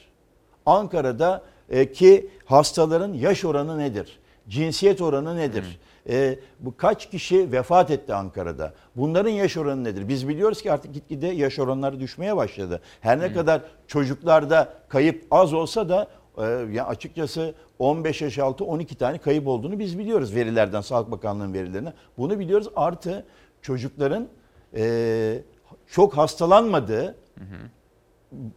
[0.67, 4.19] Ankara'da e, ki hastaların yaş oranı nedir?
[4.49, 5.81] Cinsiyet oranı nedir?
[6.09, 8.73] E, bu kaç kişi vefat etti Ankara'da?
[8.97, 10.09] Bunların yaş oranı nedir?
[10.09, 12.81] Biz biliyoruz ki artık gitgide yaş oranları düşmeye başladı.
[13.01, 16.09] Her ne kadar çocuklarda kayıp az olsa da
[16.39, 16.43] e,
[16.73, 21.93] ya açıkçası 15 yaş altı 12 tane kayıp olduğunu biz biliyoruz verilerden, Sağlık Bakanlığı'nın verilerine.
[22.19, 22.69] Bunu biliyoruz.
[22.77, 23.27] Artı
[23.63, 24.29] çocukların
[24.77, 25.43] e,
[25.87, 27.17] çok hastalanmadığı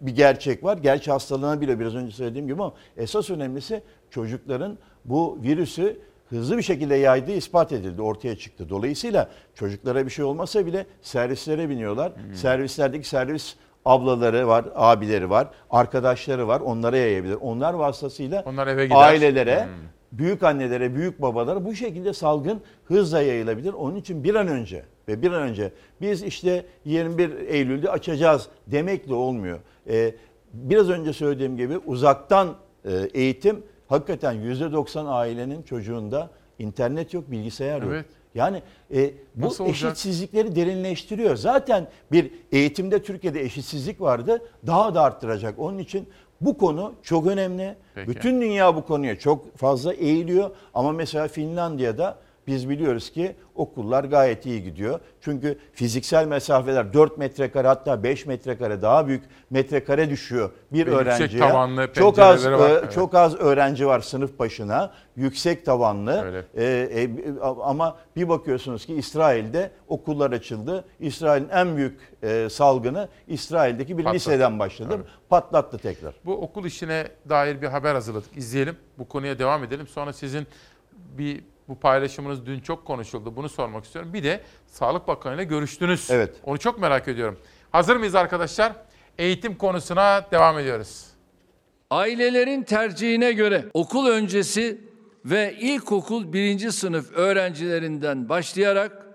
[0.01, 0.77] bir gerçek var.
[0.77, 4.77] Gerçi hastalığına bile biraz önce söylediğim gibi ama esas önemlisi çocukların
[5.07, 8.69] bu virüsü hızlı bir şekilde yaydığı ispat edildi, ortaya çıktı.
[8.69, 12.11] Dolayısıyla çocuklara bir şey olmasa bile servislere biniyorlar.
[12.33, 13.55] Servislerdeki servis
[13.85, 16.59] ablaları var, abileri var, arkadaşları var.
[16.59, 17.37] Onlara yayabilir.
[17.41, 18.95] Onlar vasıtasıyla Onlar eve gider.
[18.95, 19.71] ailelere, Hmm.
[20.11, 23.73] büyük annelere, büyük babalara bu şekilde salgın hızla yayılabilir.
[23.73, 25.71] Onun için bir an önce ve bir an önce
[26.01, 29.59] biz işte 21 Eylül'de açacağız demekle olmuyor.
[29.89, 30.15] Ee,
[30.53, 32.55] biraz önce söylediğim gibi uzaktan
[32.85, 37.91] e, eğitim hakikaten %90 ailenin çocuğunda internet yok, bilgisayar yok.
[37.93, 38.05] Evet.
[38.35, 38.61] Yani
[38.95, 39.91] e, bu Nasıl olacak?
[39.91, 41.35] eşitsizlikleri derinleştiriyor.
[41.35, 44.41] Zaten bir eğitimde Türkiye'de eşitsizlik vardı.
[44.67, 45.59] Daha da arttıracak.
[45.59, 46.09] Onun için
[46.41, 47.75] bu konu çok önemli.
[47.95, 48.09] Peki.
[48.09, 50.49] Bütün dünya bu konuya çok fazla eğiliyor.
[50.73, 52.17] Ama mesela Finlandiya'da
[52.47, 54.99] biz biliyoruz ki okullar gayet iyi gidiyor.
[55.21, 61.41] Çünkü fiziksel mesafeler 4 metrekare hatta 5 metrekare daha büyük metrekare düşüyor bir Ve öğrenciye.
[61.41, 62.69] tavanlı çok az var.
[62.69, 62.91] e, Evet.
[62.91, 64.93] çok az öğrenci var sınıf başına.
[65.15, 66.43] Yüksek tavanlı.
[66.55, 67.09] E, e,
[67.63, 70.85] ama bir bakıyorsunuz ki İsrail'de okullar açıldı.
[70.99, 74.15] İsrail'in en büyük e, salgını İsrail'deki bir Patlattı.
[74.15, 74.93] liseden başladı.
[74.95, 75.05] Evet.
[75.29, 76.13] Patlattı tekrar.
[76.25, 78.37] Bu okul işine dair bir haber hazırladık.
[78.37, 78.75] İzleyelim.
[78.97, 79.87] Bu konuya devam edelim.
[79.87, 80.47] Sonra sizin
[81.17, 83.35] bir bu paylaşımınız dün çok konuşuldu.
[83.35, 84.13] Bunu sormak istiyorum.
[84.13, 86.11] Bir de Sağlık Bakanı ile görüştünüz.
[86.11, 86.35] Evet.
[86.43, 87.37] Onu çok merak ediyorum.
[87.71, 88.73] Hazır mıyız arkadaşlar?
[89.17, 91.05] Eğitim konusuna devam ediyoruz.
[91.89, 94.81] Ailelerin tercihine göre okul öncesi
[95.25, 99.05] ve ilkokul birinci sınıf öğrencilerinden başlayarak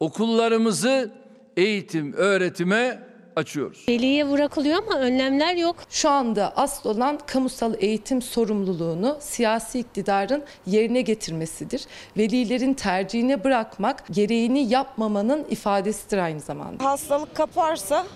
[0.00, 1.12] okullarımızı
[1.56, 3.84] eğitim, öğretime açıyoruz.
[3.88, 5.76] Veliye bırakılıyor ama önlemler yok.
[5.90, 11.86] Şu anda asıl olan kamusal eğitim sorumluluğunu siyasi iktidarın yerine getirmesidir.
[12.16, 16.84] Velilerin tercihine bırakmak gereğini yapmamanın ifadesidir aynı zamanda.
[16.84, 18.06] Hastalık kaparsa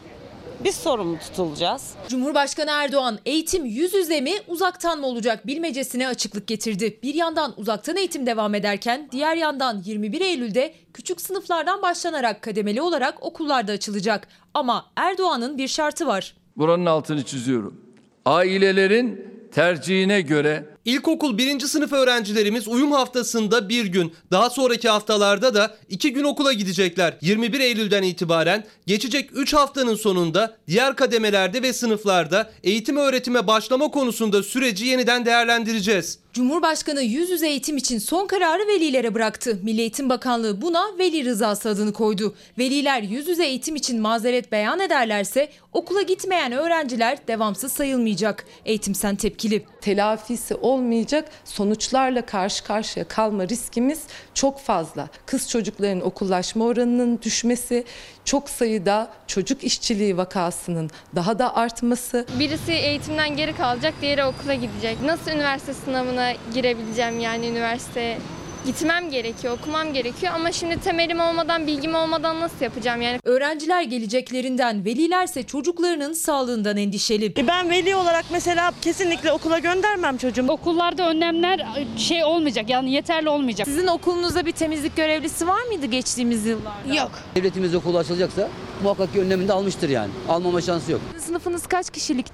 [0.64, 1.94] biz sorumlu tutulacağız.
[2.08, 6.98] Cumhurbaşkanı Erdoğan eğitim yüz yüze mi uzaktan mı olacak bilmecesine açıklık getirdi.
[7.02, 13.22] Bir yandan uzaktan eğitim devam ederken diğer yandan 21 Eylül'de küçük sınıflardan başlanarak kademeli olarak
[13.22, 14.28] okullarda açılacak.
[14.54, 16.36] Ama Erdoğan'ın bir şartı var.
[16.56, 17.80] Buranın altını çiziyorum.
[18.24, 25.76] Ailelerin tercihine göre İlkokul birinci sınıf öğrencilerimiz uyum haftasında bir gün, daha sonraki haftalarda da
[25.88, 27.16] iki gün okula gidecekler.
[27.20, 34.42] 21 Eylül'den itibaren geçecek 3 haftanın sonunda diğer kademelerde ve sınıflarda eğitim öğretime başlama konusunda
[34.42, 36.18] süreci yeniden değerlendireceğiz.
[36.38, 39.58] Cumhurbaşkanı yüz yüze eğitim için son kararı velilere bıraktı.
[39.62, 42.34] Milli Eğitim Bakanlığı buna veli rızası adını koydu.
[42.58, 48.44] Veliler yüz yüze eğitim için mazeret beyan ederlerse okula gitmeyen öğrenciler devamsız sayılmayacak.
[48.64, 49.64] Eğitim Sen tepkili.
[49.80, 54.00] Telafisi olmayacak sonuçlarla karşı karşıya kalma riskimiz
[54.34, 55.08] çok fazla.
[55.26, 57.84] Kız çocukların okullaşma oranının düşmesi,
[58.28, 65.02] çok sayıda çocuk işçiliği vakasının daha da artması, Birisi eğitimden geri kalacak, diğeri okula gidecek.
[65.02, 68.18] Nasıl üniversite sınavına girebileceğim yani üniversiteye?
[68.66, 73.20] Gitmem gerekiyor, okumam gerekiyor ama şimdi temelim olmadan, bilgim olmadan nasıl yapacağım yani?
[73.24, 77.24] Öğrenciler geleceklerinden, velilerse çocuklarının sağlığından endişeli.
[77.36, 80.46] E Ben veli olarak mesela kesinlikle okula göndermem çocuğum.
[80.48, 81.66] Okullarda önlemler
[81.96, 83.66] şey olmayacak yani yeterli olmayacak.
[83.68, 86.94] Sizin okulunuzda bir temizlik görevlisi var mıydı geçtiğimiz yıllarda?
[86.94, 87.10] Yok.
[87.36, 88.48] Devletimiz okulu açılacaksa
[88.82, 90.10] muhakkak ki önlemini de almıştır yani.
[90.28, 91.00] Almama şansı yok.
[91.18, 92.26] Sınıfınız kaç kişilik?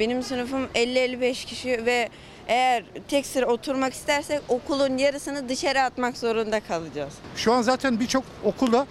[0.00, 2.08] Benim sınıfım 50-55 kişi ve
[2.48, 7.14] eğer tek sıra oturmak istersek okulun yarısını dışarı atmak zorunda kalacağız.
[7.36, 8.86] Şu an zaten birçok okulda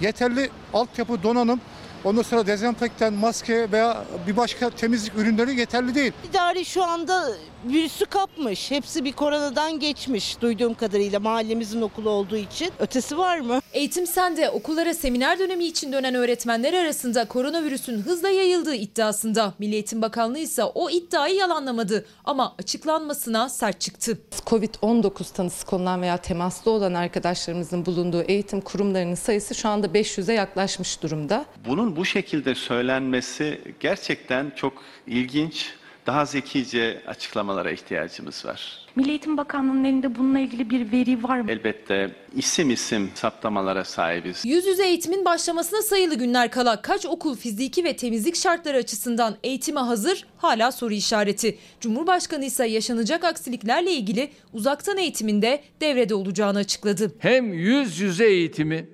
[0.00, 1.60] yeterli altyapı, donanım,
[2.04, 6.12] ondan sonra dezenfektan, maske veya bir başka temizlik ürünleri yeterli değil.
[6.30, 7.32] İdari şu anda
[7.64, 8.70] virüsü kapmış.
[8.70, 12.70] Hepsi bir koronadan geçmiş duyduğum kadarıyla mahallemizin okulu olduğu için.
[12.78, 13.60] Ötesi var mı?
[13.72, 19.54] Eğitim Sen'de okullara seminer dönemi için dönen öğretmenler arasında koronavirüsün hızla yayıldığı iddiasında.
[19.58, 24.18] Milli Eğitim Bakanlığı ise o iddiayı yalanlamadı ama açıklanmasına sert çıktı.
[24.46, 31.02] Covid-19 tanısı konulan veya temaslı olan arkadaşlarımızın bulunduğu eğitim kurumlarının sayısı şu anda 500'e yaklaşmış
[31.02, 31.44] durumda.
[31.68, 35.72] Bunun bu şekilde söylenmesi gerçekten çok ilginç.
[36.06, 38.86] Daha zekice açıklamalara ihtiyacımız var.
[38.96, 41.50] Milli Eğitim Bakanlığı'nın elinde bununla ilgili bir veri var mı?
[41.50, 44.44] Elbette isim isim saptamalara sahibiz.
[44.44, 49.80] Yüz yüze eğitimin başlamasına sayılı günler kala kaç okul fiziki ve temizlik şartları açısından eğitime
[49.80, 51.58] hazır hala soru işareti.
[51.80, 57.12] Cumhurbaşkanı ise yaşanacak aksiliklerle ilgili uzaktan eğitiminde devrede olacağını açıkladı.
[57.18, 58.88] Hem yüz yüze eğitimi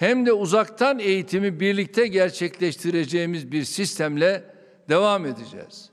[0.00, 4.44] hem de uzaktan eğitimi birlikte gerçekleştireceğimiz bir sistemle
[4.88, 5.90] devam edeceğiz.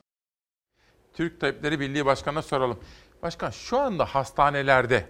[1.14, 2.80] Türk Tabipleri Birliği Başkanı'na soralım.
[3.24, 5.06] Başkan şu anda hastanelerde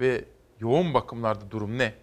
[0.00, 0.24] ve
[0.60, 1.94] yoğun bakımlarda durum ne?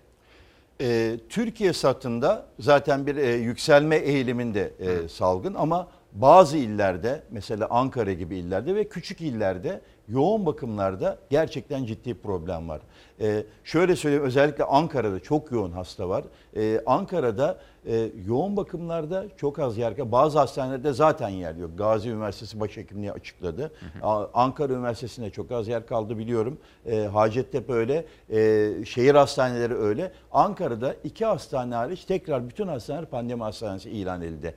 [0.81, 8.13] Ee, Türkiye satında zaten bir e, yükselme eğiliminde e, salgın ama bazı illerde mesela Ankara
[8.13, 12.81] gibi illerde ve küçük illerde yoğun bakımlarda gerçekten ciddi problem var.
[13.21, 16.23] Ee, şöyle söyleyeyim özellikle Ankara'da çok yoğun hasta var.
[16.55, 20.11] Ee, Ankara'da e, yoğun bakımlarda çok az yer kaldı.
[20.11, 21.71] Bazı hastanelerde zaten yer yok.
[21.77, 23.71] Gazi Üniversitesi Başhekimliği açıkladı.
[24.03, 26.57] A- Ankara Üniversitesi'nde çok az yer kaldı biliyorum.
[26.85, 28.05] Ee, Hacettepe öyle.
[28.31, 30.11] Ee, şehir hastaneleri öyle.
[30.31, 34.55] Ankara'da iki hastane hariç tekrar bütün hastaneler pandemi hastanesi ilan edildi.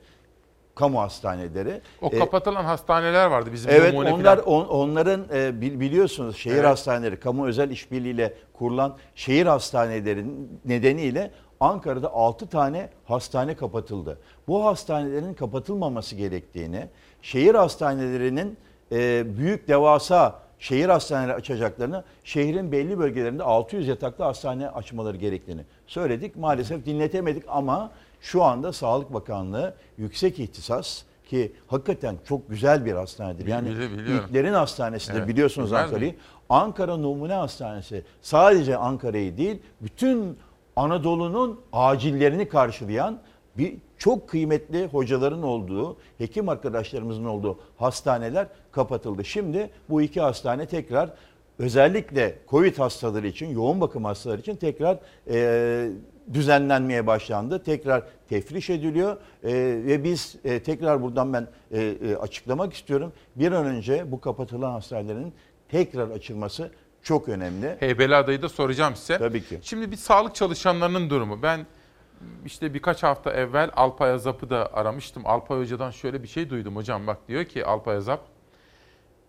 [0.75, 1.81] Kamu hastaneleri.
[2.01, 4.47] O Ee, kapatılan hastaneler vardı bizim Evet onlar falan.
[4.47, 6.65] on- onların e, bil- biliyorsunuz şehir Evet.
[6.65, 14.19] hastaneleri kamu özel işbirliğiyle kurulan şehir hastanelerinin nedeniyle Ankara'da 6 tane hastane kapatıldı.
[14.47, 16.87] Bu hastanelerin kapatılmaması gerektiğini,
[17.21, 18.57] şehir hastanelerinin
[18.91, 26.35] e, büyük devasa şehir hastaneleri açacaklarını, şehrin belli bölgelerinde 600 yataklı hastane açmaları gerektiğini söyledik.
[26.35, 27.91] Maalesef dinletemedik ama
[28.23, 33.47] şu anda Sağlık Bakanlığı yüksek ihtisas ki hakikaten çok güzel bir hastanedir.
[33.47, 36.15] Yani ilklerin hastanesidir Evet, biliyorsunuz Ankara'yı.
[36.49, 40.37] Ankara Numune Hastanesi sadece Ankara'yı değil bütün
[40.75, 43.19] Anadolu'nun acillerini karşılayan
[43.57, 49.25] bir çok kıymetli hocaların olduğu, hekim arkadaşlarımızın olduğu hastaneler kapatıldı.
[49.25, 51.09] Şimdi bu iki hastane tekrar
[51.59, 54.97] özellikle Covid hastaları için, yoğun bakım hastaları için tekrar
[55.29, 55.89] e,
[56.33, 57.63] düzenlenmeye başlandı.
[57.63, 59.53] Tekrar tefriş ediliyor E,
[59.85, 63.13] ve biz e, tekrar buradan ben e, e, açıklamak istiyorum.
[63.35, 65.33] Bir an önce bu kapatılan hastanelerin
[65.69, 66.71] tekrar açılması
[67.03, 67.75] çok önemli.
[67.79, 69.17] Heybeliada'yı da soracağım size.
[69.17, 69.59] Tabii ki.
[69.61, 71.41] Şimdi bir sağlık çalışanlarının durumu.
[71.41, 71.65] Ben
[72.45, 75.23] işte birkaç hafta evvel Alpay Azap'ı da aramıştım.
[75.25, 77.07] Alpay Hoca'dan şöyle bir şey duydum hocam.
[77.07, 78.21] Bak diyor ki Alpay Azap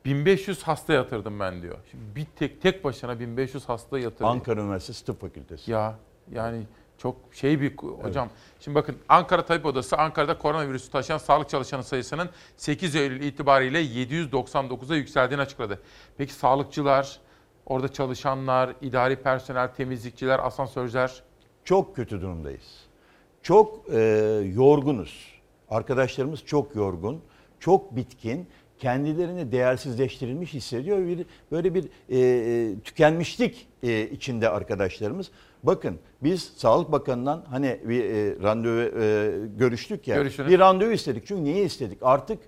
[0.04, 1.78] 1500 hasta yatırdım ben diyor.
[1.90, 4.26] Şimdi bir tek tek başına 1500 hasta yatırdı.
[4.26, 5.70] Ankara Üniversitesi Tıp Fakültesi.
[5.70, 5.94] Ya
[6.32, 6.62] yani
[6.98, 8.28] çok şey bir hocam.
[8.60, 14.96] Şimdi bakın Ankara Tabip Odası Ankara'da koronavirüsü taşıyan sağlık çalışanı sayısının 8 Eylül itibariyle 799'a
[14.96, 15.82] yükseldiğini açıkladı.
[16.18, 17.20] Peki sağlıkçılar,
[17.66, 21.22] orada çalışanlar, idari personel, temizlikçiler, asansörcüler
[21.64, 22.84] Çok kötü durumdayız.
[23.42, 24.00] Çok e,
[24.54, 25.34] yorgunuz.
[25.68, 27.20] Arkadaşlarımız çok yorgun,
[27.60, 28.48] çok bitkin,
[28.78, 31.06] kendilerini değersizleştirilmiş hissediyor.
[31.06, 35.30] Bir, böyle bir e, e, tükenmişlik e, içinde arkadaşlarımız.
[35.66, 40.16] Bakın biz Sağlık Bakanı'ndan hani bir e, randevu e, görüştük ya.
[40.16, 40.50] Görüşünüz.
[40.50, 41.26] Bir randevu istedik.
[41.26, 41.98] Çünkü niye istedik?
[42.02, 42.38] Artık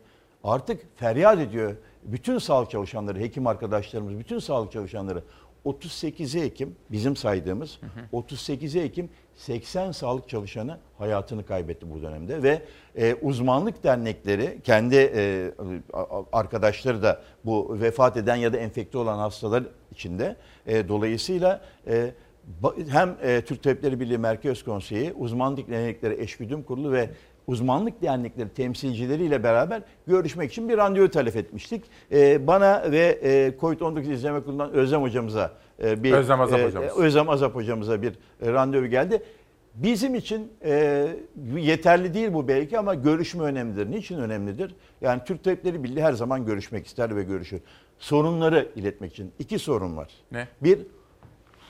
[0.45, 5.23] artık feryat ediyor bütün sağlık çalışanları, hekim arkadaşlarımız, bütün sağlık çalışanları
[5.65, 7.81] 38 Ekim bizim saydığımız
[8.13, 12.63] 38 Ekim 80 sağlık çalışanı hayatını kaybetti bu dönemde ve
[12.97, 15.51] e, uzmanlık dernekleri kendi e,
[16.33, 20.37] arkadaşları da bu vefat eden ya da enfekte olan hastalar içinde
[20.67, 22.15] E, dolayısıyla e,
[22.89, 27.11] hem e, Türk Tabipleri Birliği Merkez Konseyi, uzmanlık dernekleri eşgüdüm kurulu ve
[27.47, 31.85] uzmanlık dernekleri temsilcileriyle beraber görüşmek için bir randevu talep etmiştik.
[32.13, 35.53] Ee, bana ve e, COVID-19 İzleme Kurulu'ndan Özlem hocamıza
[35.83, 36.99] e, bir Özlem Azap e, hocamız.
[36.99, 38.13] Özlem Azap hocamıza bir
[38.43, 39.23] e, randevu geldi.
[39.75, 41.07] Bizim için e,
[41.57, 43.91] yeterli değil bu belki ama görüşme önemlidir.
[43.91, 44.75] Niçin önemlidir?
[45.01, 47.61] Yani Türk Tabipleri Birliği her zaman görüşmek ister ve görüşür.
[47.99, 50.09] Sorunları iletmek için iki sorun var.
[50.33, 50.49] Ne?
[50.63, 50.79] Bir,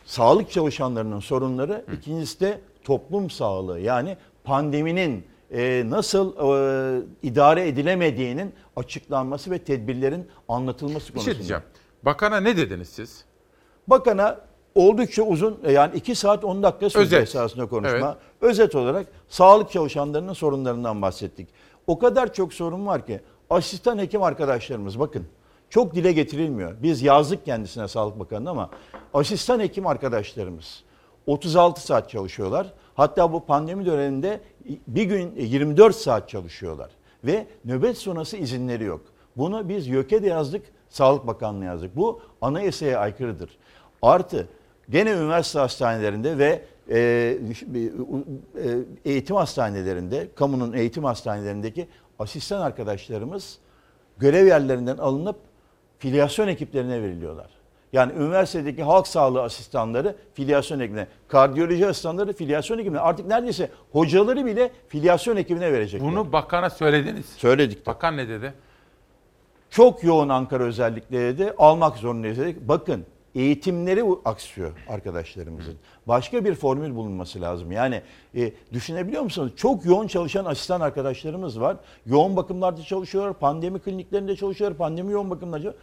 [0.06, 1.84] sağlık çalışanlarının sorunları.
[1.98, 3.80] ikincisi de toplum sağlığı.
[3.80, 11.34] Yani pandeminin e, nasıl e, idare edilemediğinin açıklanması ve tedbirlerin anlatılması bir konusunda.
[11.34, 11.62] şey diyeceğim.
[12.02, 13.24] Bakana ne dediniz siz?
[13.86, 14.40] Bakana
[14.74, 17.22] oldukça uzun e, yani 2 saat 10 dakika sürdü Özet.
[17.22, 17.98] esasında konuşma.
[17.98, 18.50] Evet.
[18.52, 21.48] Özet olarak sağlık çalışanlarının sorunlarından bahsettik.
[21.86, 23.20] O kadar çok sorun var ki
[23.50, 25.26] asistan hekim arkadaşlarımız bakın
[25.70, 26.74] çok dile getirilmiyor.
[26.82, 28.70] Biz yazdık kendisine Sağlık Bakanı'na ama
[29.14, 30.84] asistan hekim arkadaşlarımız
[31.26, 32.72] 36 saat çalışıyorlar.
[32.94, 34.40] Hatta bu pandemi döneminde
[34.86, 36.90] bir gün 24 saat çalışıyorlar.
[37.24, 39.00] Ve nöbet sonrası izinleri yok.
[39.36, 41.96] Bunu biz YÖK'e de yazdık, Sağlık Bakanlığı'na yazdık.
[41.96, 43.58] Bu anayasaya aykırıdır.
[44.02, 44.48] Artı
[44.90, 46.98] gene üniversite hastanelerinde ve e,
[47.74, 51.88] e, eğitim hastanelerinde, kamunun eğitim hastanelerindeki
[52.18, 53.58] asistan arkadaşlarımız
[54.18, 55.36] görev yerlerinden alınıp
[55.98, 57.46] filyasyon ekiplerine veriliyorlar.
[57.92, 64.70] Yani üniversitedeki halk sağlığı asistanları filyasyon ekibine, kardiyoloji asistanları filyasyon ekibine, artık neredeyse hocaları bile
[64.88, 66.08] filyasyon ekibine verecekler.
[66.08, 67.26] Bunu bakana söylediniz.
[67.26, 67.86] Söyledik.
[67.86, 68.54] Bakan ne dedi?
[69.70, 71.54] Çok yoğun Ankara özellikle dedi.
[71.58, 72.68] Almak zorundayız dedik.
[72.68, 73.06] Bakın
[73.36, 75.74] eğitimleri aksıyor arkadaşlarımızın.
[76.06, 77.72] Başka bir formül bulunması lazım.
[77.72, 78.02] Yani
[78.36, 79.52] e, düşünebiliyor musunuz?
[79.56, 81.76] Çok yoğun çalışan asistan arkadaşlarımız var.
[82.06, 83.34] Yoğun bakımlarda çalışıyorlar.
[83.34, 84.78] Pandemi kliniklerinde çalışıyorlar.
[84.78, 85.74] Pandemi yoğun bakımlarda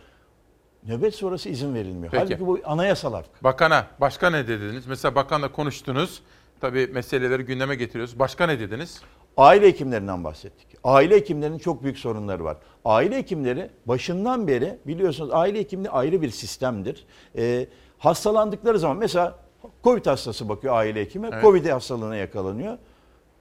[0.88, 2.11] Nöbet sonrası izin verilmiyor.
[2.11, 2.23] Peki.
[2.23, 3.25] Halbuki bu anayasal hak.
[3.43, 4.88] Bakana başka ne dediniz?
[4.88, 6.21] Mesela bakanla konuştunuz.
[6.61, 8.19] Tabii meseleleri gündeme getiriyoruz.
[8.19, 9.01] Başka ne dediniz?
[9.38, 10.68] Aile hekimlerinden bahsettik.
[10.84, 12.57] Aile hekimlerinin çok büyük sorunları var.
[12.85, 17.05] Aile hekimleri başından beri biliyorsunuz aile hekimliği ayrı bir sistemdir.
[17.38, 19.35] Ee, hastalandıkları zaman mesela
[19.84, 21.30] Covid hastası bakıyor aile hekimi.
[21.34, 21.41] Evet.
[21.41, 22.77] Covid hastalığına yakalanıyor.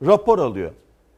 [0.06, 0.70] Rapor alıyor.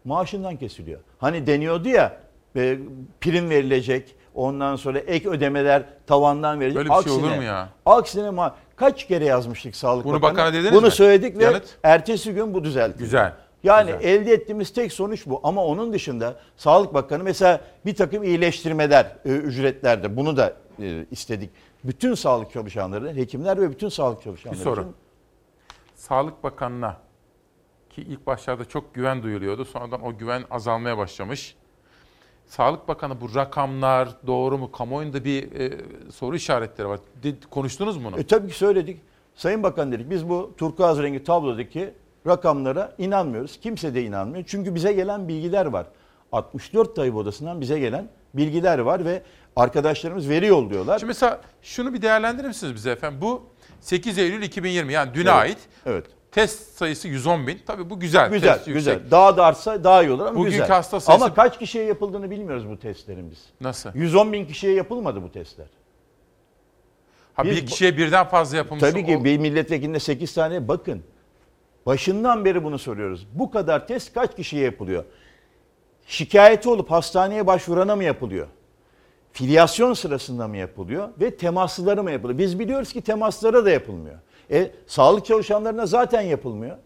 [0.05, 1.01] Maaşından kesiliyor.
[1.18, 2.16] Hani deniyordu ya
[2.56, 2.78] e,
[3.20, 4.14] prim verilecek.
[4.34, 6.90] Ondan sonra ek ödemeler tavandan verilecek.
[6.90, 7.68] Böyle bir şey olur mu ya?
[7.86, 10.32] Aksine ma- kaç kere yazmıştık Sağlık Bunu Bakanı.
[10.32, 10.90] bakana dediniz Bunu mi?
[10.90, 11.76] söyledik ve Yanıt?
[11.82, 12.98] ertesi gün bu düzeltildi.
[12.98, 13.32] Güzel.
[13.64, 14.08] Yani Güzel.
[14.08, 15.40] elde ettiğimiz tek sonuç bu.
[15.44, 21.50] Ama onun dışında Sağlık Bakanı mesela bir takım iyileştirmeler e, ücretlerde bunu da e, istedik.
[21.84, 24.80] Bütün sağlık çalışanları, hekimler ve bütün sağlık Bir çalışanları soru.
[24.80, 24.94] için
[25.94, 26.96] Sağlık Bakanı'na
[27.90, 29.64] ki ilk başlarda çok güven duyuluyordu.
[29.64, 31.56] Sonradan o güven azalmaya başlamış.
[32.46, 34.72] Sağlık Bakanı bu rakamlar doğru mu?
[34.72, 35.78] Kamuoyunda bir e,
[36.12, 37.00] soru işaretleri var.
[37.22, 38.20] De- konuştunuz mu bunu?
[38.20, 39.00] E, tabii ki söyledik.
[39.34, 41.94] Sayın Bakan dedik biz bu turkuaz rengi tablodaki
[42.26, 43.60] rakamlara inanmıyoruz.
[43.60, 44.44] Kimse de inanmıyor.
[44.46, 45.86] Çünkü bize gelen bilgiler var.
[46.32, 49.22] 64 Tayyip Odası'ndan bize gelen bilgiler var ve
[49.56, 50.98] arkadaşlarımız veri yolluyorlar.
[50.98, 53.18] Şimdi mesela şunu bir değerlendirir misiniz bize efendim?
[53.22, 53.42] Bu
[53.80, 55.59] 8 Eylül 2020 yani dün Evet, ait.
[55.86, 56.06] Evet.
[56.32, 57.59] Test sayısı 110 bin.
[57.66, 58.30] Tabii bu güzel.
[58.30, 58.92] Güzel, test güzel.
[58.92, 59.10] yüksek.
[59.10, 60.68] Daha da artsa daha iyi olur ama Bugünkü güzel.
[60.68, 63.44] hasta sayısı- Ama kaç kişiye yapıldığını bilmiyoruz bu testlerin biz.
[63.60, 63.90] Nasıl?
[63.94, 65.66] 110 bin kişiye yapılmadı bu testler.
[67.34, 68.80] Ha, bir bu- kişiye birden fazla yapılmış.
[68.80, 71.02] Tabii ki O- bir milletvekilinde 8 tane bakın.
[71.86, 73.27] Başından beri bunu soruyoruz.
[73.32, 75.05] Bu kadar test kaç kişiye yapılıyor?
[76.06, 78.47] Şikayeti olup hastaneye başvurana mı yapılıyor?
[79.32, 82.39] Filyasyon sırasında mı yapılıyor ve temaslılara mı yapılıyor?
[82.39, 84.16] Biz biliyoruz ki temaslara da yapılmıyor.
[84.51, 86.77] E, sağlık çalışanlarına zaten yapılmıyor.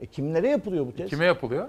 [0.00, 1.10] E, kimlere yapılıyor bu test?
[1.10, 1.68] Kime yapılıyor?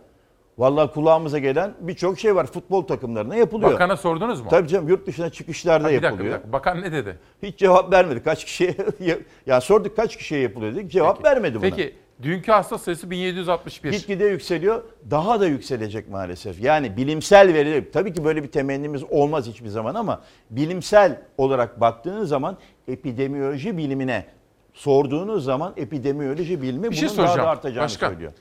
[0.58, 2.46] Vallahi kulağımıza gelen birçok şey var.
[2.46, 3.72] Futbol takımlarına yapılıyor.
[3.74, 4.48] Bakana sordunuz mu?
[4.50, 6.30] Tabii canım yurt dışına çıkışlarda Ha, bir dakika, yapılıyor.
[6.34, 6.54] bir dakika.
[6.54, 7.20] Bakan ne dedi?
[7.44, 8.24] Hiç cevap vermedi.
[8.24, 8.76] Kaç kişiye
[9.46, 10.92] ya sorduk kaç kişiye yapılıyor dedik.
[10.92, 11.62] Cevap vermedi buna.
[11.62, 13.92] Peki dünkü hasta sayısı 1761.
[13.92, 14.84] Gitgide yükseliyor.
[15.12, 16.62] Daha da yükselecek maalesef.
[16.62, 22.30] Yani bilimsel veri tabii ki böyle bir temennimiz olmaz hiçbir zaman ama bilimsel olarak baktığınız
[22.30, 24.26] zaman epidemioloji bilimine
[24.74, 28.10] sorduğunuz zaman epidemioloji bilimi Bir şey bunun daha da artacağını Başkan.
[28.10, 28.32] söylüyor.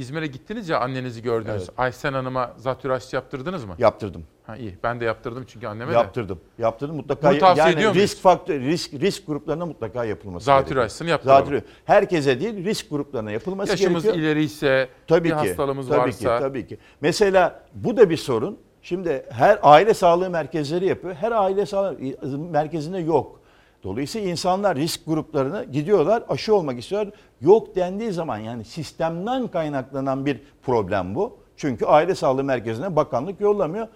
[0.00, 1.62] İzmir'e gittiniz ya annenizi gördünüz.
[1.62, 1.70] Evet.
[1.78, 3.74] Aysen Hanım'a zatürre aşısı yaptırdınız mı?
[3.78, 4.24] Yaptırdım.
[4.46, 4.78] Ha iyi.
[4.82, 5.96] Ben de yaptırdım çünkü anneme de.
[5.96, 6.40] Yaptırdım.
[6.58, 7.30] Yaptırdım mutlaka.
[7.30, 10.84] Bunu tavsiye yani ediyor risk faktör risk risk gruplarına mutlaka yapılması Zatürre gerekiyor.
[10.84, 11.44] aşısını yaptıralım.
[11.44, 11.64] Zatürre.
[11.84, 14.26] Herkese değil risk gruplarına yapılması Yaşımız gerekiyor.
[14.26, 16.36] ileri ise, Tabii bir ki, hastalığımız tabii varsa.
[16.38, 16.78] Ki, tabii ki.
[17.00, 18.58] Mesela bu da bir sorun.
[18.82, 21.14] Şimdi her aile sağlığı merkezleri yapıyor.
[21.14, 21.98] Her aile sağlığı
[22.38, 23.39] merkezinde yok.
[23.82, 27.14] Dolayısıyla insanlar risk gruplarına gidiyorlar, aşı olmak istiyorlar.
[27.40, 31.38] Yok dendiği zaman yani sistemden kaynaklanan bir problem bu.
[31.56, 33.88] Çünkü aile sağlığı merkezine bakanlık yollamıyor.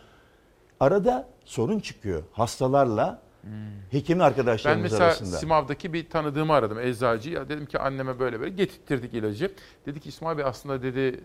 [0.81, 3.23] Arada sorun çıkıyor hastalarla
[3.91, 5.37] hekim Ben arkadaşlarımız mesela arasında.
[5.37, 7.31] Simav'daki bir tanıdığımı aradım eczacı.
[7.31, 9.53] Ya dedim ki anneme böyle böyle getirttirdik ilacı.
[9.87, 11.21] Dedi ki İsmail Bey aslında dedi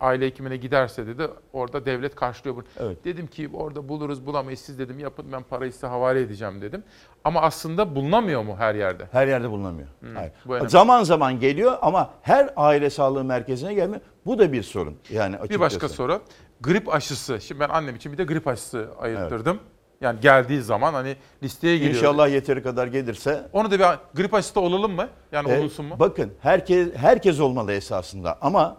[0.00, 2.64] aile hekimine giderse dedi orada devlet karşılıyor bunu.
[2.80, 3.04] Evet.
[3.04, 6.82] Dedim ki orada buluruz bulamayız siz dedim yapın ben parayı size havale edeceğim dedim.
[7.24, 9.08] Ama aslında bulunamıyor mu her yerde?
[9.12, 9.88] Her yerde bulunamıyor.
[10.14, 10.32] Hayır.
[10.46, 10.68] bu.
[10.68, 14.00] Zaman zaman geliyor ama her aile sağlığı merkezine gelmiyor.
[14.26, 14.96] Bu da bir sorun.
[15.10, 15.60] Yani Bir açıkçası.
[15.60, 16.20] başka soru.
[16.60, 17.40] Grip aşısı.
[17.40, 19.60] Şimdi ben annem için bir de grip aşısı ayırttırdım.
[20.00, 21.94] Yani geldiği zaman hani listeye giriyor.
[21.94, 23.48] İnşallah yeteri kadar gelirse.
[23.52, 23.84] Onu da bir
[24.22, 25.08] grip aşısı da olalım mı?
[25.32, 25.96] Yani e, olunsun mu?
[26.00, 28.76] Bakın herkes herkes olmalı esasında ama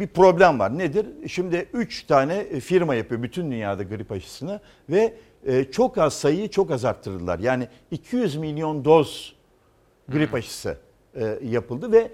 [0.00, 0.78] bir problem var.
[0.78, 1.06] Nedir?
[1.28, 4.60] Şimdi 3 tane firma yapıyor bütün dünyada grip aşısını
[4.90, 5.14] ve
[5.46, 7.38] e, çok az sayıyı çok az arttırdılar.
[7.38, 9.34] Yani 200 milyon doz
[10.08, 10.76] grip aşısı
[11.14, 12.10] e, yapıldı ve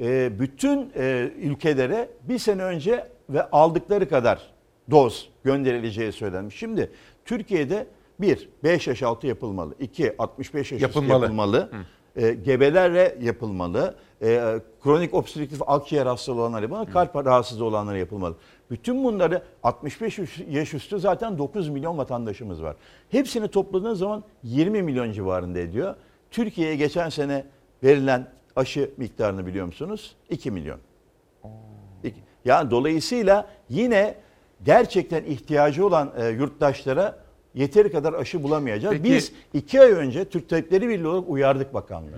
[0.00, 4.50] e, bütün e, ülkelere bir sene önce ve aldıkları kadar
[4.90, 6.56] doz gönderileceği söylenmiş.
[6.56, 6.90] Şimdi
[7.24, 7.86] Türkiye'de
[8.20, 9.74] bir 5 yaş altı yapılmalı.
[9.80, 11.22] 2 65 yaş Yapılmalı.
[11.22, 11.70] yapılmalı.
[12.16, 13.94] E, gebelerle yapılmalı.
[14.22, 16.92] E, kronik obstrüktif akciğer hastalığı olanlar yapılmalı.
[16.92, 18.34] Kalp rahatsızlığı olanlara yapılmalı.
[18.70, 20.18] Bütün bunları 65
[20.50, 22.76] yaş üstü zaten 9 milyon vatandaşımız var.
[23.10, 25.94] Hepsini topladığınız zaman 20 milyon civarında ediyor.
[26.30, 27.44] Türkiye'ye geçen sene
[27.82, 28.26] verilen
[28.56, 30.16] aşı miktarını biliyor musunuz?
[30.30, 30.78] 2 milyon.
[32.44, 34.14] Yani dolayısıyla yine
[34.64, 37.18] gerçekten ihtiyacı olan e, yurttaşlara
[37.54, 38.92] yeteri kadar aşı bulamayacağız.
[38.96, 42.10] Peki- Biz iki ay önce Türk Tabipleri Birliği olarak uyardık bakanlığı.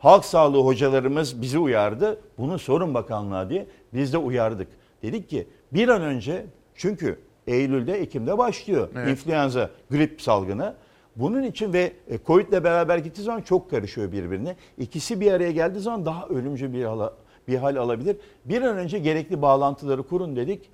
[0.00, 2.20] Halk sağlığı hocalarımız bizi uyardı.
[2.38, 4.68] Bunu sorun bakanlığa diye biz de uyardık.
[5.02, 9.08] Dedik ki bir an önce çünkü Eylül'de Ekim'de başlıyor Evet.
[9.08, 10.74] influenza grip salgını.
[11.16, 14.56] Bunun için ve e, Covid ile beraber gittiği zaman çok karışıyor birbirine.
[14.78, 17.10] İkisi bir araya geldiği zaman daha ölümcül bir hal,
[17.48, 18.16] bir hal alabilir.
[18.44, 20.70] Bir an önce gerekli bağlantıları kurun dedik.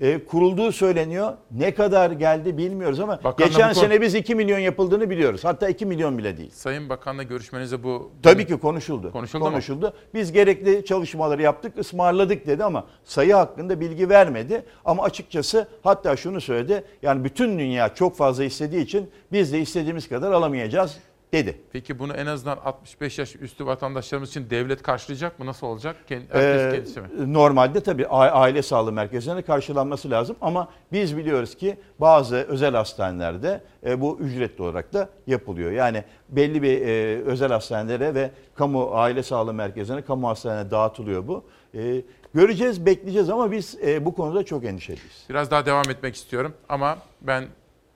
[0.00, 1.32] E, kurulduğu söyleniyor.
[1.50, 5.44] Ne kadar geldi bilmiyoruz ama Bakanla geçen bu konu- sene biz 2 milyon yapıldığını biliyoruz.
[5.44, 6.50] Hatta 2 milyon bile değil.
[6.50, 8.10] Sayın Bakan'la görüşmenizde bu...
[8.22, 9.12] Tabii ki konuşuldu.
[9.12, 9.50] Konuşuldu mu?
[9.50, 9.94] konuşuldu.
[10.14, 14.62] Biz gerekli çalışmaları yaptık, ısmarladık dedi ama sayı hakkında bilgi vermedi.
[14.84, 16.84] Ama açıkçası hatta şunu söyledi.
[17.02, 20.96] Yani bütün dünya çok fazla istediği için biz de istediğimiz kadar alamayacağız
[21.34, 21.60] dedi.
[21.72, 25.46] Peki bunu en azından 65 yaş üstü vatandaşlarımız için devlet karşılayacak mı?
[25.46, 25.96] Nasıl olacak?
[26.08, 27.08] Herkes Ee, kendisi mi?
[27.32, 34.00] Normalde tabii aile sağlığı merkezlerinde karşılanması lazım ama biz biliyoruz ki bazı özel hastanelerde e,
[34.00, 35.70] bu ücretli olarak da yapılıyor.
[35.72, 41.44] Yani belli bir e, özel hastanelere ve kamu aile sağlığı merkezlerine, kamu hastanelerine dağıtılıyor bu.
[41.74, 42.02] E,
[42.34, 45.24] göreceğiz, bekleyeceğiz ama biz e, bu konuda çok endişeliyiz.
[45.30, 47.44] Biraz daha devam etmek istiyorum ama ben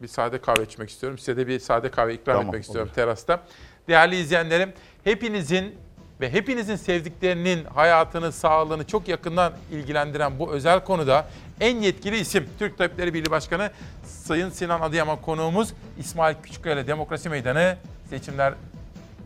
[0.02, 1.18] bir sade kahve içmek istiyorum.
[1.18, 2.94] Size de bir sade kahve ikram Tamam, etmek istiyorum olur.
[2.94, 3.40] terasta.
[3.88, 4.72] Değerli izleyenlerim,
[5.04, 5.74] hepinizin
[6.20, 11.26] ve hepinizin sevdiklerinin hayatını, sağlığını çok yakından ilgilendiren bu özel konuda
[11.60, 13.70] en yetkili isim Türk Tabipleri Birliği Başkanı
[14.04, 17.76] Sayın Sinan Adıyaman konuğumuz İsmail Küçükkaya Demokrasi Meydanı
[18.10, 18.54] seçimler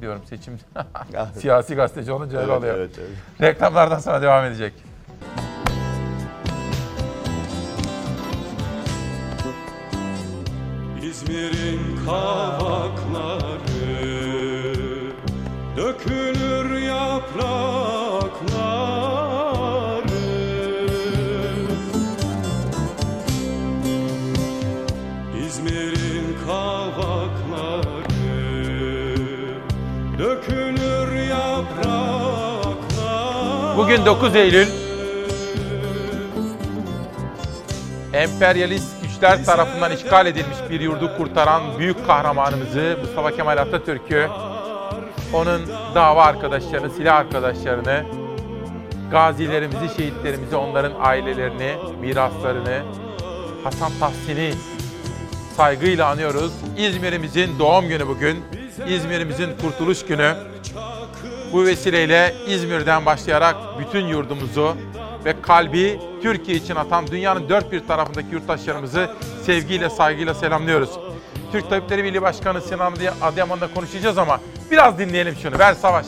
[0.00, 0.58] diyorum seçim
[1.40, 2.76] siyasi gazeteci olunca öyle Evet, oluyor.
[2.76, 3.10] evet, evet.
[3.40, 4.72] Reklamlardan sonra devam edecek.
[11.32, 13.42] İzmir'in kavakları
[15.76, 17.42] dökülür yaprakları.
[25.46, 27.96] İzmir'in kavakları
[30.18, 32.12] dökülür yaprakları.
[33.76, 34.66] Bugün 9 Eylül.
[38.12, 38.91] Emperyalist
[39.22, 44.28] güçler tarafından işgal edilmiş bir yurdu kurtaran büyük kahramanımızı Mustafa Kemal Atatürk'ü,
[45.32, 45.60] onun
[45.94, 48.04] dava arkadaşlarını, silah arkadaşlarını,
[49.10, 52.82] gazilerimizi, şehitlerimizi, onların ailelerini, miraslarını,
[53.64, 54.54] Hasan Tahsin'i
[55.56, 56.52] saygıyla anıyoruz.
[56.76, 58.44] İzmir'imizin doğum günü bugün.
[58.88, 60.34] İzmir'imizin kurtuluş günü.
[61.52, 64.76] Bu vesileyle İzmir'den başlayarak bütün yurdumuzu
[65.24, 69.10] ve kalbi Türkiye için atan dünyanın dört bir tarafındaki yurttaşlarımızı
[69.42, 70.90] sevgiyle, saygıyla selamlıyoruz.
[71.52, 72.92] Türk Tabipleri Birliği Başkanı Sinan
[73.22, 74.40] Adıyaman'la konuşacağız ama
[74.70, 75.58] biraz dinleyelim şunu.
[75.58, 76.06] Ver Savaş.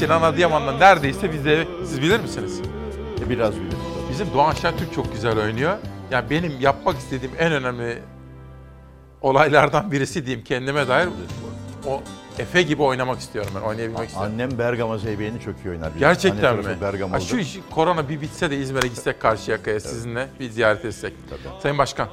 [0.00, 2.60] Sinan Adıyaman'la neredeyse biz de siz bilir misiniz?
[3.28, 3.78] Biraz bilirim.
[4.10, 5.78] Bizim Doğan Şentürk çok güzel oynuyor.
[6.10, 7.98] Yani benim yapmak istediğim en önemli
[9.22, 11.08] olaylardan birisi diyeyim kendime dair
[11.86, 12.02] o
[12.38, 14.32] Efe gibi oynamak istiyorum ben oynayabilmek istiyorum.
[14.34, 15.88] Annem Bergama Zeybeğini çok iyi oynar.
[15.88, 16.74] Bizim Gerçekten anne mi?
[16.74, 17.26] Ha, Bergamalıdır.
[17.26, 21.12] şu iş, korona bir bitse de İzmir'e gitsek Karşıyaka'ya sizinle bir ziyaret etsek.
[21.62, 22.08] Sayın Başkan,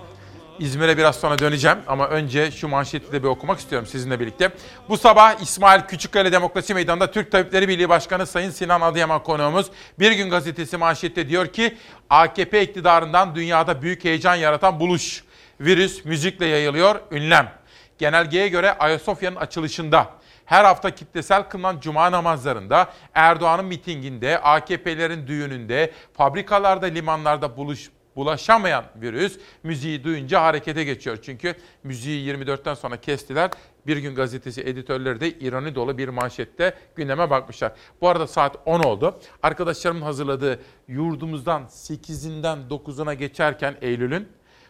[0.60, 4.50] İzmir'e biraz sonra döneceğim ama önce şu manşeti de bir okumak istiyorum sizinle birlikte.
[4.90, 9.68] Bu sabah İsmail Küçükkale Demokrasi Meydanı'nda Türk Tabipleri Birliği Başkanı Sayın Sinan Adıyaman konuğumuz.
[10.00, 11.78] Bir gün gazetesi manşette diyor ki
[12.10, 15.24] AKP iktidarından dünyada büyük heyecan yaratan buluş.
[15.62, 17.52] Virüs müzikle yayılıyor, ünlem.
[17.98, 20.10] Genelgeye göre Ayasofya'nın açılışında
[20.46, 29.39] her hafta kitlesel kılınan cuma namazlarında, Erdoğan'ın mitinginde, AKP'lerin düğününde, fabrikalarda, limanlarda buluş, bulaşamayan virüs
[29.64, 31.18] müziği duyunca harekete geçiyor.
[31.22, 33.52] Çünkü müziği 24'ten sonra kestiler.
[33.88, 37.72] Bir gün gazetesi editörleri de ironi dolu bir manşette gündeme bakmışlar.
[38.02, 39.19] Bu arada saat 10 oldu.
[39.44, 44.27] Arkadaşlarımın hazırladığı yurdumuzdan 8'inden 9'una geçerken Eylül'ün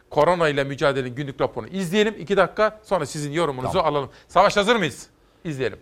[0.10, 2.16] korona ile mücadelenin günlük raporunu izleyelim.
[2.20, 4.10] 2 dakika sonra sizin yorumunuzu alalım.
[4.28, 5.08] Savaş hazır mıyız?
[5.44, 5.80] İzleyelim.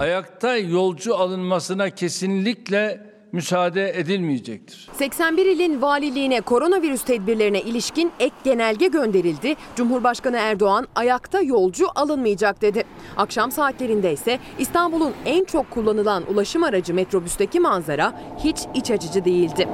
[0.00, 4.88] Ayakta yolcu alınmasına kesinlikle müsaade edilmeyecektir.
[4.98, 9.54] 81 ilin valiliğine koronavirüs tedbirlerine ilişkin ek genelge gönderildi.
[9.76, 12.84] Cumhurbaşkanı Erdoğan ayakta yolcu alınmayacak dedi.
[13.16, 18.12] Akşam saatlerinde ise İstanbul'un en çok kullanılan ulaşım aracı metrobüsteki manzara
[18.44, 19.68] hiç iç açıcı değildi.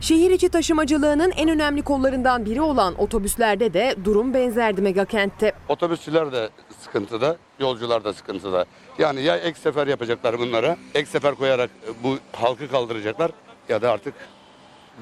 [0.00, 5.52] Şehir içi taşımacılığının en önemli kollarından biri olan otobüslerde de durum benzerdi megakentte.
[5.68, 6.48] Otobüsçüler de
[6.80, 8.64] sıkıntıda, yolcular da sıkıntıda.
[8.98, 11.70] Yani ya ek sefer yapacaklar bunlara, ek sefer koyarak
[12.02, 13.30] bu halkı kaldıracaklar
[13.68, 14.14] ya da artık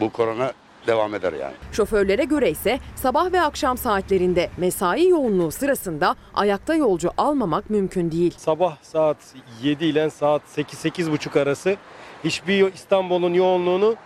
[0.01, 0.53] bu korona
[0.87, 1.55] devam eder yani.
[1.73, 8.35] Şoförlere göre ise sabah ve akşam saatlerinde mesai yoğunluğu sırasında ayakta yolcu almamak mümkün değil.
[8.39, 9.17] Sabah saat
[9.63, 11.77] 7 ile saat 8-8.30 arası
[12.25, 13.97] hiçbir İstanbul'un yoğunluğunu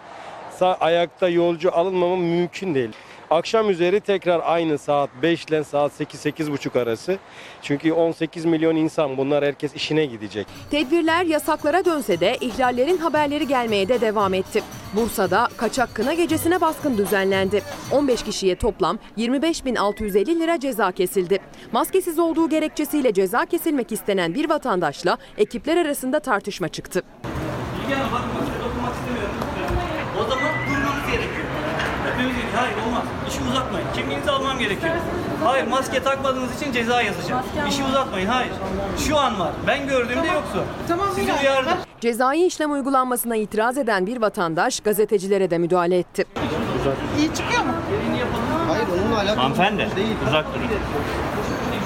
[0.62, 2.90] sa- ayakta yolcu alınmama mümkün değil.
[3.30, 7.18] Akşam üzeri tekrar aynı saat 5 ile saat 8-8.30 arası.
[7.62, 10.46] Çünkü 18 milyon insan bunlar herkes işine gidecek.
[10.70, 14.62] Tedbirler yasaklara dönse de ihlallerin haberleri gelmeye de devam etti.
[14.96, 17.62] Bursa'da kaçak kına gecesine baskın düzenlendi.
[17.92, 21.38] 15 kişiye toplam 25.650 lira ceza kesildi.
[21.72, 27.02] Maskesiz olduğu gerekçesiyle ceza kesilmek istenen bir vatandaşla ekipler arasında tartışma çıktı.
[27.82, 28.61] Bilgi Hanım
[33.42, 33.86] İşi uzatmayın.
[33.94, 34.94] Kimliğinizi almam gerekiyor.
[35.44, 37.42] Hayır maske takmadığınız için ceza yazacağım.
[37.68, 38.52] İşi uzatmayın hayır.
[39.08, 39.50] Şu an var.
[39.66, 40.64] Ben gördüğümde yoktu.
[41.14, 41.72] Sizi uyardım.
[42.00, 46.24] Cezai işlem uygulanmasına itiraz eden bir vatandaş gazetecilere de müdahale etti.
[47.18, 47.72] İyi çıkıyor mu?
[48.68, 49.36] Hayır onunla alakalı.
[49.40, 49.88] Hanımefendi
[50.28, 50.68] uzak durun.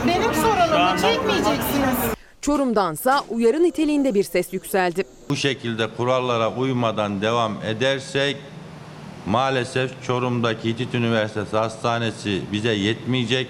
[0.06, 1.96] Benim sorularımı çekmeyeceksiniz.
[2.40, 5.04] Çorum'dansa uyarı niteliğinde bir ses yükseldi.
[5.30, 8.36] Bu şekilde kurallara uymadan devam edersek
[9.26, 13.48] maalesef Çorum'daki Hitit Üniversitesi Hastanesi bize yetmeyecek.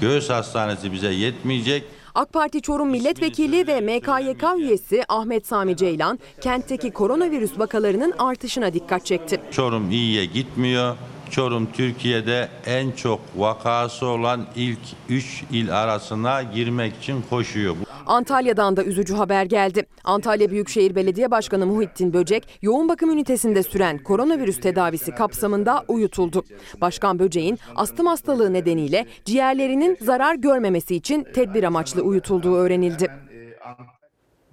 [0.00, 1.84] Göğüs Hastanesi bize yetmeyecek.
[2.14, 9.06] AK Parti Çorum Milletvekili ve MKYK üyesi Ahmet Sami Ceylan, kentteki koronavirüs vakalarının artışına dikkat
[9.06, 9.40] çekti.
[9.50, 10.96] Çorum iyiye gitmiyor.
[11.30, 14.78] Çorum Türkiye'de en çok vakası olan ilk
[15.08, 17.76] 3 il arasına girmek için koşuyor.
[18.06, 19.86] Antalya'dan da üzücü haber geldi.
[20.04, 26.44] Antalya Büyükşehir Belediye Başkanı Muhittin Böcek, yoğun bakım ünitesinde süren koronavirüs tedavisi kapsamında uyutuldu.
[26.80, 33.10] Başkan Böcek'in astım hastalığı nedeniyle ciğerlerinin zarar görmemesi için tedbir amaçlı uyutulduğu öğrenildi.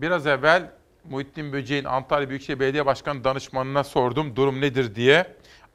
[0.02, 0.72] Biraz evvel
[1.10, 5.26] Muhittin Böceğin Antalya Büyükşehir Belediye Başkanı danışmanına sordum durum nedir diye.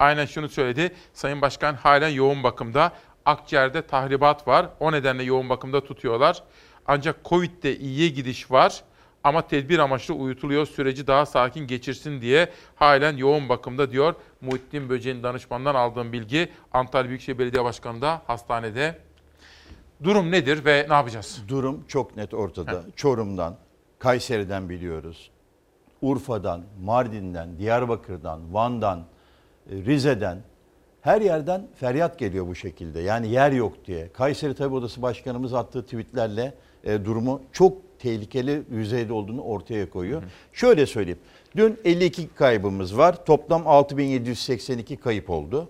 [0.01, 0.95] Aynen şunu söyledi.
[1.13, 2.93] Sayın Başkan halen yoğun bakımda.
[3.25, 4.69] Akciğerde tahribat var.
[4.81, 6.43] O nedenle yoğun bakımda tutuyorlar.
[6.87, 8.83] Ancak Covid'de iyiye gidiş var.
[9.25, 14.15] Ama tedbir amaçlı uyutuluyor süreci daha sakin geçirsin diye halen yoğun bakımda diyor.
[14.41, 18.99] Muhittin Böceğin danışmanından aldığım bilgi Antalya Büyükşehir Belediye Başkanı da hastanede.
[20.03, 21.43] Durum nedir ve ne yapacağız?
[21.49, 22.83] Durum çok net ortada.
[22.97, 23.57] Çorum'dan,
[23.99, 25.31] Kayseri'den biliyoruz.
[26.03, 29.07] Urfa'dan, Mardin'den, Diyarbakır'dan, Van'dan,
[29.71, 30.39] Rize'den
[31.01, 33.01] her yerden feryat geliyor bu şekilde.
[33.01, 34.09] Yani yer yok diye.
[34.13, 40.23] Kayseri Tabip Odası Başkanımız attığı tweetlerle e, durumu çok tehlikeli yüzeyde olduğunu ortaya koyuyor.
[40.53, 41.19] Şöyle söyleyeyim.
[41.57, 43.25] Dün 52 kaybımız var.
[43.25, 45.69] Toplam 6782 kayıp oldu.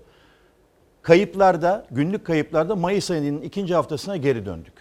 [1.02, 4.74] Kayıplarda, günlük kayıplarda Mayıs ayının ikinci haftasına geri döndük.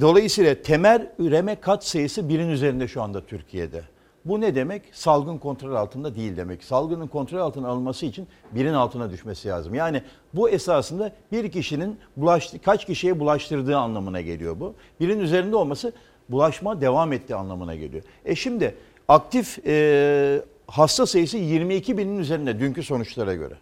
[0.00, 3.82] Dolayısıyla temel üreme kat sayısı birin üzerinde şu anda Türkiye'de.
[4.28, 4.82] Bu ne demek?
[4.92, 6.64] Salgın kontrol altında değil demek.
[6.64, 9.74] Salgının kontrol altına alınması için birin altına düşmesi lazım.
[9.74, 10.02] Yani
[10.34, 14.74] bu esasında bir kişinin bulaştı, kaç kişiye bulaştırdığı anlamına geliyor bu.
[15.00, 15.92] Birin üzerinde olması
[16.28, 18.02] bulaşma devam ettiği anlamına geliyor.
[18.24, 18.74] E şimdi
[19.08, 23.54] aktif e, hasta sayısı 22 binin üzerinde dünkü sonuçlara göre.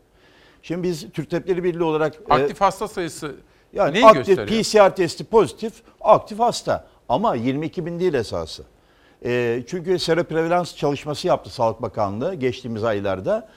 [0.63, 2.15] Şimdi biz Türk Tabipleri Birliği olarak...
[2.31, 3.35] e, Aktif hasta sayısı
[3.73, 4.63] yani neyi aktif gösteriyor?
[4.91, 6.87] PCR testi pozitif, aktif hasta.
[7.09, 8.65] Ama 22 bin değil esası.
[9.25, 13.49] E, çünkü seroprevalans çalışması yaptı Sağlık Bakanlığı geçtiğimiz aylarda.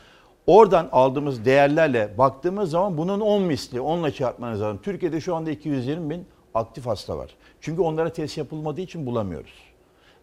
[0.48, 4.80] Oradan aldığımız değerlerle baktığımız zaman bunun 10 misli, 10 ile çarpmanız lazım.
[4.84, 7.36] Türkiye'de şu anda 220 bin aktif hasta var.
[7.62, 9.54] Çünkü onlara test yapılmadığı için bulamıyoruz.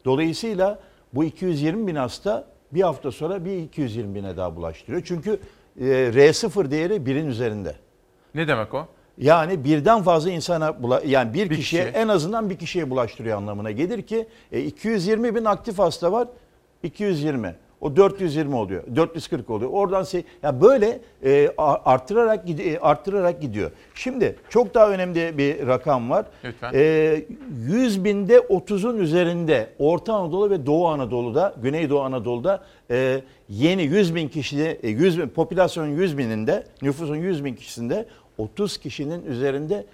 [0.04, 0.78] Dolayısıyla
[1.12, 5.02] bu 220 bin hasta bir hafta sonra bir 220 bine daha bulaştırıyor.
[5.04, 5.40] Çünkü
[5.80, 7.74] e, R0 değeri birin üzerinde.
[8.34, 8.86] Ne demek o?
[9.18, 11.96] Yani birden fazla insana bula- yani bir, Bir kişiye kişi.
[11.96, 16.28] en azından bir kişiye bulaştırıyor anlamına gelir ki e, 220 bin aktif hasta var
[16.82, 23.42] 220 o 420 oluyor 440 oluyor oradan şey ya böyle e, arttırarak gidi- e, arttırarak
[23.42, 23.70] gidiyor.
[23.94, 26.26] Şimdi çok daha önemli bir rakam var.
[26.44, 26.72] Lütfen.
[26.74, 27.24] E,
[27.68, 34.28] 100 binde 30'un üzerinde Orta Anadolu ve Doğu Anadolu'da Güneydoğu Anadolu'da e, yeni 100 bin
[34.28, 38.06] kişide e, 100 bin, popülasyonun 100 bininde nüfusun 100 bin kişisinde
[38.38, 39.86] 30 kişinin üzerinde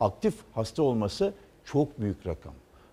[0.00, 1.32] aktif hasta olması
[1.64, 2.52] çok büyük rakam.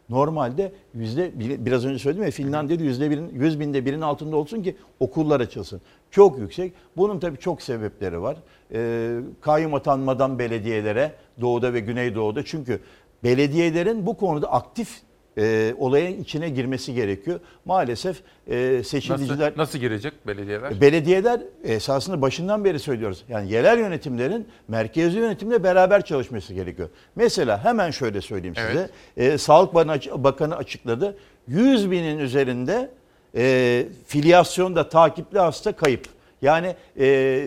[0.10, 1.32] normalde yüzde
[1.66, 5.82] biraz önce söyledim ya Finlandiya'da yüzde birin, yüz binde birinin altında olsun ki okullar açılsın.
[6.12, 6.74] Çok yüksek.
[6.98, 8.38] Bunun tabii çok sebepleri var.
[8.74, 11.12] Ee, kayyum atanmadan belediyelere
[11.42, 12.80] doğuda ve güneydoğuda çünkü
[13.24, 15.02] belediyelerin bu konuda aktif
[15.38, 17.40] e, olayın içine girmesi gerekiyor.
[17.66, 18.18] Maalesef
[18.48, 19.46] e, seçiliciler...
[19.48, 20.82] Nasıl, nasıl girecek belediyeler?
[20.82, 23.24] Belediyeler esasında başından beri söylüyoruz.
[23.30, 26.90] Yani yerel yönetimlerin merkezi yönetimle beraber çalışması gerekiyor.
[27.16, 28.90] Mesela hemen şöyle söyleyeyim size.
[29.18, 31.18] E, Sağlık Bakanı- açıkladı.
[31.48, 32.90] 100 binin üzerinde
[33.36, 36.06] e, filyasyonda takipli hasta kayıp.
[36.42, 37.46] Yani e,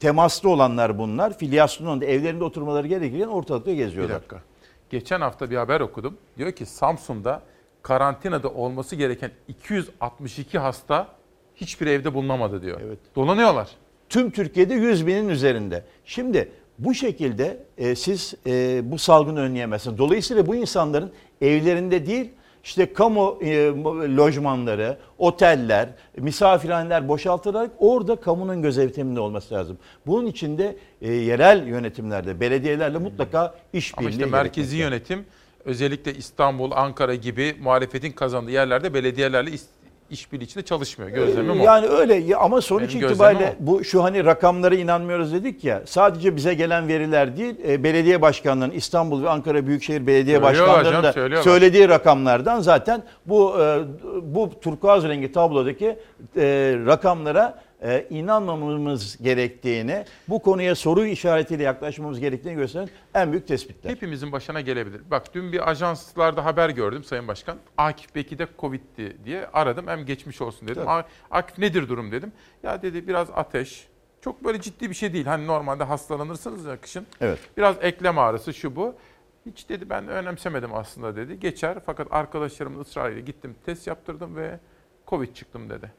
[0.00, 1.38] temaslı olanlar bunlar.
[1.38, 4.16] Filyasyonda evlerinde oturmaları gerekirken ortalıkta Bir geziyorlar.
[4.16, 4.42] dakika.
[4.90, 6.16] Geçen hafta bir haber okudum.
[6.38, 7.42] Diyor ki Samsun'da
[7.82, 11.08] karantinada olması gereken 262 hasta
[11.56, 12.80] hiçbir evde bulunamadı diyor.
[12.84, 12.98] Evet.
[13.16, 13.68] Dolanıyorlar.
[14.08, 15.84] Tüm Türkiye'de 100 binin üzerinde.
[16.04, 19.98] Şimdi bu şekilde e, siz e, bu salgını önleyemezsiniz.
[19.98, 22.30] Dolayısıyla bu insanların evlerinde değil
[22.64, 23.66] işte kamu e,
[24.16, 29.78] lojmanları, oteller, misafirhaneler boşaltılarak orada kamunun gözetiminde olması lazım.
[30.06, 35.14] Bunun için de e, yerel yönetimlerde, belediyelerle mutlaka Ama işbirliği işte merkezi gerekmekte.
[35.14, 35.26] yönetim
[35.64, 39.50] özellikle İstanbul, Ankara gibi muhalefetin kazandığı yerlerde belediyelerle
[40.10, 41.10] işbirliği içinde çalışmıyor.
[41.10, 41.64] Gözlemim o.
[41.64, 46.54] Yani öyle ama sonuç Benim itibariyle bu şu hani rakamlara inanmıyoruz dedik ya sadece bize
[46.54, 51.50] gelen veriler değil e, belediye başkanlarının İstanbul ve Ankara Büyükşehir Belediye Başkanları'nın da söylüyorlar.
[51.50, 53.78] söylediği rakamlardan zaten bu e,
[54.22, 55.86] bu turkuaz rengi tablodaki
[56.36, 63.90] e, rakamlara e, inanmamamız gerektiğini bu konuya soru işaretiyle yaklaşmamız gerektiğini gösteren en büyük tespitler.
[63.90, 65.00] Hepimizin başına gelebilir.
[65.10, 67.56] Bak dün bir ajanslarda haber gördüm Sayın Başkan.
[67.76, 69.86] Akif Bekir'de Covid'di diye aradım.
[69.86, 70.82] Hem geçmiş olsun dedim.
[70.84, 70.90] Tabii.
[70.90, 72.32] "A- Akif nedir durum dedim.
[72.62, 73.88] Ya dedi biraz ateş.
[74.20, 75.26] Çok böyle ciddi bir şey değil.
[75.26, 77.06] Hani normalde hastalanırsınız ya kışın.
[77.20, 77.38] Evet.
[77.56, 78.94] Biraz eklem ağrısı şu bu.
[79.46, 81.40] Hiç dedi ben önemsemedim aslında dedi.
[81.40, 84.58] Geçer fakat arkadaşlarımın ısrarıyla gittim test yaptırdım ve
[85.06, 85.92] Covid çıktım dedi.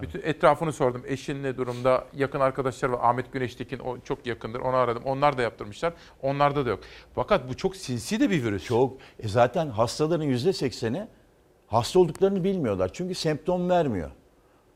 [0.00, 1.02] Bütün etrafını sordum.
[1.06, 2.04] Eşin ne durumda?
[2.16, 2.98] Yakın arkadaşlar var.
[3.02, 4.60] Ahmet Güneştekin o çok yakındır.
[4.60, 5.02] Onu aradım.
[5.06, 5.92] Onlar da yaptırmışlar.
[6.22, 6.80] Onlarda da yok.
[7.14, 8.64] Fakat bu çok sinsi de bir virüs.
[8.64, 8.96] Çok.
[9.18, 11.06] E zaten hastaların %80'i
[11.66, 12.90] hasta olduklarını bilmiyorlar.
[12.92, 14.10] Çünkü semptom vermiyor.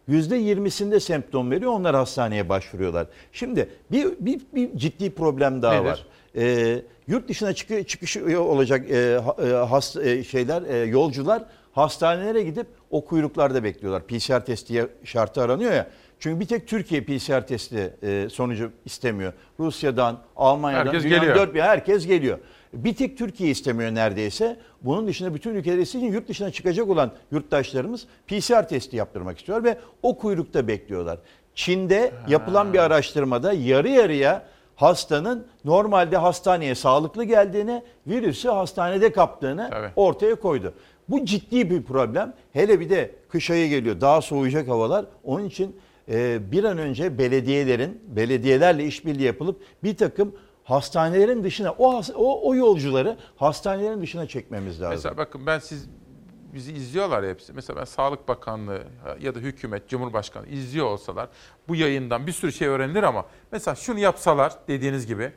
[0.09, 1.73] %20'sinde semptom veriyor.
[1.73, 3.07] Onlar hastaneye başvuruyorlar.
[3.33, 5.85] Şimdi bir, bir, bir ciddi problem daha Nedir?
[5.85, 6.07] var.
[6.37, 12.67] Ee, yurt dışına çıkı, çıkışı olacak e, e, hast, e, şeyler e, yolcular hastanelere gidip
[12.95, 14.03] o kuyruklarda bekliyorlar.
[14.03, 15.87] PCR testi şartı aranıyor ya.
[16.19, 19.33] Çünkü bir tek Türkiye PCR testi e, sonucu istemiyor.
[19.61, 21.37] Rusya'dan, Almanya'dan, Herkes geliyor.
[21.37, 22.39] dört bir herkes geliyor.
[22.73, 24.57] Bir tek Türkiye istemiyor neredeyse.
[24.83, 29.79] Bunun dışında bütün ülkeler için yurt dışına çıkacak olan yurttaşlarımız PCR testi yaptırmak istiyor ve
[30.03, 31.19] o kuyrukta bekliyorlar.
[31.55, 34.43] Çin'de yapılan bir araştırmada yarı yarıya
[34.77, 39.91] hastanın normalde hastaneye sağlıklı geldiğini, virüsü hastanede kaptığını Tabii.
[39.97, 40.75] ortaya koydu.
[41.09, 42.35] Bu ciddi bir problem.
[42.53, 44.01] Hele bir de kış ayı geliyor.
[44.01, 45.07] Daha soğuyacak havalar.
[45.25, 45.77] Onun için
[46.09, 52.55] e, bir an önce belediyelerin, belediyelerle işbirliği yapılıp bir takım hastanelerin dışına, o, o, o
[52.55, 54.95] yolcuları hastanelerin dışına çekmemiz lazım.
[54.95, 55.89] Mesela bakın ben siz
[56.55, 57.53] bizi izliyorlar hepsi.
[57.53, 58.83] Mesela ben Sağlık Bakanlığı
[59.21, 61.29] ya da hükümet, Cumhurbaşkanı izliyor olsalar
[61.69, 65.33] bu yayından bir sürü şey öğrenilir ama mesela şunu yapsalar dediğiniz gibi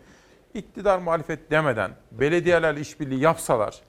[0.54, 3.82] iktidar muhalefet demeden belediyelerle işbirliği yapsalar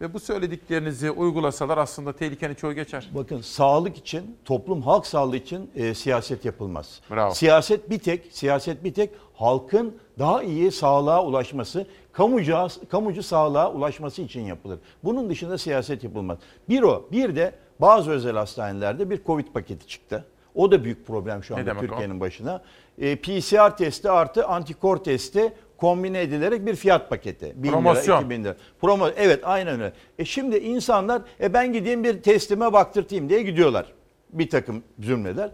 [0.00, 3.10] ve bu söylediklerinizi uygulasalar aslında tehlikenin çoğu geçer.
[3.14, 7.00] Bakın sağlık için, toplum halk sağlığı için e, siyaset yapılmaz.
[7.10, 7.34] Bravo.
[7.34, 12.56] Siyaset bir tek, siyaset bir tek halkın daha iyi sağlığa ulaşması, kamucu,
[12.90, 14.78] kamucu sağlığa ulaşması için yapılır.
[15.04, 16.38] Bunun dışında siyaset yapılmaz.
[16.68, 20.24] Bir o, bir de bazı özel hastanelerde bir Covid paketi çıktı.
[20.54, 21.64] O da büyük problem şu anda?
[21.80, 22.62] Türkiye'nin başına.
[22.98, 25.52] E, PCR testi artı antikor testi
[25.84, 27.52] kombine edilerek bir fiyat paketi.
[27.56, 28.16] 1000 Promosyon.
[28.16, 28.56] Lira, 2000 lira.
[28.80, 29.92] Promo, evet aynen öyle.
[30.18, 33.92] E şimdi insanlar e ben gideyim bir testime baktırtayım diye gidiyorlar.
[34.32, 35.50] Bir takım cümleler.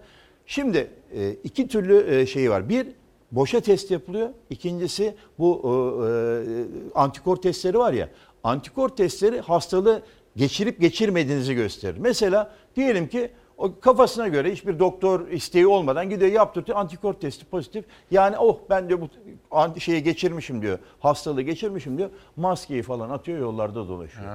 [0.46, 2.68] Şimdi e, iki türlü e, şey var.
[2.68, 2.86] Bir
[3.32, 4.28] boşa test yapılıyor.
[4.50, 8.08] İkincisi bu e, e, antikor testleri var ya.
[8.44, 10.02] Antikor testleri hastalığı
[10.36, 11.96] geçirip geçirmediğinizi gösterir.
[12.00, 17.84] Mesela diyelim ki o kafasına göre hiçbir doktor isteği olmadan gidiyor yaptırtıyor antikor testi pozitif.
[18.10, 19.08] Yani oh ben de bu
[19.50, 20.78] anti- şeyi geçirmişim diyor.
[21.00, 22.10] Hastalığı geçirmişim diyor.
[22.36, 24.26] Maskeyi falan atıyor yollarda dolaşıyor.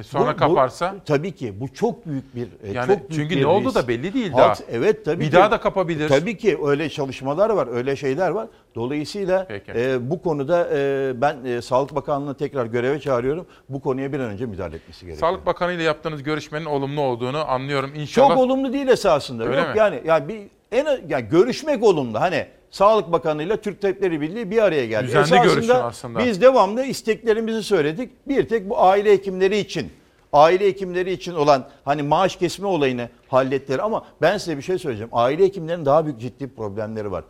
[0.00, 0.94] E sonra Bu- bu- kaparsa?
[1.06, 3.74] tabii ki bu çok büyük bir e, Yani çok büyük çünkü bir ne oldu risk.
[3.76, 4.54] da belli değil Halk- daha.
[4.72, 5.32] Evet tabii Bir ki.
[5.32, 6.08] daha da kapabilir.
[6.08, 8.48] Tabii ki öyle çalışmalar var, öyle şeyler var.
[8.74, 9.72] Dolayısıyla Peki.
[9.76, 13.46] e, bu konuda e, ben e, Sağlık Bakanlığı'na tekrar göreve çağırıyorum.
[13.68, 15.30] Bu konuya bir an önce müdahale etmesi gerekiyor.
[15.30, 17.90] Sağlık Bakanı ile yaptığınız görüşmenin olumlu olduğunu anlıyorum.
[17.94, 18.28] İnşallah.
[18.28, 19.44] Çok olumlu değil esasında.
[19.44, 19.78] Öyle Yok mi?
[19.78, 20.40] yani yani bir
[20.72, 22.20] en yani görüşmek olumlu.
[22.20, 25.06] Hani Sağlık Bakanlığı ile Türk Tabipleri Birliği bir araya geldi.
[25.06, 26.18] Düzenli Esasında aslında.
[26.18, 28.10] Biz devamlı isteklerimizi söyledik.
[28.28, 29.90] Bir tek bu aile hekimleri için
[30.32, 35.10] aile hekimleri için olan hani maaş kesme olayını hallettiler ama ben size bir şey söyleyeceğim.
[35.12, 37.24] Aile hekimlerin daha büyük ciddi problemleri var.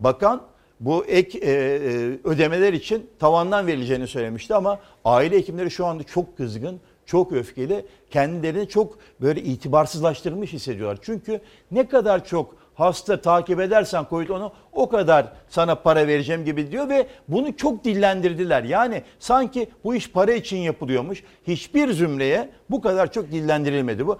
[0.00, 0.42] Bakan
[0.80, 1.78] bu ek e, e,
[2.24, 8.68] ödemeler için tavandan verileceğini söylemişti ama aile hekimleri şu anda çok kızgın, çok öfkeli, kendilerini
[8.68, 10.98] çok böyle itibarsızlaştırmış hissediyorlar.
[11.02, 11.40] Çünkü
[11.70, 16.88] ne kadar çok hasta takip edersen COVID onu o kadar sana para vereceğim gibi diyor
[16.88, 18.62] ve bunu çok dillendirdiler.
[18.62, 21.24] Yani sanki bu iş para için yapılıyormuş.
[21.46, 24.18] Hiçbir zümreye bu kadar çok dillendirilmedi bu.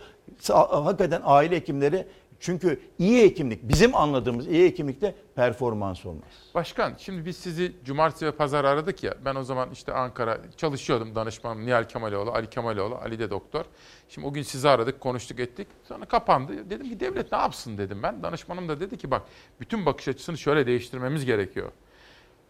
[0.48, 2.06] Hakikaten aile hekimleri
[2.42, 6.50] çünkü iyi hekimlik bizim anladığımız iyi hekimlikte performans olmaz.
[6.54, 9.14] Başkan şimdi biz sizi cumartesi ve pazar aradık ya.
[9.24, 13.64] Ben o zaman işte Ankara çalışıyordum danışmanım Nihal Kemaloğlu, Ali Kemaloğlu, Ali de doktor.
[14.08, 15.68] Şimdi o gün sizi aradık, konuştuk ettik.
[15.84, 16.70] Sonra kapandı.
[16.70, 18.22] Dedim ki devlet ne yapsın dedim ben.
[18.22, 19.22] Danışmanım da dedi ki bak
[19.60, 21.72] bütün bakış açısını şöyle değiştirmemiz gerekiyor.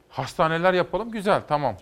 [0.08, 1.76] Hastaneler yapalım güzel tamam.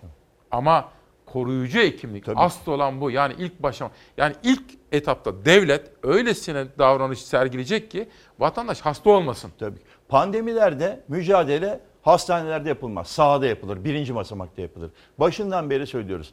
[0.51, 0.93] Ama
[1.33, 3.11] koruyucu hekimlik asıl olan bu.
[3.11, 4.63] Yani ilk başa yani ilk
[4.93, 8.09] etapta devlet öylesine davranış sergileyecek ki
[8.39, 9.51] vatandaş hasta olmasın.
[9.59, 9.79] Tabii.
[10.09, 13.07] Pandemilerde mücadele hastanelerde yapılmaz.
[13.09, 13.85] Sahada yapılır.
[13.85, 14.91] Birinci basamakta yapılır.
[15.19, 16.33] Başından beri söylüyoruz.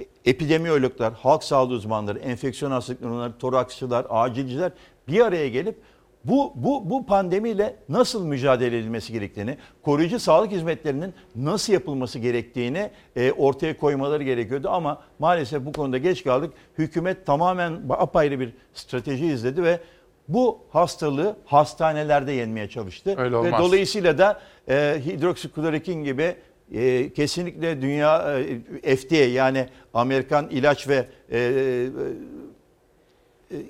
[0.00, 4.72] E- Epidemiyologlar, halk sağlığı uzmanları, enfeksiyon hastalıkları toraksçılar, acilciler
[5.08, 5.76] bir araya gelip
[6.24, 13.32] bu, bu, bu pandemiyle nasıl mücadele edilmesi gerektiğini, koruyucu sağlık hizmetlerinin nasıl yapılması gerektiğini e,
[13.32, 14.68] ortaya koymaları gerekiyordu.
[14.70, 16.52] Ama maalesef bu konuda geç kaldık.
[16.78, 19.80] Hükümet tamamen apayrı bir strateji izledi ve
[20.28, 23.14] bu hastalığı hastanelerde yenmeye çalıştı.
[23.18, 23.62] Öyle Ve olmaz.
[23.62, 26.34] dolayısıyla da e, hidroksiklorokin gibi
[26.72, 28.38] e, kesinlikle dünya
[28.82, 31.88] e, FDA yani Amerikan ilaç ve e, e,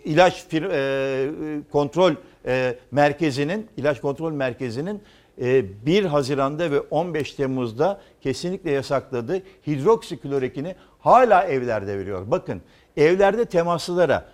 [0.04, 2.12] ilaç fir- e, kontrol
[2.48, 5.02] e, merkezinin ilaç kontrol merkezinin
[5.40, 12.22] e, 1 Haziran'da ve 15 Temmuz'da kesinlikle yasakladığı hidroksiklorokini hala evlerde veriyor.
[12.26, 12.62] Bakın
[12.96, 14.28] evlerde temaslılara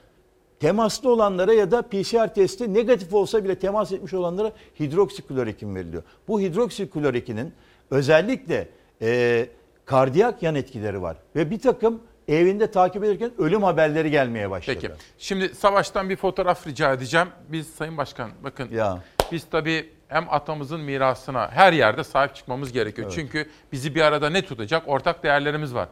[0.61, 6.03] temaslı olanlara ya da PCR testi negatif olsa bile temas etmiş olanlara hidroksiklorokin veriliyor.
[6.29, 7.53] Bu hidroksiklorokinin
[7.91, 8.69] özellikle
[9.03, 9.47] e,
[9.85, 14.79] kardiyak yan etkileri var ve bir takım evinde takip ederken ölüm haberleri gelmeye başladı.
[14.81, 14.95] Peki.
[15.19, 17.29] Şimdi Savaş'tan bir fotoğraf rica edeceğim.
[17.49, 18.99] Biz Sayın Başkan bakın Ya.
[19.33, 23.07] biz tabii hem atamızın mirasına her yerde sahip çıkmamız gerekiyor.
[23.09, 23.17] Evet.
[23.21, 24.83] Çünkü bizi bir arada ne tutacak?
[24.89, 25.89] Ortak değerlerimiz var.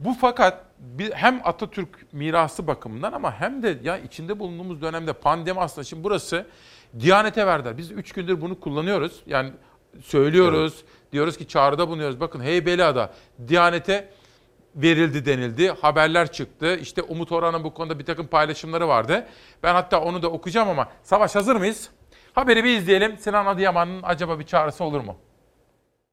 [0.00, 0.64] Bu fakat
[1.12, 6.46] hem Atatürk mirası bakımından ama hem de ya içinde bulunduğumuz dönemde pandemi aslında şimdi burası
[7.00, 7.78] Diyanete verdiler.
[7.78, 9.22] Biz üç gündür bunu kullanıyoruz.
[9.26, 9.52] Yani
[10.02, 10.84] söylüyoruz.
[11.12, 12.20] Diyoruz ki çağrıda bulunuyoruz.
[12.20, 13.10] Bakın Heybeliada
[13.48, 14.08] Diyanete
[14.82, 15.68] verildi denildi.
[15.80, 16.76] Haberler çıktı.
[16.76, 19.26] İşte Umut Orhan'ın bu konuda bir takım paylaşımları vardı.
[19.62, 21.90] Ben hatta onu da okuyacağım ama Savaş hazır mıyız?
[22.32, 23.18] Haberi bir izleyelim.
[23.18, 25.16] Sinan Adıyaman'ın acaba bir çağrısı olur mu?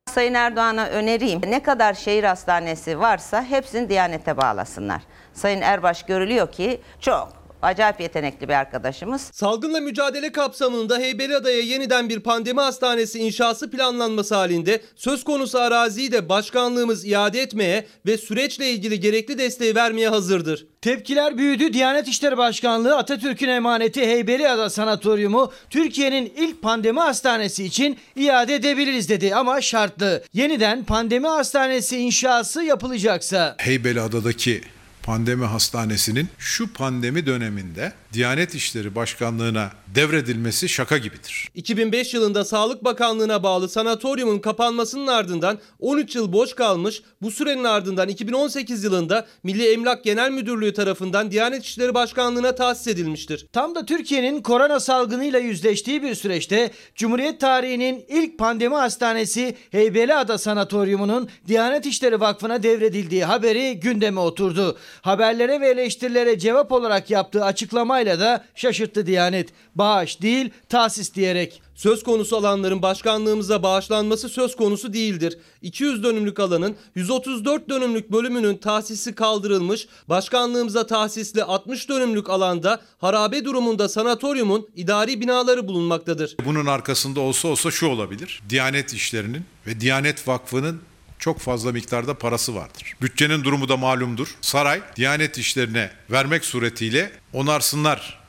[0.10, 1.42] Sayın Erdoğan'a öneriyim.
[1.48, 5.02] Ne kadar şehir hastanesi varsa hepsini Diyanet'e bağlasınlar.
[5.34, 9.22] Sayın Erbaş görülüyor ki çok acayip yetenekli bir arkadaşımız.
[9.22, 16.30] Salgınla mücadele kapsamında Heybeliada'ya yeniden bir pandemi hastanesi inşası planlanması halinde söz konusu araziyi de
[16.30, 20.68] başkanlığımız iade etmeye ve süreçle ilgili gerekli desteği vermeye hazırdır.
[20.82, 21.74] Tepkiler büyüdü.
[21.74, 29.36] Diyanet İşleri Başkanlığı Atatürk'ün emaneti Heybeliada Sanatoryumu Türkiye'nin ilk pandemi hastanesi için iade edebiliriz dedi
[29.36, 30.24] ama şartlı.
[30.34, 33.56] Yeniden pandemi hastanesi inşası yapılacaksa.
[33.60, 34.62] Heybeliada'daki
[35.06, 41.49] pandemi hastanesinin şu pandemi döneminde Diyanet İşleri Başkanlığı'na devredilmesi şaka gibidir.
[41.56, 48.10] 2005 yılında Sağlık Bakanlığı'na bağlı sanatoryumun kapanmasının ardından 13 yıl boş kalmış, bu sürenin ardından
[48.10, 53.48] 2018 yılında Milli Emlak Genel Müdürlüğü tarafından Diyanet İşleri Başkanlığı'na tahsis edilmiştir.
[53.53, 61.30] Tam da Türkiye'nin korona salgınıyla yüzleştiği bir süreçte Cumhuriyet tarihinin ilk pandemi hastanesi Heybeliada Sanatoryumu'nun
[61.48, 64.77] Diyanet İşleri Vakfı'na devredildiği haberi gündeme oturdu.
[65.01, 69.49] Haberlere ve eleştirilere cevap olarak yaptığı açıklamayla da şaşırttı Diyanet.
[69.76, 71.61] Bağış değil, tahsis diyerek.
[71.76, 75.38] Söz konusu alanların başkanlığımıza bağışlanması söz konusu değildir.
[75.61, 83.89] 200 dönümlük alanın 134 dönümlük bölümünün tahsisi kaldırılmış, başkanlığımıza tahsisli 60 dönümlük alanda harabe durumunda
[83.89, 86.35] sanatoryumun idari binaları bulunmaktadır.
[86.45, 88.41] Bunun arkasında olsa olsa şu olabilir.
[88.49, 90.81] Diyanet İşleri'nin ve Diyanet Vakfı'nın
[91.20, 92.96] çok fazla miktarda parası vardır.
[93.02, 94.36] Bütçenin durumu da malumdur.
[94.42, 98.20] Saray Diyanet İşleri'ne vermek suretiyle onarsınlar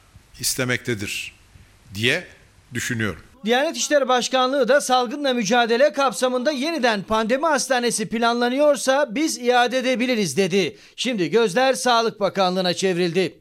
[0.41, 1.35] istemektedir
[1.95, 2.27] diye
[2.75, 3.23] düşünüyorum.
[3.45, 10.77] Diyanet İşleri Başkanlığı da salgınla mücadele kapsamında yeniden pandemi hastanesi planlanıyorsa biz iade edebiliriz dedi.
[10.97, 13.41] Şimdi gözler Sağlık Bakanlığı'na çevrildi.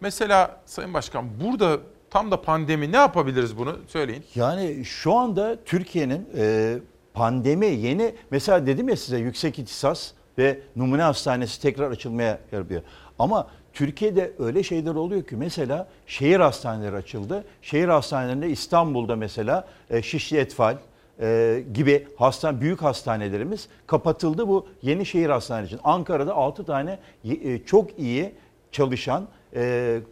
[0.00, 1.80] Mesela Sayın Başkan burada
[2.14, 4.24] Tam da pandemi ne yapabiliriz bunu söyleyin.
[4.34, 6.76] Yani şu anda Türkiye'nin e,
[7.14, 12.82] pandemi yeni mesela dedim ya size yüksek ihtisas ve numune hastanesi tekrar açılmaya yapıyor.
[13.18, 17.44] Ama Türkiye'de öyle şeyler oluyor ki mesela şehir hastaneleri açıldı.
[17.62, 20.76] Şehir hastanelerinde İstanbul'da mesela e, Şişli Etfal
[21.20, 25.80] e, gibi hastane büyük hastanelerimiz kapatıldı bu yeni şehir hastaneleri için.
[25.84, 28.32] Ankara'da 6 tane e, çok iyi
[28.72, 29.26] çalışan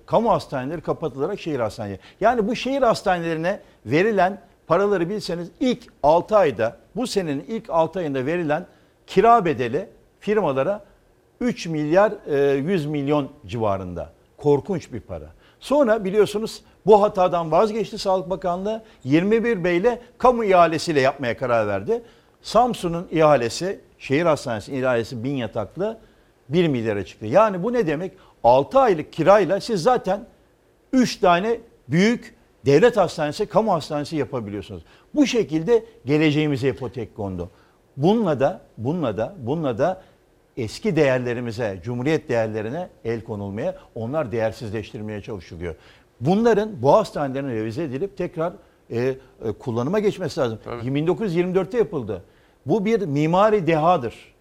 [0.07, 1.99] kamu hastaneleri kapatılarak şehir hastaneleri.
[2.21, 8.27] Yani bu şehir hastanelerine verilen paraları bilseniz ilk 6 ayda bu senenin ilk 6 ayında
[8.27, 8.67] verilen
[9.07, 9.89] kira bedeli
[10.21, 10.85] firmalara
[11.41, 14.13] 3 milyar e, 100 milyon civarında.
[14.37, 15.27] Korkunç bir para.
[15.61, 22.03] Sonra biliyorsunuz bu hatadan vazgeçti Sağlık Bakanlığı 21 Bey'le kamu ihalesiyle yapmaya karar verdi.
[22.43, 25.99] Samsun'un ihalesi, şehir hastanesinin ihalesi bin yataklı
[26.49, 27.27] 1 milyara çıktı.
[27.27, 28.13] Yani bu ne demek?
[28.45, 30.27] 6 aylık kirayla siz zaten
[30.93, 32.35] 3 tane büyük
[32.67, 34.83] devlet hastanesi, kamu hastanesi yapabiliyorsunuz.
[35.15, 37.51] Bu şekilde geleceğimize ipotek kondu.
[37.97, 40.03] Bununla da, bununla da, bununla da
[40.57, 45.75] eski değerlerimize, cumhuriyet değerlerine el konulmaya, onlar değersizleştirmeye çalışılıyor.
[46.21, 48.53] Bunların bu hastanelerin revize edilip tekrar
[48.91, 49.17] e, e,
[49.59, 50.59] kullanıma geçmesi lazım.
[50.67, 52.23] 1924'te yapıldı.
[52.67, 54.33] Bu bir mimari dehadır.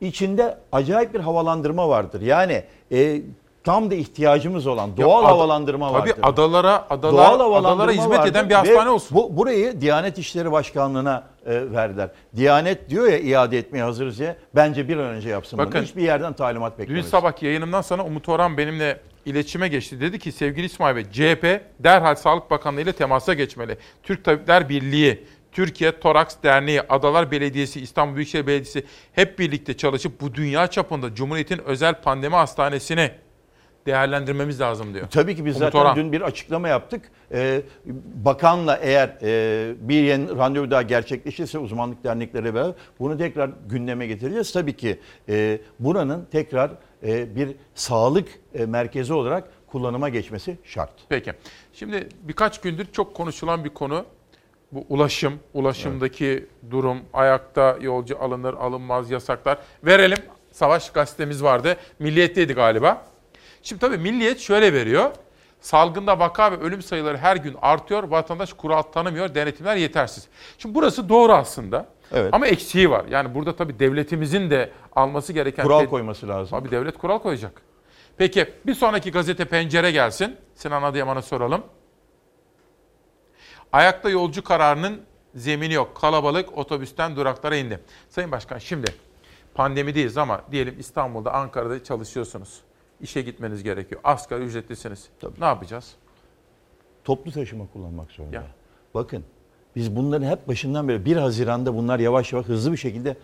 [0.00, 2.20] İçinde acayip bir havalandırma vardır.
[2.20, 2.62] Yani
[2.92, 3.22] e,
[3.64, 6.12] tam da ihtiyacımız olan doğal ad- havalandırma vardır.
[6.12, 9.16] Tabii adalara adalar Doğal adalara hizmet vardır eden bir ve hastane olsun.
[9.16, 12.10] Bu, burayı Diyanet İşleri Başkanlığı'na e, verdiler.
[12.36, 14.36] Diyanet diyor ya iade etmeye hazırız diye.
[14.54, 15.82] Bence bir an önce yapsın Bakın, bunu.
[15.82, 17.10] Hiçbir yerden talimat Dün beklemesin.
[17.10, 20.00] sabah yayınımdan sonra Umut Orhan benimle iletişime geçti.
[20.00, 23.78] Dedi ki sevgili İsmail Bey CHP derhal Sağlık Bakanlığı ile temasa geçmeli.
[24.02, 30.34] Türk Tabipler Birliği, Türkiye Toraks Derneği, Adalar Belediyesi, İstanbul Büyükşehir Belediyesi hep birlikte çalışıp bu
[30.34, 33.10] dünya çapında Cumhuriyet'in özel pandemi hastanesini
[33.86, 35.06] değerlendirmemiz lazım diyor.
[35.10, 35.96] Tabii ki biz Umut zaten Orhan.
[35.96, 37.10] dün bir açıklama yaptık.
[37.32, 37.62] Ee,
[38.14, 44.52] bakanla eğer e, bir yeni randevu daha gerçekleşirse uzmanlık dernekleri beraber bunu tekrar gündeme getireceğiz.
[44.52, 46.70] Tabii ki e, buranın tekrar
[47.06, 50.92] e, bir sağlık e, merkezi olarak kullanıma geçmesi şart.
[51.08, 51.32] Peki.
[51.72, 54.04] Şimdi birkaç gündür çok konuşulan bir konu
[54.72, 59.58] bu ulaşım, ulaşımdaki durum, ayakta yolcu alınır, alınmaz, yasaklar.
[59.84, 60.18] Verelim.
[60.52, 61.76] Savaş gazetemiz vardı.
[61.98, 63.06] Milliyetteydi galiba.
[63.62, 65.10] Şimdi tabii Milliyet şöyle veriyor.
[65.60, 68.02] Salgında vaka ve ölüm sayıları her gün artıyor.
[68.02, 69.34] Vatandaş kural tanımıyor.
[69.34, 70.28] Denetimler yetersiz.
[70.58, 71.86] Şimdi burası doğru aslında.
[72.12, 72.34] Evet.
[72.34, 73.04] Ama eksiği var.
[73.10, 75.62] Yani burada tabii devletimizin de alması gereken...
[75.62, 76.58] Kural koyması lazım.
[76.58, 77.62] Abi devlet kural koyacak.
[78.16, 80.36] Peki bir sonraki gazete pencere gelsin.
[80.54, 81.62] Sinan Adıyaman'a soralım.
[83.72, 85.00] Ayakta yolcu kararının
[85.34, 85.96] zemini yok.
[86.00, 87.80] Kalabalık otobüsten duraklara indi.
[88.08, 88.94] Sayın Başkan şimdi
[89.54, 92.60] pandemideyiz ama diyelim İstanbul'da, Ankara'da çalışıyorsunuz.
[93.02, 94.00] İşe gitmeniz gerekiyor.
[94.04, 95.08] Asgari ücretlisiniz.
[95.38, 95.94] Ne yapacağız?
[97.04, 98.36] Toplu taşıma kullanmak zorunda.
[98.36, 98.46] Ya.
[98.94, 99.24] Bakın
[99.76, 103.16] biz bunların hep başından beri 1 Haziran'da bunlar yavaş yavaş hızlı bir şekilde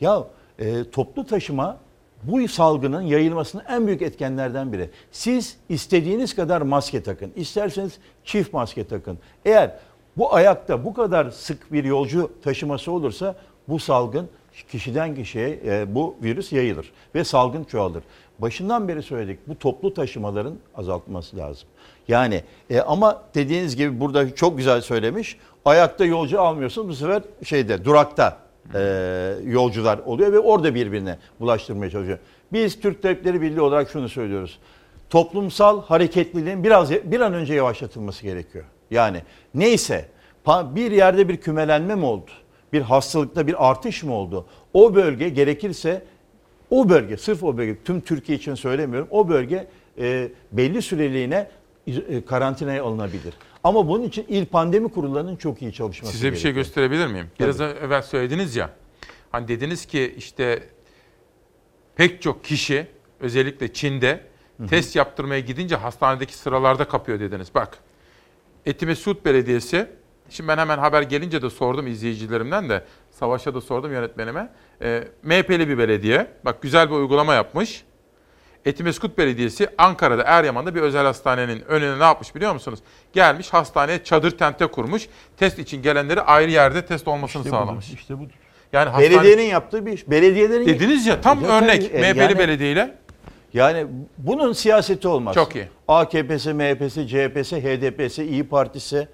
[0.00, 0.24] ya
[0.58, 1.78] e, toplu taşıma
[2.22, 4.90] bu salgının yayılmasının en büyük etkenlerden biri.
[5.12, 7.32] Siz istediğiniz kadar maske takın.
[7.36, 9.18] İsterseniz çift maske takın.
[9.44, 9.78] Eğer
[10.16, 13.36] bu ayakta bu kadar sık bir yolcu taşıması olursa
[13.68, 14.28] bu salgın
[14.70, 18.02] kişiden kişiye e, bu virüs yayılır ve salgın çoğalır.
[18.42, 21.68] Başından beri söyledik bu toplu taşımaların azaltılması lazım.
[22.08, 25.36] Yani e, ama dediğiniz gibi burada çok güzel söylemiş.
[25.64, 28.38] Ayakta yolcu almıyorsun bu sefer şeyde durakta
[28.74, 28.80] e,
[29.44, 32.18] yolcular oluyor ve orada birbirine bulaştırmaya çalışıyor.
[32.52, 34.58] Biz Türk Tabipleri Birliği olarak şunu söylüyoruz.
[35.10, 38.64] Toplumsal hareketliliğin biraz bir an önce yavaşlatılması gerekiyor.
[38.90, 39.22] Yani
[39.54, 40.08] neyse
[40.46, 42.30] bir yerde bir kümelenme mi oldu?
[42.72, 44.46] Bir hastalıkta bir artış mı oldu?
[44.74, 46.02] O bölge gerekirse
[46.72, 49.08] o bölge sırf o bölge tüm Türkiye için söylemiyorum.
[49.10, 49.68] O bölge
[49.98, 51.50] e, belli süreliğine
[51.86, 53.34] e, karantinaya alınabilir.
[53.64, 56.64] Ama bunun için il pandemi kurullarının çok iyi çalışması Size bir şey gerekiyor.
[56.64, 57.26] gösterebilir miyim?
[57.40, 58.70] Biraz evvel söylediniz ya.
[59.32, 60.62] Hani dediniz ki işte
[61.96, 62.86] pek çok kişi
[63.20, 64.20] özellikle Çin'de
[64.68, 67.48] test yaptırmaya gidince hastanedeki sıralarda kapıyor dediniz.
[67.54, 67.78] Bak
[68.66, 69.88] Etimesut Belediyesi
[70.32, 72.84] Şimdi ben hemen haber gelince de sordum izleyicilerimden de.
[73.12, 74.48] Savaş'a da sordum yönetmenime.
[74.82, 76.26] E, MHP'li bir belediye.
[76.44, 77.84] Bak güzel bir uygulama yapmış.
[78.64, 82.78] Etimeskut Belediyesi Ankara'da Eryaman'da bir özel hastanenin önüne ne yapmış biliyor musunuz?
[83.12, 85.08] Gelmiş hastaneye çadır tente kurmuş.
[85.36, 87.90] Test için gelenleri ayrı yerde test olmasını İşte budur, sağlamış.
[87.92, 88.32] işte budur.
[88.72, 90.10] Yani hastane- Belediyenin yaptığı bir iş.
[90.10, 92.94] Belediyelerin Dediniz ya tam Zaten, örnek e, MHP'li yani- belediyeyle.
[93.52, 93.86] Yani
[94.18, 95.34] bunun siyaseti olmaz.
[95.34, 95.68] Çok iyi.
[95.88, 99.08] AKP'si, MHP'si, CHP'si, HDP'si, İyi Partisi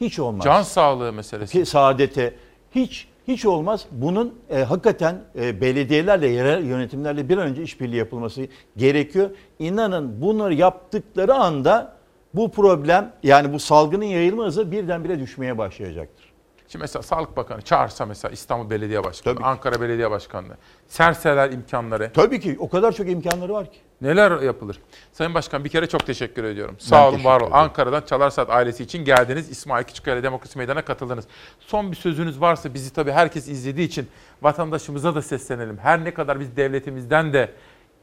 [0.00, 0.44] hiç olmaz.
[0.44, 1.66] Can sağlığı meselesi.
[1.66, 2.34] Saadete
[2.74, 3.86] hiç hiç olmaz.
[3.90, 9.30] Bunun e, hakikaten e, belediyelerle, yerel yönetimlerle bir an önce işbirliği yapılması gerekiyor.
[9.58, 11.96] İnanın bunları yaptıkları anda
[12.34, 16.29] bu problem yani bu salgının yayılma hızı birdenbire düşmeye başlayacaktır.
[16.72, 20.46] Şimdi mesela Sağlık Bakanı çağırsa mesela İstanbul Belediye Başkanı, Ankara Belediye Başkanı,
[20.88, 22.10] serseler imkanları.
[22.14, 23.78] Tabii ki o kadar çok imkanları var ki.
[24.00, 24.78] Neler yapılır?
[25.12, 26.76] Sayın Başkan bir kere çok teşekkür ediyorum.
[26.78, 27.50] Sağ olun, var olun.
[27.52, 29.50] Ankara'dan Çalarsat ailesi için geldiniz.
[29.50, 31.24] İsmail Küçükkaya Demokrasi Meydanı'na katıldınız.
[31.60, 34.08] Son bir sözünüz varsa bizi tabii herkes izlediği için
[34.42, 35.78] vatandaşımıza da seslenelim.
[35.78, 37.50] Her ne kadar biz devletimizden de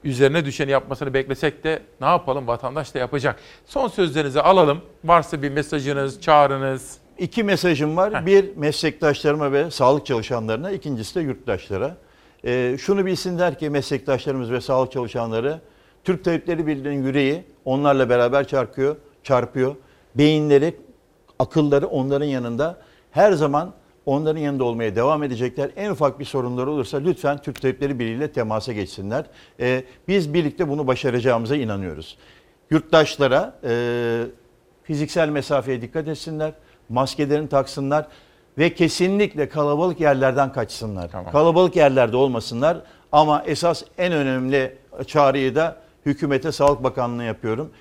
[0.04, 3.40] üzerine düşeni yapmasını beklesek de ne yapalım vatandaş da yapacak.
[3.66, 4.82] Son sözlerinizi alalım.
[5.04, 7.07] Varsa bir mesajınız, çağrınız.
[7.20, 8.26] İki mesajım var.
[8.26, 11.98] Bir meslektaşlarıma ve sağlık çalışanlarına, ikincisi de yurttaşlara.
[12.46, 15.62] Ee, şunu bilsinler ki meslektaşlarımız ve sağlık çalışanları
[16.04, 19.76] Türk Tabipleri Birliği'nin yüreği onlarla beraber çarpıyor, çarpıyor.
[20.16, 20.76] Beyinleri,
[21.40, 22.78] akılları onların yanında.
[23.12, 23.74] Her zaman
[24.06, 25.72] onların yanında olmaya devam edecekler.
[25.76, 29.26] En ufak bir sorunları olursa lütfen Türk Tabipleri Birliği ile temasa geçsinler.
[29.60, 32.18] Ee, biz birlikte bunu başaracağımıza inanıyoruz.
[32.70, 34.24] Yurttaşlara e,
[34.84, 36.54] fiziksel mesafeye dikkat etsinler,
[36.90, 38.08] maskelerini taksınlar
[38.58, 41.12] ve kesinlikle kalabalık yerlerden kaçsınlar.
[41.32, 42.78] Kalabalık yerlerde olmasınlar
[43.12, 44.78] ama esas en önemli
[45.08, 47.72] çağrıyı da hükümete, Sağlık Bakanlığı'na yapıyorum.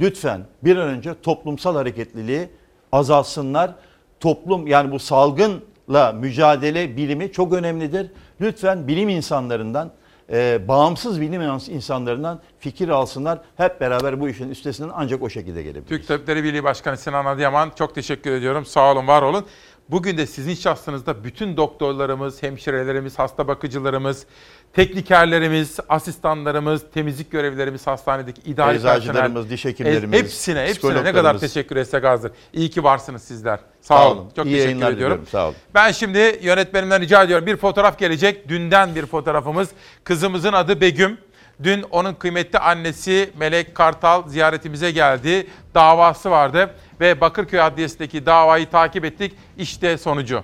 [0.00, 2.48] Lütfen bir an önce toplumsal hareketliliği
[2.92, 3.74] azalsınlar.
[4.20, 8.10] Toplum yani bu salgınla mücadele bilimi çok önemlidir.
[8.40, 9.90] Lütfen bilim insanlarından
[10.32, 13.40] e, bağımsız bilim insanlarından fikir alsınlar.
[13.56, 15.88] Hep beraber bu işin üstesinden ancak o şekilde gelebiliriz.
[15.88, 18.66] Türk Tabipleri Birliği Başkanı Sinan Adıyaman çok teşekkür ediyorum.
[18.66, 19.46] Sağ olun, var olun.
[19.88, 24.26] Bugün de sizin şahsınızda bütün doktorlarımız, hemşirelerimiz, hasta bakıcılarımız,
[24.74, 31.76] teknikerlerimiz, asistanlarımız, temizlik görevlilerimiz, hastanedeki idari Eczacılarımız, personel, diş hekimlerimiz, hepsine, hepsine ne kadar teşekkür
[31.76, 32.32] etsek azdır.
[32.52, 33.56] İyi ki varsınız sizler.
[33.80, 34.16] Sağ, Sağ olun.
[34.18, 34.30] olun.
[34.36, 34.96] Çok İyi teşekkür ediyorum.
[34.96, 35.26] diliyorum.
[35.26, 35.54] Sağ olun.
[35.74, 37.46] Ben şimdi yönetmenimden rica ediyorum.
[37.46, 38.48] Bir fotoğraf gelecek.
[38.48, 39.68] Dünden bir fotoğrafımız.
[40.04, 41.18] Kızımızın adı Begüm.
[41.62, 45.46] Dün onun kıymetli annesi Melek Kartal ziyaretimize geldi.
[45.74, 46.70] Davası vardı
[47.00, 49.32] ve Bakırköy Adliyesi'ndeki davayı takip ettik.
[49.58, 50.42] İşte sonucu.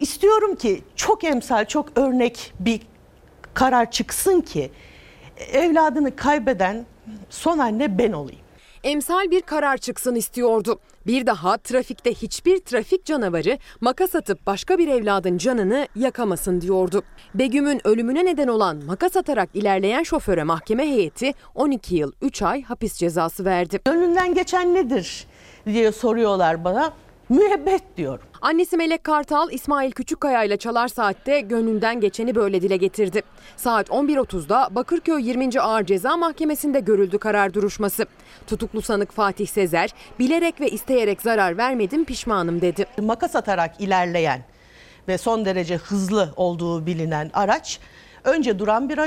[0.00, 2.80] İstiyorum ki çok emsal, çok örnek bir
[3.54, 4.70] karar çıksın ki
[5.52, 6.86] evladını kaybeden
[7.30, 8.40] son anne ben olayım.
[8.84, 10.78] Emsal bir karar çıksın istiyordu.
[11.06, 17.02] Bir daha trafikte hiçbir trafik canavarı makas atıp başka bir evladın canını yakamasın diyordu.
[17.34, 22.94] Begüm'ün ölümüne neden olan makas atarak ilerleyen şoföre mahkeme heyeti 12 yıl 3 ay hapis
[22.94, 23.80] cezası verdi.
[23.84, 25.26] Gönlünden geçen nedir
[25.66, 26.92] diye soruyorlar bana.
[27.28, 28.26] Müebbet diyorum.
[28.46, 33.22] Annesi Melek Kartal, İsmail Küçükkaya ile Çalar Saat'te gönlünden geçeni böyle dile getirdi.
[33.56, 35.60] Saat 11.30'da Bakırköy 20.
[35.60, 38.06] Ağır Ceza Mahkemesi'nde görüldü karar duruşması.
[38.46, 42.86] Tutuklu sanık Fatih Sezer, bilerek ve isteyerek zarar vermedim pişmanım dedi.
[42.98, 44.44] Makas atarak ilerleyen
[45.08, 47.80] ve son derece hızlı olduğu bilinen araç
[48.24, 48.98] önce duran bir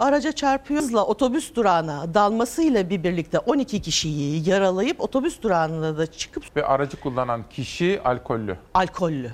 [0.00, 0.80] araca, çarpıyor.
[0.80, 7.00] Hızla otobüs durağına dalmasıyla bir birlikte 12 kişiyi yaralayıp otobüs durağına da çıkıp Ve aracı
[7.00, 8.56] kullanan kişi alkollü.
[8.74, 9.30] alkollü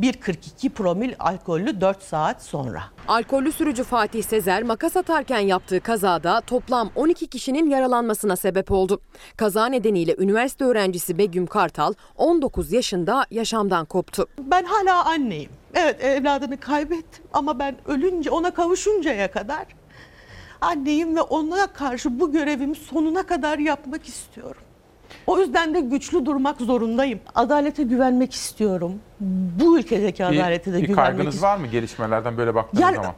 [0.00, 2.82] 1.42 promil alkollü 4 saat sonra.
[3.08, 9.00] Alkollü sürücü Fatih Sezer makas atarken yaptığı kazada toplam 12 kişinin yaralanmasına sebep oldu.
[9.36, 14.26] Kaza nedeniyle üniversite öğrencisi Begüm Kartal 19 yaşında yaşamdan koptu.
[14.38, 15.50] Ben hala anneyim.
[15.74, 19.66] Evet evladını kaybettim ama ben ölünce ona kavuşuncaya kadar
[20.60, 24.62] anneyim ve ona karşı bu görevimi sonuna kadar yapmak istiyorum.
[25.26, 27.20] O yüzden de güçlü durmak zorundayım.
[27.34, 28.92] Adalete güvenmek istiyorum.
[29.60, 31.58] Bu ülkedeki adalete de bir, bir güvenmek kaygınız istiyorum.
[31.60, 33.14] var mı gelişmelerden böyle baktığınız Yani zaman?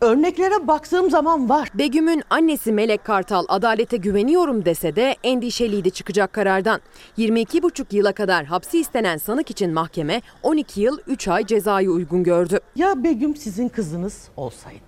[0.00, 1.68] örneklere baktığım zaman var.
[1.74, 6.80] Begüm'ün annesi Melek Kartal adalete güveniyorum dese de endişeliydi çıkacak karardan.
[7.18, 12.60] 22,5 yıla kadar hapsi istenen sanık için mahkeme 12 yıl 3 ay cezayı uygun gördü.
[12.76, 14.80] Ya Begüm sizin kızınız olsaydı?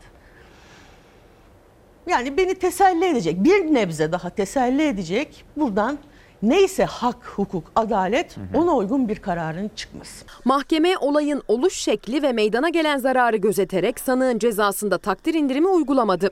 [2.06, 5.98] Yani beni teselli edecek, bir nebze daha teselli edecek buradan
[6.42, 10.24] neyse hak, hukuk, adalet ona uygun bir kararın çıkması.
[10.44, 16.30] Mahkeme olayın oluş şekli ve meydana gelen zararı gözeterek sanığın cezasında takdir indirimi uygulamadı.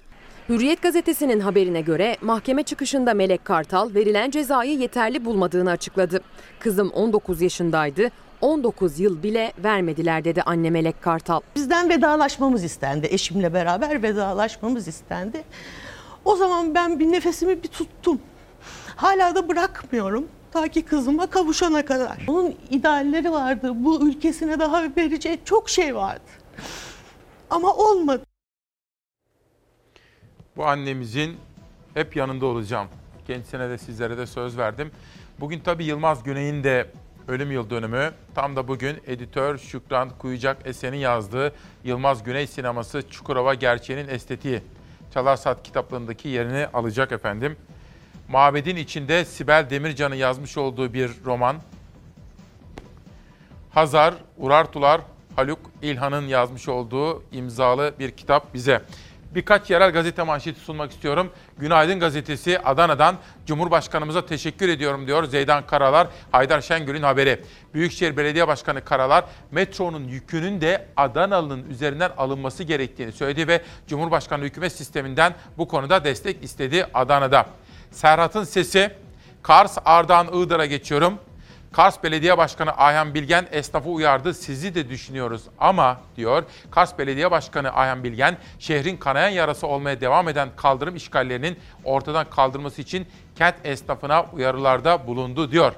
[0.48, 6.20] Hürriyet gazetesinin haberine göre mahkeme çıkışında Melek Kartal verilen cezayı yeterli bulmadığını açıkladı.
[6.60, 8.10] Kızım 19 yaşındaydı.
[8.40, 11.40] 19 yıl bile vermediler dedi anne Melek Kartal.
[11.56, 13.08] Bizden vedalaşmamız istendi.
[13.10, 15.42] Eşimle beraber vedalaşmamız istendi.
[16.24, 18.20] O zaman ben bir nefesimi bir tuttum.
[19.00, 20.28] Hala da bırakmıyorum.
[20.52, 22.18] Ta ki kızıma kavuşana kadar.
[22.26, 23.72] Onun idealleri vardı.
[23.74, 26.30] Bu ülkesine daha vereceği çok şey vardı.
[27.50, 28.22] Ama olmadı.
[30.56, 31.36] Bu annemizin
[31.94, 32.88] hep yanında olacağım.
[33.26, 34.90] Kendisine de sizlere de söz verdim.
[35.40, 36.90] Bugün tabii Yılmaz Güney'in de
[37.28, 38.10] ölüm yıl dönümü.
[38.34, 41.52] Tam da bugün editör Şükran Kuyucak Esen'in yazdığı
[41.84, 44.62] Yılmaz Güney sineması Çukurova Gerçeğinin Estetiği
[45.14, 47.56] Çalar Saat kitaplarındaki yerini alacak efendim.
[48.30, 51.56] Mabedin içinde Sibel Demircan'ın yazmış olduğu bir roman.
[53.70, 55.00] Hazar, Urartular,
[55.36, 58.82] Haluk İlhan'ın yazmış olduğu imzalı bir kitap bize.
[59.34, 61.30] Birkaç yerel gazete manşeti sunmak istiyorum.
[61.58, 63.16] Günaydın gazetesi Adana'dan
[63.46, 67.44] Cumhurbaşkanımıza teşekkür ediyorum diyor Zeydan Karalar, Haydar Şengül'ün haberi.
[67.74, 74.72] Büyükşehir Belediye Başkanı Karalar, metronun yükünün de Adanalı'nın üzerinden alınması gerektiğini söyledi ve Cumhurbaşkanı hükümet
[74.72, 77.46] sisteminden bu konuda destek istedi Adana'da.
[77.90, 78.90] Serhat'ın sesi,
[79.42, 81.18] Kars, Ardahan, Iğdır'a geçiyorum.
[81.72, 84.34] Kars Belediye Başkanı Ayhan Bilgen esnafı uyardı.
[84.34, 90.28] Sizi de düşünüyoruz ama diyor Kars Belediye Başkanı Ayhan Bilgen şehrin kanayan yarası olmaya devam
[90.28, 93.06] eden kaldırım işgallerinin ortadan kaldırılması için
[93.36, 95.72] kent esnafına uyarılarda bulundu diyor.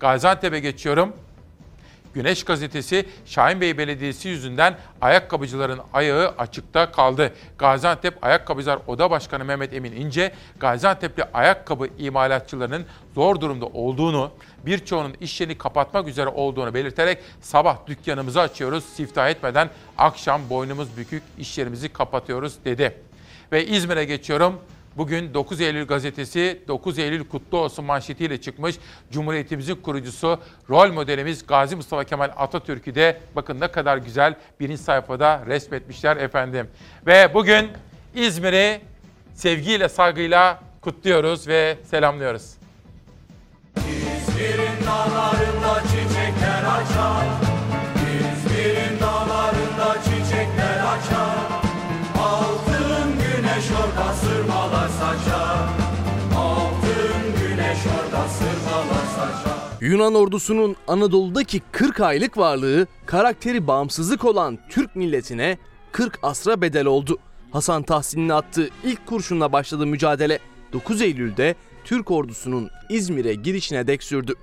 [0.00, 1.12] Gaziantep'e geçiyorum.
[2.16, 7.32] Güneş gazetesi Şahin Bey Belediyesi yüzünden ayakkabıcıların ayağı açıkta kaldı.
[7.58, 14.30] Gaziantep Ayakkabıcılar Oda Başkanı Mehmet Emin İnce, Gaziantep'li ayakkabı imalatçılarının zor durumda olduğunu,
[14.66, 21.22] birçoğunun iş yerini kapatmak üzere olduğunu belirterek sabah dükkanımızı açıyoruz, siftah etmeden akşam boynumuz bükük
[21.38, 22.96] iş yerimizi kapatıyoruz dedi.
[23.52, 24.60] Ve İzmir'e geçiyorum.
[24.96, 28.76] Bugün 9 Eylül gazetesi 9 Eylül kutlu olsun manşetiyle çıkmış.
[29.10, 30.40] Cumhuriyetimizin kurucusu,
[30.70, 36.68] rol modelimiz Gazi Mustafa Kemal Atatürk'ü de bakın ne kadar güzel birinci sayfada resmetmişler efendim.
[37.06, 37.70] Ve bugün
[38.14, 38.80] İzmir'i
[39.34, 42.54] sevgiyle, saygıyla kutluyoruz ve selamlıyoruz.
[43.76, 47.45] İzmir'in dağlarında çiçekler açar
[59.80, 65.58] Yunan ordusunun Anadolu'daki 40 aylık varlığı karakteri bağımsızlık olan Türk milletine
[65.92, 67.18] 40 asra bedel oldu.
[67.50, 70.38] Hasan Tahsin'in attığı ilk kurşunla başladı mücadele.
[70.72, 71.54] 9 Eylül'de
[71.84, 74.34] Türk ordusunun İzmir'e girişine dek sürdü.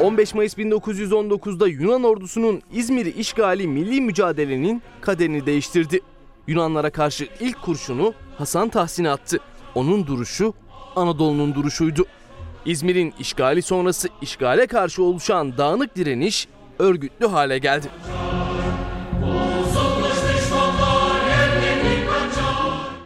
[0.00, 6.00] 15 Mayıs 1919'da Yunan ordusunun İzmir'i işgali milli mücadelenin kaderini değiştirdi.
[6.46, 9.38] Yunanlara karşı ilk kurşunu Hasan Tahsin attı.
[9.74, 10.54] Onun duruşu
[10.96, 12.06] Anadolu'nun duruşuydu.
[12.68, 17.86] İzmir'in işgali sonrası işgale karşı oluşan dağınık direniş örgütlü hale geldi.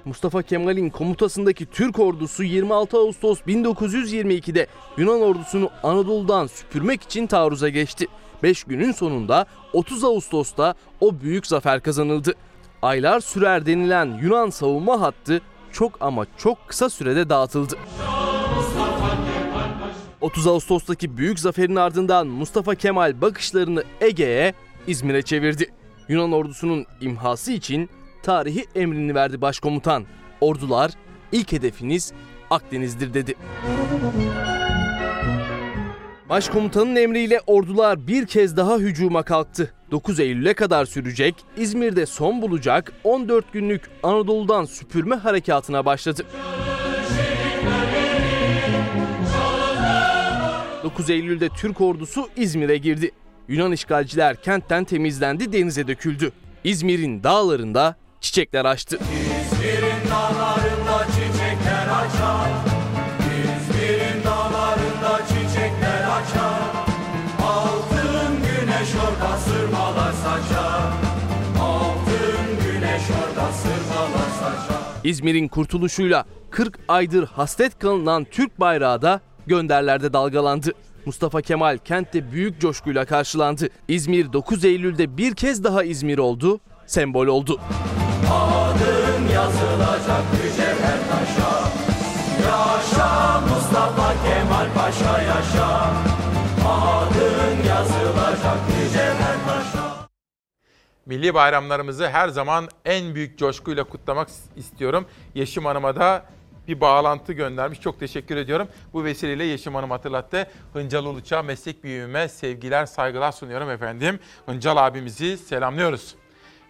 [0.05, 4.67] Mustafa Kemal'in komutasındaki Türk ordusu 26 Ağustos 1922'de
[4.97, 8.07] Yunan ordusunu Anadolu'dan süpürmek için taarruza geçti.
[8.43, 12.35] 5 günün sonunda 30 Ağustos'ta o büyük zafer kazanıldı.
[12.83, 15.41] Aylar sürer denilen Yunan savunma hattı
[15.73, 17.77] çok ama çok kısa sürede dağıtıldı.
[20.23, 24.55] 30 Ağustos'taki büyük zaferin ardından Mustafa Kemal bakışlarını Ege'ye,
[24.87, 25.67] İzmir'e çevirdi.
[26.09, 27.91] Yunan ordusunun imhası için
[28.23, 30.05] tarihi emrini verdi başkomutan.
[30.41, 30.91] Ordular
[31.33, 32.13] ilk hedefiniz
[32.51, 33.35] Akdeniz'dir dedi.
[36.29, 39.75] Başkomutanın emriyle ordular bir kez daha hücuma kalktı.
[39.91, 46.23] 9 Eylül'e kadar sürecek, İzmir'de son bulacak 14 günlük Anadolu'dan süpürme harekatına başladı.
[50.83, 53.11] 9 Eylül'de Türk ordusu İzmir'e girdi.
[53.49, 56.33] Yunan işgalciler kentten temizlendi, denize döküldü.
[56.65, 58.99] İzmir'in dağlarında çiçekler açtı.
[58.99, 62.51] İzmir'in dağlarında çiçekler açar
[63.45, 66.63] İzmir'in dağlarında çiçekler açar
[67.43, 70.93] Altın güneş orada sırmalar saçar
[71.61, 80.13] Altın güneş orada sırmalar saçar İzmir'in kurtuluşuyla 40 aydır hasret kalınan Türk bayrağı da gönderlerde
[80.13, 80.73] dalgalandı.
[81.07, 83.69] Mustafa Kemal kentte büyük coşkuyla karşılandı.
[83.89, 87.61] İzmir 9 Eylül'de bir kez daha İzmir oldu, sembol oldu.
[88.33, 91.63] Adın yazılacak mücevher taşa
[92.45, 95.91] Yaşa Mustafa Kemal Paşa yaşa
[96.69, 99.93] Adın yazılacak mücevher taşa
[101.07, 105.07] Milli bayramlarımızı her zaman en büyük coşkuyla kutlamak istiyorum.
[105.35, 106.25] Yeşim Hanım'a da
[106.69, 107.81] bir bağlantı göndermiş.
[107.81, 108.69] Çok teşekkür ediyorum.
[108.93, 110.47] Bu vesileyle Yeşim Hanım hatırlattı.
[110.73, 114.19] Hıncal Uluç'a meslek büyüğüme sevgiler, saygılar sunuyorum efendim.
[114.47, 116.15] Hıncal abimizi selamlıyoruz.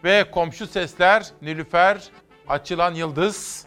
[0.04, 2.02] Ve komşu sesler, Nilüfer,
[2.48, 3.66] Açılan Yıldız.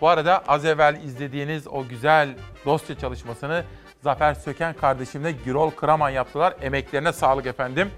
[0.00, 2.28] Bu arada az evvel izlediğiniz o güzel
[2.66, 3.64] dosya çalışmasını
[4.02, 6.54] Zafer Söken kardeşimle Gürol Kıraman yaptılar.
[6.62, 7.90] Emeklerine sağlık efendim.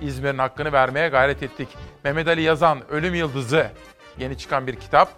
[0.00, 1.68] İzmir'in hakkını vermeye gayret ettik.
[2.04, 3.70] Mehmet Ali Yazan, Ölüm Yıldızı.
[4.18, 5.08] Yeni çıkan bir kitap.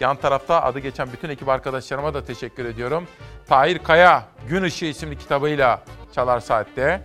[0.00, 3.06] Yan tarafta adı geçen bütün ekip arkadaşlarıma da teşekkür ediyorum.
[3.48, 5.82] Tahir Kaya, Gün Işığı isimli kitabıyla
[6.14, 7.02] Çalar Saat'te.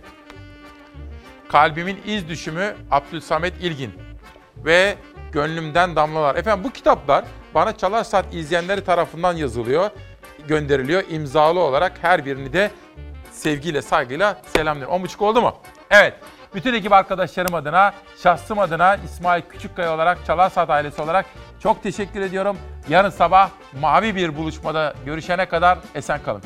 [1.48, 3.94] Kalbimin İz Düşümü Abdülsamet İlgin.
[4.56, 4.96] Ve
[5.32, 6.36] Gönlümden damlalar.
[6.36, 7.24] Efendim bu kitaplar
[7.54, 9.90] bana Çalar Saat izleyenleri tarafından yazılıyor,
[10.48, 12.70] gönderiliyor imzalı olarak her birini de
[13.30, 15.04] sevgiyle, saygıyla selamlıyorum.
[15.04, 15.56] 10.30 oldu mu?
[15.90, 16.14] Evet.
[16.54, 17.92] Bütün ekip arkadaşlarım adına,
[18.22, 21.26] şahsım adına İsmail Küçükkaya olarak, Çalar Saat ailesi olarak
[21.62, 22.56] çok teşekkür ediyorum.
[22.88, 23.50] Yarın sabah
[23.80, 26.42] mavi bir buluşmada görüşene kadar esen kalın.